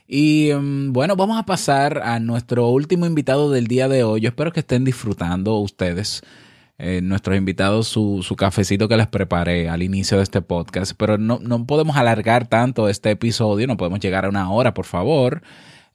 Y 0.06 0.50
mm, 0.54 0.92
bueno, 0.92 1.16
vamos 1.16 1.38
a 1.38 1.44
pasar 1.44 2.02
a 2.04 2.20
nuestro 2.20 2.68
último 2.68 3.06
invitado 3.06 3.50
del 3.50 3.66
día 3.66 3.88
de 3.88 4.04
hoy. 4.04 4.20
Yo 4.20 4.28
espero 4.28 4.52
que 4.52 4.60
estén 4.60 4.84
disfrutando 4.84 5.56
ustedes, 5.56 6.22
eh, 6.78 7.00
nuestros 7.02 7.36
invitados, 7.36 7.88
su, 7.88 8.22
su, 8.22 8.36
cafecito 8.36 8.86
que 8.86 8.98
les 8.98 9.06
preparé 9.06 9.68
al 9.70 9.82
inicio 9.82 10.18
de 10.18 10.24
este 10.24 10.42
podcast. 10.42 10.92
Pero 10.96 11.16
no, 11.18 11.40
no 11.42 11.66
podemos 11.66 11.96
alargar 11.96 12.46
tanto 12.48 12.88
este 12.88 13.10
episodio, 13.12 13.66
no 13.66 13.78
podemos 13.78 13.98
llegar 14.00 14.26
a 14.26 14.28
una 14.28 14.50
hora, 14.50 14.74
por 14.74 14.84
favor. 14.84 15.42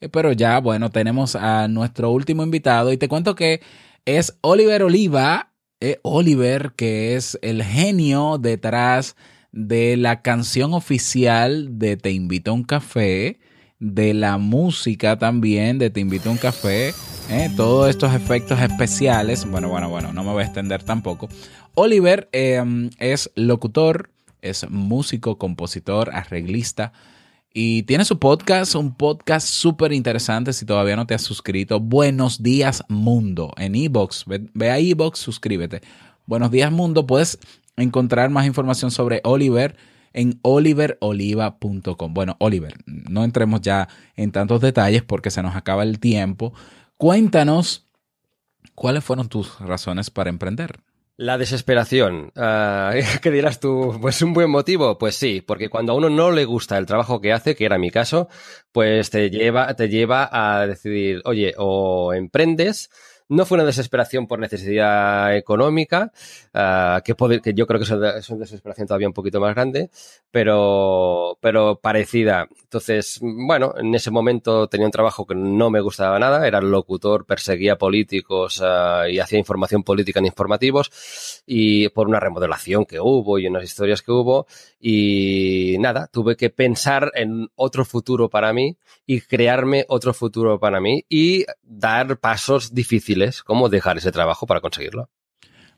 Eh, 0.02 0.10
pero 0.10 0.34
ya, 0.34 0.60
bueno, 0.60 0.90
tenemos 0.90 1.36
a 1.36 1.68
nuestro 1.68 2.12
último 2.12 2.44
invitado 2.44 2.92
y 2.92 2.98
te 2.98 3.08
cuento 3.08 3.36
que 3.36 3.62
es 4.06 4.38
Oliver 4.42 4.84
Oliva. 4.84 5.54
Eh, 5.80 6.00
Oliver, 6.04 6.74
que 6.76 7.16
es 7.16 7.40
el 7.42 7.64
genio 7.64 8.38
detrás 8.40 9.16
de 9.52 9.98
la 9.98 10.22
canción 10.22 10.74
oficial 10.74 11.80
de 11.80 11.98
Te 11.98 12.12
invito 12.12 12.52
a 12.52 12.54
un 12.54 12.64
café, 12.64 13.40
de 13.80 14.14
la 14.14 14.38
música 14.38 15.18
también 15.18 15.80
de 15.80 15.90
Te 15.90 16.00
invito 16.00 16.30
a 16.30 16.34
un 16.34 16.38
café, 16.38 16.94
eh, 17.30 17.50
todos 17.58 17.90
estos 17.90 18.14
efectos 18.14 18.60
especiales. 18.62 19.50
Bueno, 19.50 19.70
bueno, 19.70 19.90
bueno, 19.90 20.14
no 20.14 20.24
me 20.24 20.32
voy 20.32 20.44
a 20.44 20.46
extender 20.46 20.84
tampoco. 20.84 21.30
Oliver 21.74 22.30
es 22.32 23.32
locutor, 23.34 24.12
es 24.42 24.70
músico, 24.70 25.40
compositor, 25.40 26.14
arreglista, 26.14 26.94
y 27.54 27.84
tiene 27.84 28.06
su 28.06 28.18
podcast, 28.18 28.76
un 28.76 28.96
podcast 28.96 29.48
súper 29.48 29.92
interesante 29.92 30.54
si 30.54 30.66
todavía 30.66 30.96
no 30.96 31.06
te 31.06 31.14
has 31.14 31.22
suscrito. 31.22 31.80
Buenos 31.80 32.42
días 32.42 32.84
mundo 32.88 33.52
en 33.58 33.76
Ebox. 33.76 34.26
Ve, 34.26 34.50
ve, 34.54 34.72
a 34.72 34.78
Ebox, 34.78 35.20
suscríbete. 35.20 35.82
Buenos 36.26 36.52
días 36.52 36.72
mundo. 36.72 37.06
Puedes 37.06 37.40
encontrar 37.76 38.30
más 38.30 38.46
información 38.46 38.92
sobre 38.92 39.22
Oliver 39.26 39.76
en 40.14 40.40
oliveroliva.com. 40.44 42.14
Bueno, 42.14 42.38
Oliver, 42.40 42.76
no 42.86 43.24
entremos 43.24 43.62
ya 43.62 43.90
en 44.16 44.32
tantos 44.32 44.62
detalles 44.62 45.04
porque 45.04 45.32
se 45.32 45.44
nos 45.44 45.56
acaba 45.56 45.84
el 45.84 46.00
tiempo. 46.00 46.54
Cuéntanos 46.98 47.88
cuáles 48.76 49.04
fueron 49.04 49.28
tus 49.28 49.60
razones 49.60 50.10
para 50.10 50.30
emprender. 50.30 50.80
La 51.18 51.38
desesperación. 51.38 52.32
Uh, 52.36 52.92
¿Qué 53.22 53.32
dirás 53.32 53.60
tú? 53.60 53.98
Pues 54.02 54.22
un 54.22 54.34
buen 54.34 54.50
motivo. 54.50 54.98
Pues 54.98 55.16
sí, 55.16 55.42
porque 55.42 55.70
cuando 55.70 55.94
a 55.94 55.96
uno 55.96 56.10
no 56.10 56.32
le 56.32 56.46
gusta 56.46 56.78
el 56.78 56.86
trabajo 56.86 57.22
que 57.22 57.32
hace, 57.34 57.56
que 57.56 57.66
era 57.66 57.78
mi 57.78 57.92
caso, 57.92 58.28
pues 58.72 59.10
te 59.10 59.30
lleva, 59.30 59.74
te 59.76 59.90
lleva 59.90 60.30
a 60.32 60.66
decidir, 60.66 61.22
oye, 61.26 61.54
o 61.58 62.14
emprendes 62.14 62.90
no 63.32 63.46
fue 63.46 63.56
una 63.56 63.66
desesperación 63.66 64.28
por 64.28 64.40
necesidad 64.40 65.36
económica, 65.38 66.12
uh, 66.54 67.02
que, 67.02 67.16
que, 67.42 67.54
yo 67.54 67.66
creo 67.66 67.80
que 67.80 67.86
es 67.86 68.30
una 68.30 68.40
desesperación 68.40 68.88
todavía 68.88 69.08
un 69.08 69.14
poquito 69.14 69.40
más 69.40 69.56
grande, 69.56 69.90
pero, 70.32 71.38
pero 71.40 71.80
parecida. 71.80 72.50
Entonces, 72.62 73.20
bueno, 73.22 73.74
en 73.78 73.96
ese 73.96 74.12
momento 74.12 74.68
tenía 74.68 74.86
un 74.86 74.92
trabajo 74.92 75.26
que 75.26 75.34
no 75.34 75.70
me 75.70 75.80
gustaba 75.80 76.20
nada, 76.20 76.46
era 76.46 76.60
locutor, 76.60 77.26
perseguía 77.26 77.78
políticos 77.78 78.60
uh, 78.60 79.08
y 79.10 79.20
hacía 79.20 79.40
información 79.40 79.84
política 79.84 80.20
en 80.20 80.26
informativos, 80.26 80.92
y 81.46 81.88
por 81.88 82.10
una 82.10 82.20
remodelación 82.20 82.84
que 82.84 83.00
hubo 83.00 83.40
y 83.40 83.48
unas 83.48 83.64
historias 83.64 84.02
que 84.02 84.12
hubo, 84.12 84.46
y 84.78 85.78
nada, 85.80 86.08
tuve 86.12 86.36
que 86.36 86.50
pensar 86.50 87.14
en 87.16 87.48
otro 87.56 87.86
futuro 87.86 88.30
para 88.30 88.52
mí 88.52 88.76
y 89.06 89.22
crearme 89.22 89.86
otro 89.88 90.14
futuro 90.14 90.60
para 90.60 90.82
mí 90.82 91.06
y 91.08 91.46
dar 91.64 92.18
pasos 92.18 92.74
difíciles 92.74 93.21
cómo 93.46 93.70
dejar 93.70 93.98
ese 93.98 94.12
trabajo 94.12 94.46
para 94.46 94.62
conseguirlo. 94.62 95.10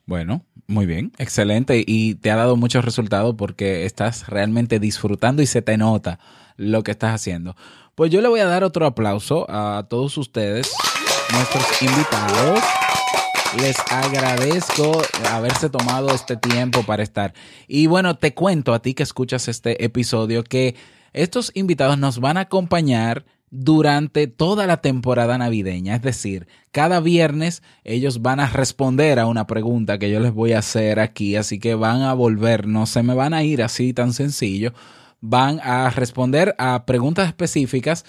Bueno, 0.05 0.45
muy 0.67 0.85
bien, 0.85 1.13
excelente. 1.17 1.83
Y 1.85 2.15
te 2.15 2.31
ha 2.31 2.35
dado 2.35 2.55
muchos 2.55 2.83
resultados 2.83 3.35
porque 3.37 3.85
estás 3.85 4.27
realmente 4.27 4.79
disfrutando 4.79 5.41
y 5.41 5.45
se 5.45 5.61
te 5.61 5.77
nota 5.77 6.19
lo 6.57 6.83
que 6.83 6.91
estás 6.91 7.15
haciendo. 7.15 7.55
Pues 7.95 8.11
yo 8.11 8.21
le 8.21 8.27
voy 8.27 8.39
a 8.39 8.45
dar 8.45 8.63
otro 8.63 8.85
aplauso 8.85 9.45
a 9.49 9.85
todos 9.89 10.17
ustedes, 10.17 10.73
nuestros 11.31 11.81
invitados. 11.81 12.59
Les 13.61 13.77
agradezco 13.91 14.99
haberse 15.29 15.69
tomado 15.69 16.09
este 16.09 16.37
tiempo 16.37 16.83
para 16.83 17.03
estar. 17.03 17.33
Y 17.67 17.85
bueno, 17.87 18.17
te 18.17 18.33
cuento 18.33 18.73
a 18.73 18.81
ti 18.81 18.95
que 18.95 19.03
escuchas 19.03 19.47
este 19.47 19.85
episodio 19.85 20.43
que 20.43 20.75
estos 21.13 21.51
invitados 21.53 21.99
nos 21.99 22.19
van 22.19 22.37
a 22.37 22.41
acompañar 22.41 23.25
durante 23.55 24.25
toda 24.25 24.65
la 24.65 24.77
temporada 24.77 25.37
navideña. 25.37 25.95
Es 25.95 26.01
decir, 26.01 26.47
cada 26.71 26.99
viernes 26.99 27.61
ellos 27.83 28.23
van 28.23 28.39
a 28.39 28.49
responder 28.49 29.19
a 29.19 29.27
una 29.27 29.45
pregunta 29.45 29.99
que 29.99 30.09
yo 30.09 30.19
les 30.19 30.33
voy 30.33 30.53
a 30.53 30.59
hacer 30.59 30.99
aquí, 30.99 31.35
así 31.35 31.59
que 31.59 31.75
van 31.75 32.01
a 32.01 32.15
volver, 32.15 32.65
no 32.67 32.87
se 32.87 33.03
me 33.03 33.13
van 33.13 33.35
a 33.35 33.43
ir 33.43 33.61
así 33.61 33.93
tan 33.93 34.11
sencillo, 34.13 34.73
van 35.21 35.59
a 35.61 35.91
responder 35.91 36.55
a 36.57 36.87
preguntas 36.87 37.27
específicas 37.27 38.05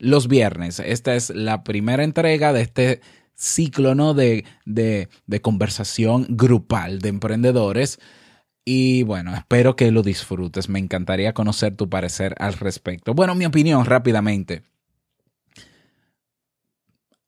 los 0.00 0.26
viernes. 0.26 0.80
Esta 0.80 1.14
es 1.14 1.30
la 1.30 1.62
primera 1.62 2.02
entrega 2.02 2.52
de 2.52 2.62
este 2.62 3.00
ciclo 3.36 3.94
¿no? 3.94 4.14
de, 4.14 4.44
de, 4.64 5.08
de 5.28 5.40
conversación 5.40 6.26
grupal 6.28 6.98
de 6.98 7.10
emprendedores. 7.10 8.00
Y 8.64 9.04
bueno, 9.04 9.32
espero 9.36 9.76
que 9.76 9.92
lo 9.92 10.02
disfrutes. 10.02 10.68
Me 10.68 10.80
encantaría 10.80 11.34
conocer 11.34 11.76
tu 11.76 11.88
parecer 11.88 12.34
al 12.40 12.54
respecto. 12.54 13.14
Bueno, 13.14 13.36
mi 13.36 13.46
opinión 13.46 13.84
rápidamente 13.84 14.64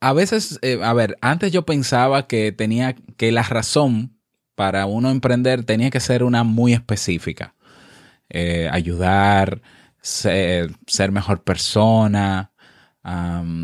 a 0.00 0.12
veces, 0.12 0.58
eh, 0.62 0.80
a 0.82 0.92
ver, 0.94 1.16
antes 1.20 1.52
yo 1.52 1.66
pensaba 1.66 2.26
que 2.26 2.52
tenía 2.52 2.94
que 2.94 3.32
la 3.32 3.42
razón 3.42 4.18
para 4.54 4.86
uno 4.86 5.10
emprender 5.10 5.64
tenía 5.64 5.90
que 5.90 6.00
ser 6.00 6.24
una 6.24 6.44
muy 6.44 6.72
específica. 6.72 7.54
Eh, 8.30 8.68
ayudar, 8.72 9.62
ser, 10.00 10.70
mejor 11.12 11.42
persona, 11.44 12.52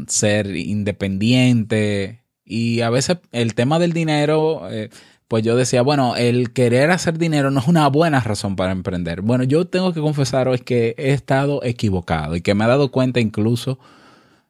ser 0.09 0.57
independiente. 0.57 2.25
Y 2.45 2.81
a 2.83 2.91
veces 2.91 3.19
el 3.33 3.55
tema 3.55 3.79
del 3.79 3.93
dinero, 3.93 4.69
eh, 4.71 4.91
pues 5.29 5.43
yo 5.45 5.57
decía, 5.57 5.83
bueno, 5.83 6.17
el 6.17 6.53
querer 6.53 6.91
hacer 6.91 7.19
dinero 7.19 7.51
no 7.51 7.61
es 7.61 7.69
una 7.69 7.89
buena 7.89 8.21
razón 8.21 8.57
para 8.57 8.73
emprender. 8.73 9.23
Bueno, 9.23 9.45
yo 9.45 9.67
tengo 9.67 9.93
que 9.93 10.01
confesaros 10.01 10.63
que 10.63 10.95
he 10.99 11.13
estado 11.13 11.63
equivocado 11.65 12.37
y 12.37 12.43
que 12.43 12.55
me 12.55 12.65
he 12.65 12.69
dado 12.69 12.91
cuenta 12.91 13.21
incluso 13.21 13.79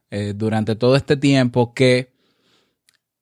eh, 0.09 0.33
durante 0.35 0.75
todo 0.75 0.95
este 0.95 1.17
tiempo 1.17 1.73
que 1.73 2.13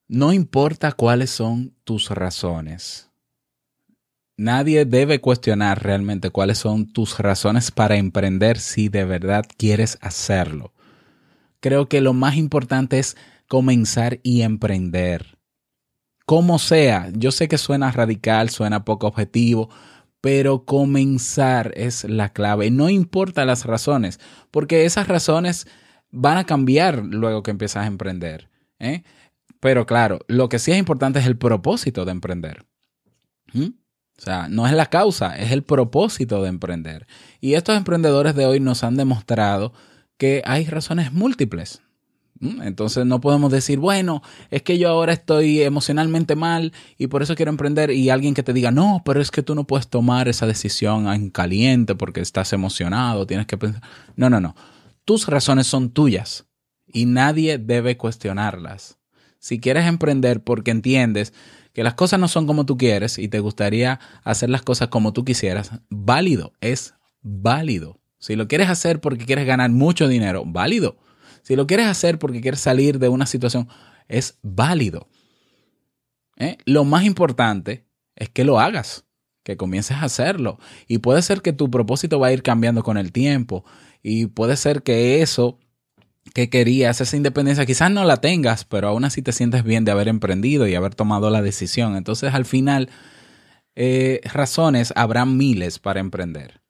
no 0.08 0.34
importa 0.34 0.92
cuáles 0.92 1.32
son 1.32 1.74
tus 1.84 2.10
razones. 2.10 3.10
Nadie 4.38 4.86
debe 4.86 5.22
cuestionar 5.22 5.82
realmente 5.82 6.30
cuáles 6.30 6.58
son 6.58 6.92
tus 6.92 7.18
razones 7.20 7.72
para 7.72 7.96
emprender 7.96 8.60
si 8.60 8.90
de 8.90 9.06
verdad 9.06 9.46
quieres 9.58 9.98
hacerlo. 10.02 10.74
Creo 11.60 11.88
que 11.88 12.02
lo 12.02 12.14
más 12.14 12.36
importante 12.36 13.00
es 13.00 13.16
comenzar 13.48 14.20
y 14.24 14.42
emprender. 14.42 15.38
Como 16.26 16.60
sea, 16.60 17.10
yo 17.14 17.32
sé 17.32 17.48
que 17.48 17.58
suena 17.58 17.92
radical, 17.92 18.50
suena 18.50 18.84
poco 18.84 19.08
objetivo, 19.08 19.70
pero 20.22 20.66
comenzar 20.66 21.72
es 21.76 22.04
la 22.04 22.30
clave. 22.30 22.72
No 22.72 22.90
importa 22.90 23.46
las 23.46 23.66
razones, 23.66 24.20
porque 24.52 24.86
esas 24.86 25.08
razones 25.08 25.68
van 26.16 26.38
a 26.38 26.46
cambiar 26.46 27.04
luego 27.04 27.44
que 27.44 27.52
empiezas 27.52 27.84
a 27.84 27.88
emprender. 27.88 28.50
¿eh? 28.80 29.04
Pero 29.60 29.86
claro, 29.86 30.20
lo 30.28 30.50
que 30.50 30.60
sí 30.60 30.72
es 30.72 30.78
importante 30.78 31.20
es 31.20 31.28
el 31.28 31.38
propósito 31.38 32.06
de 32.06 32.12
emprender. 32.12 32.66
O 33.54 34.22
sea, 34.22 34.48
no 34.50 34.66
es 34.68 34.74
la 34.74 34.88
causa, 34.88 35.38
es 35.38 35.52
el 35.52 35.64
propósito 35.64 36.42
de 36.42 36.50
emprender. 36.50 37.06
Y 37.42 37.54
estos 37.54 37.78
emprendedores 37.78 38.36
de 38.36 38.46
hoy 38.46 38.60
nos 38.60 38.84
han 38.84 38.96
demostrado 38.96 39.74
que 40.18 40.42
hay 40.46 40.66
razones 40.66 41.12
múltiples. 41.12 41.82
Entonces 42.42 43.06
no 43.06 43.22
podemos 43.22 43.50
decir, 43.50 43.80
bueno, 43.80 44.22
es 44.52 44.62
que 44.62 44.78
yo 44.78 44.90
ahora 44.90 45.14
estoy 45.14 45.62
emocionalmente 45.62 46.36
mal 46.36 46.74
y 46.98 47.08
por 47.08 47.24
eso 47.24 47.34
quiero 47.34 47.50
emprender 47.50 47.92
y 47.92 48.10
alguien 48.10 48.34
que 48.34 48.44
te 48.44 48.52
diga, 48.52 48.72
no, 48.72 49.02
pero 49.06 49.22
es 49.22 49.32
que 49.32 49.42
tú 49.42 49.56
no 49.56 49.64
puedes 49.64 49.88
tomar 49.88 50.28
esa 50.28 50.46
decisión 50.46 51.08
en 51.08 51.30
caliente 51.30 51.96
porque 51.96 52.20
estás 52.20 52.52
emocionado, 52.52 53.26
tienes 53.26 53.48
que 53.48 53.58
pensar. 53.58 53.82
No, 54.18 54.30
no, 54.30 54.42
no 54.42 54.54
tus 55.06 55.28
razones 55.28 55.68
son 55.68 55.92
tuyas 55.92 56.46
y 56.88 57.06
nadie 57.06 57.58
debe 57.58 57.98
cuestionarlas. 57.98 58.98
Si 59.40 59.60
quieres 59.60 59.86
emprender 59.86 60.44
porque 60.44 60.72
entiendes 60.72 61.34
que 61.74 61.84
las 61.84 61.94
cosas 61.94 62.20
no 62.20 62.28
son 62.28 62.48
como 62.48 62.66
tú 62.66 62.78
quieres 62.78 63.20
y 63.20 63.28
te 63.28 63.40
gustaría 63.40 64.00
hacer 64.24 64.50
las 64.50 64.64
cosas 64.64 64.88
como 64.88 65.14
tú 65.14 65.24
quisieras, 65.24 65.72
válido, 65.90 66.54
es 66.62 66.96
válido. 67.22 68.00
Si 68.18 68.36
lo 68.36 68.48
quieres 68.48 68.70
hacer 68.70 69.02
porque 69.02 69.26
quieres 69.26 69.46
ganar 69.46 69.70
mucho 69.70 70.08
dinero, 70.08 70.44
válido. 70.46 70.98
Si 71.44 71.56
lo 71.56 71.68
quieres 71.68 71.86
hacer 71.86 72.18
porque 72.18 72.42
quieres 72.42 72.60
salir 72.60 72.98
de 72.98 73.10
una 73.10 73.28
situación, 73.28 73.68
es 74.08 74.40
válido. 74.42 75.08
¿Eh? 76.38 76.58
Lo 76.66 76.86
más 76.86 77.04
importante 77.04 77.86
es 78.16 78.30
que 78.30 78.44
lo 78.44 78.60
hagas, 78.60 79.06
que 79.46 79.56
comiences 79.56 79.96
a 79.98 80.06
hacerlo. 80.06 80.58
Y 80.88 80.98
puede 80.98 81.22
ser 81.22 81.42
que 81.42 81.54
tu 81.54 81.70
propósito 81.70 82.20
va 82.20 82.28
a 82.28 82.34
ir 82.34 82.42
cambiando 82.42 82.84
con 82.84 82.98
el 82.98 83.12
tiempo 83.12 83.64
y 84.02 84.26
puede 84.26 84.58
ser 84.58 84.82
que 84.82 85.22
eso 85.22 85.60
que 86.34 86.50
querías, 86.50 87.00
esa 87.00 87.16
independencia, 87.16 87.66
quizás 87.66 87.92
no 87.92 88.04
la 88.04 88.18
tengas, 88.18 88.66
pero 88.66 88.88
aún 88.88 89.06
así 89.06 89.22
te 89.22 89.32
sientes 89.32 89.64
bien 89.64 89.86
de 89.86 89.92
haber 89.92 90.08
emprendido 90.08 90.68
y 90.68 90.74
haber 90.74 90.96
tomado 90.96 91.30
la 91.30 91.44
decisión. 91.44 91.96
Entonces, 91.96 92.34
al 92.34 92.46
final, 92.46 92.90
eh, 93.76 94.20
razones 94.34 94.92
habrá 94.96 95.26
miles 95.26 95.78
para 95.78 96.00
emprender. 96.00 96.62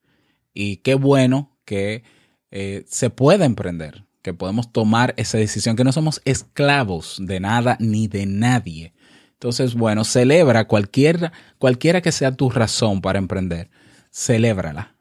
Y 0.54 0.78
qué 0.78 0.96
bueno 0.96 1.58
que 1.64 2.04
eh, 2.52 2.84
se 2.90 3.10
pueda 3.10 3.46
emprender, 3.46 4.04
que 4.22 4.34
podemos 4.34 4.74
tomar 4.74 5.14
esa 5.16 5.38
decisión, 5.38 5.78
que 5.78 5.86
no 5.86 5.94
somos 5.94 6.22
esclavos 6.26 7.20
de 7.22 7.40
nada 7.40 7.78
ni 7.80 8.10
de 8.10 8.26
nadie. 8.26 8.94
Entonces, 9.36 9.76
bueno, 9.76 10.04
celebra 10.04 10.66
cualquier, 10.66 11.32
cualquiera 11.58 12.02
que 12.02 12.12
sea 12.12 12.32
tu 12.32 12.50
razón 12.50 13.02
para 13.02 13.20
emprender, 13.20 13.70
celébrala 14.12 14.96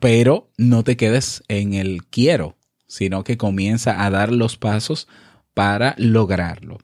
pero 0.00 0.50
no 0.56 0.84
te 0.84 0.96
quedes 0.96 1.42
en 1.48 1.74
el 1.74 2.04
quiero, 2.06 2.56
sino 2.86 3.24
que 3.24 3.36
comienza 3.36 4.04
a 4.04 4.10
dar 4.10 4.32
los 4.32 4.56
pasos 4.56 5.08
para 5.54 5.94
lograrlo. 5.98 6.78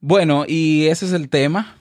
Bueno, 0.00 0.44
y 0.46 0.86
ese 0.86 1.06
es 1.06 1.12
el 1.12 1.28
tema. 1.28 1.76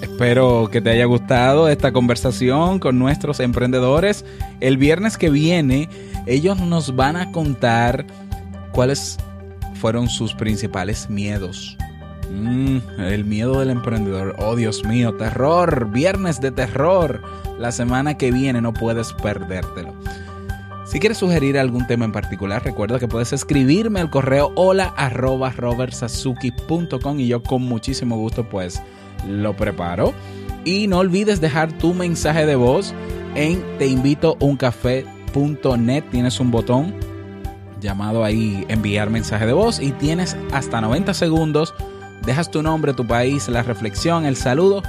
Espero 0.00 0.68
que 0.70 0.80
te 0.80 0.90
haya 0.90 1.04
gustado 1.04 1.68
esta 1.68 1.92
conversación 1.92 2.80
con 2.80 2.98
nuestros 2.98 3.38
emprendedores. 3.38 4.24
El 4.60 4.76
viernes 4.76 5.16
que 5.16 5.30
viene, 5.30 5.88
ellos 6.26 6.58
nos 6.58 6.96
van 6.96 7.16
a 7.16 7.30
contar 7.30 8.06
cuáles 8.72 9.18
fueron 9.74 10.08
sus 10.08 10.34
principales 10.34 11.08
miedos. 11.08 11.76
Mm, 12.32 13.00
el 13.00 13.24
miedo 13.24 13.60
del 13.60 13.70
emprendedor. 13.70 14.34
Oh, 14.38 14.56
Dios 14.56 14.84
mío, 14.84 15.14
terror. 15.14 15.88
Viernes 15.90 16.40
de 16.40 16.50
terror 16.50 17.22
la 17.58 17.72
semana 17.72 18.16
que 18.16 18.32
viene 18.32 18.60
no 18.60 18.72
puedes 18.72 19.12
perdértelo. 19.12 19.94
Si 20.86 20.98
quieres 20.98 21.18
sugerir 21.18 21.58
algún 21.58 21.86
tema 21.86 22.04
en 22.04 22.12
particular, 22.12 22.64
recuerda 22.64 22.98
que 22.98 23.08
puedes 23.08 23.32
escribirme 23.32 24.00
al 24.00 24.10
correo 24.10 24.52
hola 24.56 24.92
y 27.16 27.28
yo 27.28 27.42
con 27.42 27.62
muchísimo 27.62 28.16
gusto 28.16 28.48
pues 28.48 28.82
lo 29.28 29.56
preparo. 29.56 30.12
Y 30.64 30.88
no 30.88 30.98
olvides 30.98 31.40
dejar 31.40 31.72
tu 31.72 31.94
mensaje 31.94 32.46
de 32.46 32.56
voz 32.56 32.94
en 33.34 33.62
teinvitouncafé.net. 33.78 36.04
Tienes 36.10 36.40
un 36.40 36.50
botón 36.50 36.94
llamado 37.80 38.24
ahí 38.24 38.64
enviar 38.68 39.10
mensaje 39.10 39.46
de 39.46 39.52
voz 39.52 39.80
y 39.80 39.92
tienes 39.92 40.36
hasta 40.52 40.80
90 40.80 41.14
segundos. 41.14 41.72
Dejas 42.24 42.50
tu 42.50 42.62
nombre, 42.62 42.94
tu 42.94 43.06
país, 43.06 43.48
la 43.48 43.62
reflexión, 43.62 44.24
el 44.24 44.36
saludo 44.36 44.82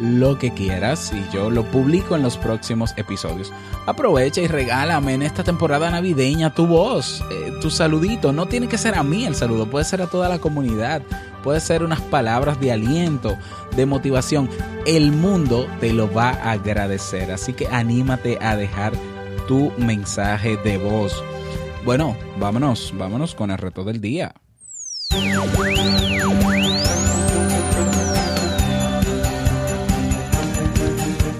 lo 0.00 0.38
que 0.38 0.52
quieras 0.52 1.12
y 1.12 1.24
yo 1.32 1.50
lo 1.50 1.64
publico 1.64 2.16
en 2.16 2.22
los 2.22 2.36
próximos 2.36 2.92
episodios. 2.96 3.52
Aprovecha 3.86 4.40
y 4.40 4.46
regálame 4.46 5.14
en 5.14 5.22
esta 5.22 5.42
temporada 5.42 5.90
navideña 5.90 6.54
tu 6.54 6.66
voz, 6.66 7.24
eh, 7.30 7.52
tu 7.60 7.70
saludito. 7.70 8.32
No 8.32 8.46
tiene 8.46 8.68
que 8.68 8.78
ser 8.78 8.94
a 8.96 9.02
mí 9.02 9.24
el 9.24 9.34
saludo, 9.34 9.66
puede 9.66 9.84
ser 9.84 10.02
a 10.02 10.06
toda 10.06 10.28
la 10.28 10.38
comunidad, 10.38 11.02
puede 11.42 11.60
ser 11.60 11.82
unas 11.82 12.00
palabras 12.00 12.60
de 12.60 12.72
aliento, 12.72 13.36
de 13.74 13.86
motivación. 13.86 14.50
El 14.84 15.12
mundo 15.12 15.66
te 15.80 15.92
lo 15.92 16.12
va 16.12 16.30
a 16.30 16.52
agradecer, 16.52 17.30
así 17.30 17.52
que 17.52 17.68
anímate 17.68 18.38
a 18.40 18.56
dejar 18.56 18.92
tu 19.48 19.72
mensaje 19.78 20.56
de 20.58 20.78
voz. 20.78 21.22
Bueno, 21.84 22.16
vámonos, 22.38 22.92
vámonos 22.96 23.34
con 23.34 23.50
el 23.50 23.58
reto 23.58 23.84
del 23.84 24.00
día. 24.00 24.34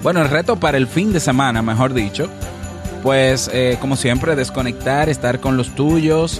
Bueno, 0.07 0.21
el 0.21 0.29
reto 0.29 0.55
para 0.55 0.77
el 0.77 0.87
fin 0.87 1.11
de 1.11 1.19
semana, 1.19 1.61
mejor 1.61 1.93
dicho, 1.93 2.29
pues 3.03 3.49
eh, 3.51 3.77
como 3.81 3.97
siempre, 3.97 4.37
desconectar, 4.37 5.09
estar 5.09 5.41
con 5.41 5.57
los 5.57 5.75
tuyos, 5.75 6.39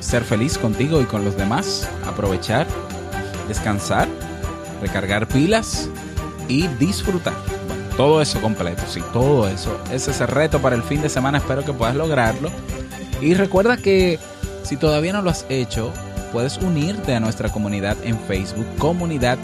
ser 0.00 0.22
feliz 0.22 0.58
contigo 0.58 1.00
y 1.00 1.06
con 1.06 1.24
los 1.24 1.34
demás, 1.34 1.88
aprovechar, 2.06 2.66
descansar, 3.48 4.06
recargar 4.82 5.28
pilas 5.28 5.88
y 6.46 6.66
disfrutar. 6.66 7.32
todo 7.96 8.20
eso 8.20 8.38
completo, 8.42 8.82
sí, 8.86 9.00
todo 9.14 9.48
eso. 9.48 9.80
Ese 9.90 10.10
es 10.10 10.20
el 10.20 10.28
reto 10.28 10.60
para 10.60 10.76
el 10.76 10.82
fin 10.82 11.00
de 11.00 11.08
semana, 11.08 11.38
espero 11.38 11.64
que 11.64 11.72
puedas 11.72 11.96
lograrlo. 11.96 12.50
Y 13.22 13.32
recuerda 13.32 13.78
que 13.78 14.18
si 14.62 14.76
todavía 14.76 15.14
no 15.14 15.22
lo 15.22 15.30
has 15.30 15.46
hecho, 15.48 15.90
puedes 16.32 16.58
unirte 16.58 17.14
a 17.14 17.20
nuestra 17.20 17.48
comunidad 17.48 17.96
en 18.04 18.20
Facebook, 18.20 18.66
comunidad 18.76 19.38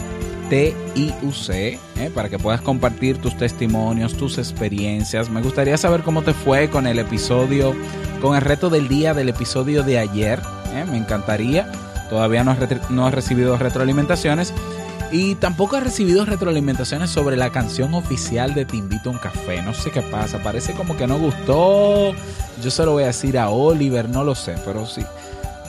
TIUC, 0.49 1.49
¿eh? 1.49 1.79
para 2.13 2.27
que 2.27 2.39
puedas 2.39 2.61
compartir 2.61 3.19
tus 3.19 3.37
testimonios, 3.37 4.15
tus 4.15 4.39
experiencias. 4.39 5.29
Me 5.29 5.41
gustaría 5.41 5.77
saber 5.77 6.01
cómo 6.01 6.23
te 6.23 6.33
fue 6.33 6.69
con 6.69 6.87
el 6.87 6.97
episodio, 6.97 7.75
con 8.19 8.35
el 8.35 8.41
reto 8.41 8.69
del 8.69 8.87
día 8.87 9.13
del 9.13 9.29
episodio 9.29 9.83
de 9.83 9.99
ayer. 9.99 10.41
¿eh? 10.73 10.85
Me 10.89 10.97
encantaría. 10.97 11.71
Todavía 12.09 12.43
no 12.43 12.51
has, 12.51 13.13
recibido 13.13 13.57
retroalimentaciones. 13.57 14.53
Y 15.11 15.35
tampoco 15.35 15.75
has 15.75 15.83
recibido 15.83 16.25
retroalimentaciones 16.25 17.11
sobre 17.11 17.35
la 17.35 17.51
canción 17.51 17.93
oficial 17.93 18.53
de 18.53 18.65
Te 18.65 18.77
invito 18.77 19.09
a 19.09 19.13
un 19.13 19.19
café. 19.19 19.61
No 19.61 19.75
sé 19.75 19.91
qué 19.91 20.01
pasa. 20.01 20.41
Parece 20.41 20.73
como 20.73 20.97
que 20.97 21.05
no 21.05 21.19
gustó. 21.19 22.13
Yo 22.63 22.71
se 22.71 22.85
lo 22.85 22.93
voy 22.93 23.03
a 23.03 23.07
decir 23.07 23.37
a 23.37 23.49
Oliver, 23.49 24.09
no 24.09 24.23
lo 24.23 24.33
sé. 24.33 24.55
Pero 24.65 24.87
sí. 24.87 25.03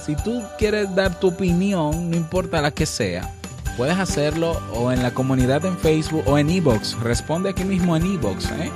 Si 0.05 0.16
tú 0.16 0.43
quieres 0.59 0.95
dar 0.95 1.20
tu 1.20 1.28
opinión, 1.28 2.11
no 2.11 2.16
importa 2.16 2.62
la 2.62 2.70
que 2.70 2.87
sea, 2.87 3.31
Puedes 3.77 3.99
hacerlo 3.99 4.61
o 4.75 4.93
en 4.93 5.03
la 5.03 5.12
comunidad 5.12 5.64
en 5.64 5.79
Facebook 5.79 6.25
o 6.27 6.39
en 6.39 6.51
Ebox. 6.51 6.99
Responde 7.01 7.51
aquí 7.51 7.64
mismo 7.64 7.97
en 7.97 8.05
Ebox, 8.05 8.51
¿eh? 8.53 8.71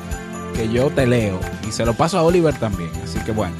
que 0.55 0.69
yo 0.69 0.91
te 0.91 1.07
leo. 1.07 1.41
Y 1.69 1.73
se 1.73 1.85
lo 1.85 1.95
paso 1.95 2.19
a 2.19 2.23
Oliver 2.23 2.55
también. 2.55 2.91
Así 3.03 3.19
que 3.21 3.33
bueno. 3.33 3.55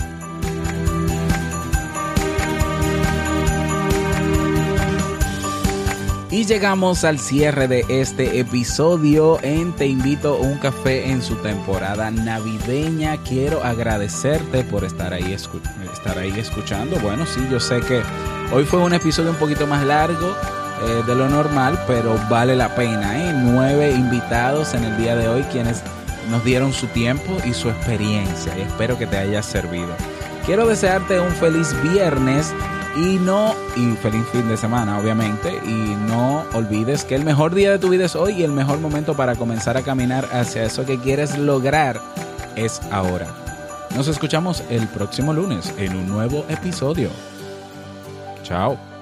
Y 6.31 6.47
llegamos 6.47 7.05
al 7.05 7.21
cierre 7.21 7.69
de 7.69 7.85
este 7.89 8.41
episodio 8.41 9.39
en 9.43 9.73
Te 9.73 9.87
invito 9.87 10.35
a 10.35 10.41
un 10.41 10.59
café 10.59 11.09
en 11.09 11.23
su 11.23 11.37
temporada 11.37 12.11
navideña. 12.11 13.19
Quiero 13.19 13.63
agradecerte 13.63 14.65
por 14.65 14.85
estar 14.85 15.13
ahí, 15.13 15.33
estar 15.33 16.19
ahí 16.19 16.33
escuchando. 16.37 16.99
Bueno, 16.99 17.25
sí, 17.25 17.41
yo 17.53 17.61
sé 17.61 17.81
que 17.83 18.03
hoy 18.53 18.65
fue 18.65 18.81
un 18.81 18.95
episodio 18.95 19.31
un 19.31 19.37
poquito 19.37 19.69
más 19.69 19.85
largo 19.87 20.35
eh, 20.83 21.03
de 21.07 21.15
lo 21.15 21.29
normal, 21.29 21.79
pero 21.87 22.19
vale 22.29 22.57
la 22.57 22.75
pena. 22.75 23.19
¿eh? 23.19 23.33
Nueve 23.35 23.91
invitados 23.93 24.75
en 24.75 24.85
el 24.85 24.97
día 24.97 25.17
de 25.17 25.29
hoy 25.29 25.43
quienes 25.45 25.83
nos 26.31 26.45
dieron 26.45 26.73
su 26.73 26.87
tiempo 26.89 27.37
y 27.45 27.53
su 27.53 27.69
experiencia 27.69 28.57
espero 28.57 28.99
que 28.99 29.07
te 29.07 29.17
haya 29.17 29.43
servido. 29.43 29.95
Quiero 30.47 30.67
desearte 30.67 31.21
un 31.21 31.31
feliz 31.33 31.75
viernes 31.83 32.53
y 32.97 33.19
no, 33.19 33.55
y 33.77 33.93
feliz 33.97 34.25
fin 34.31 34.49
de 34.49 34.57
semana, 34.57 34.99
obviamente. 34.99 35.53
Y 35.65 35.97
no 36.09 36.45
olvides 36.53 37.05
que 37.05 37.15
el 37.15 37.25
mejor 37.25 37.55
día 37.55 37.71
de 37.71 37.79
tu 37.79 37.89
vida 37.89 38.05
es 38.05 38.15
hoy 38.15 38.35
y 38.35 38.43
el 38.43 38.53
mejor 38.53 38.79
momento 38.79 39.15
para 39.15 39.37
comenzar 39.37 39.77
a 39.77 39.83
caminar 39.83 40.29
hacia 40.33 40.65
eso 40.65 40.85
que 40.85 40.99
quieres 40.99 41.39
lograr 41.39 42.01
es 42.57 42.81
ahora. 42.91 43.27
Nos 43.97 44.09
escuchamos 44.09 44.63
el 44.71 44.87
próximo 44.89 45.33
lunes 45.33 45.73
en 45.79 45.97
un 45.97 46.09
nuevo 46.09 46.45
episodio. 46.49 47.11
Chao. 48.43 48.94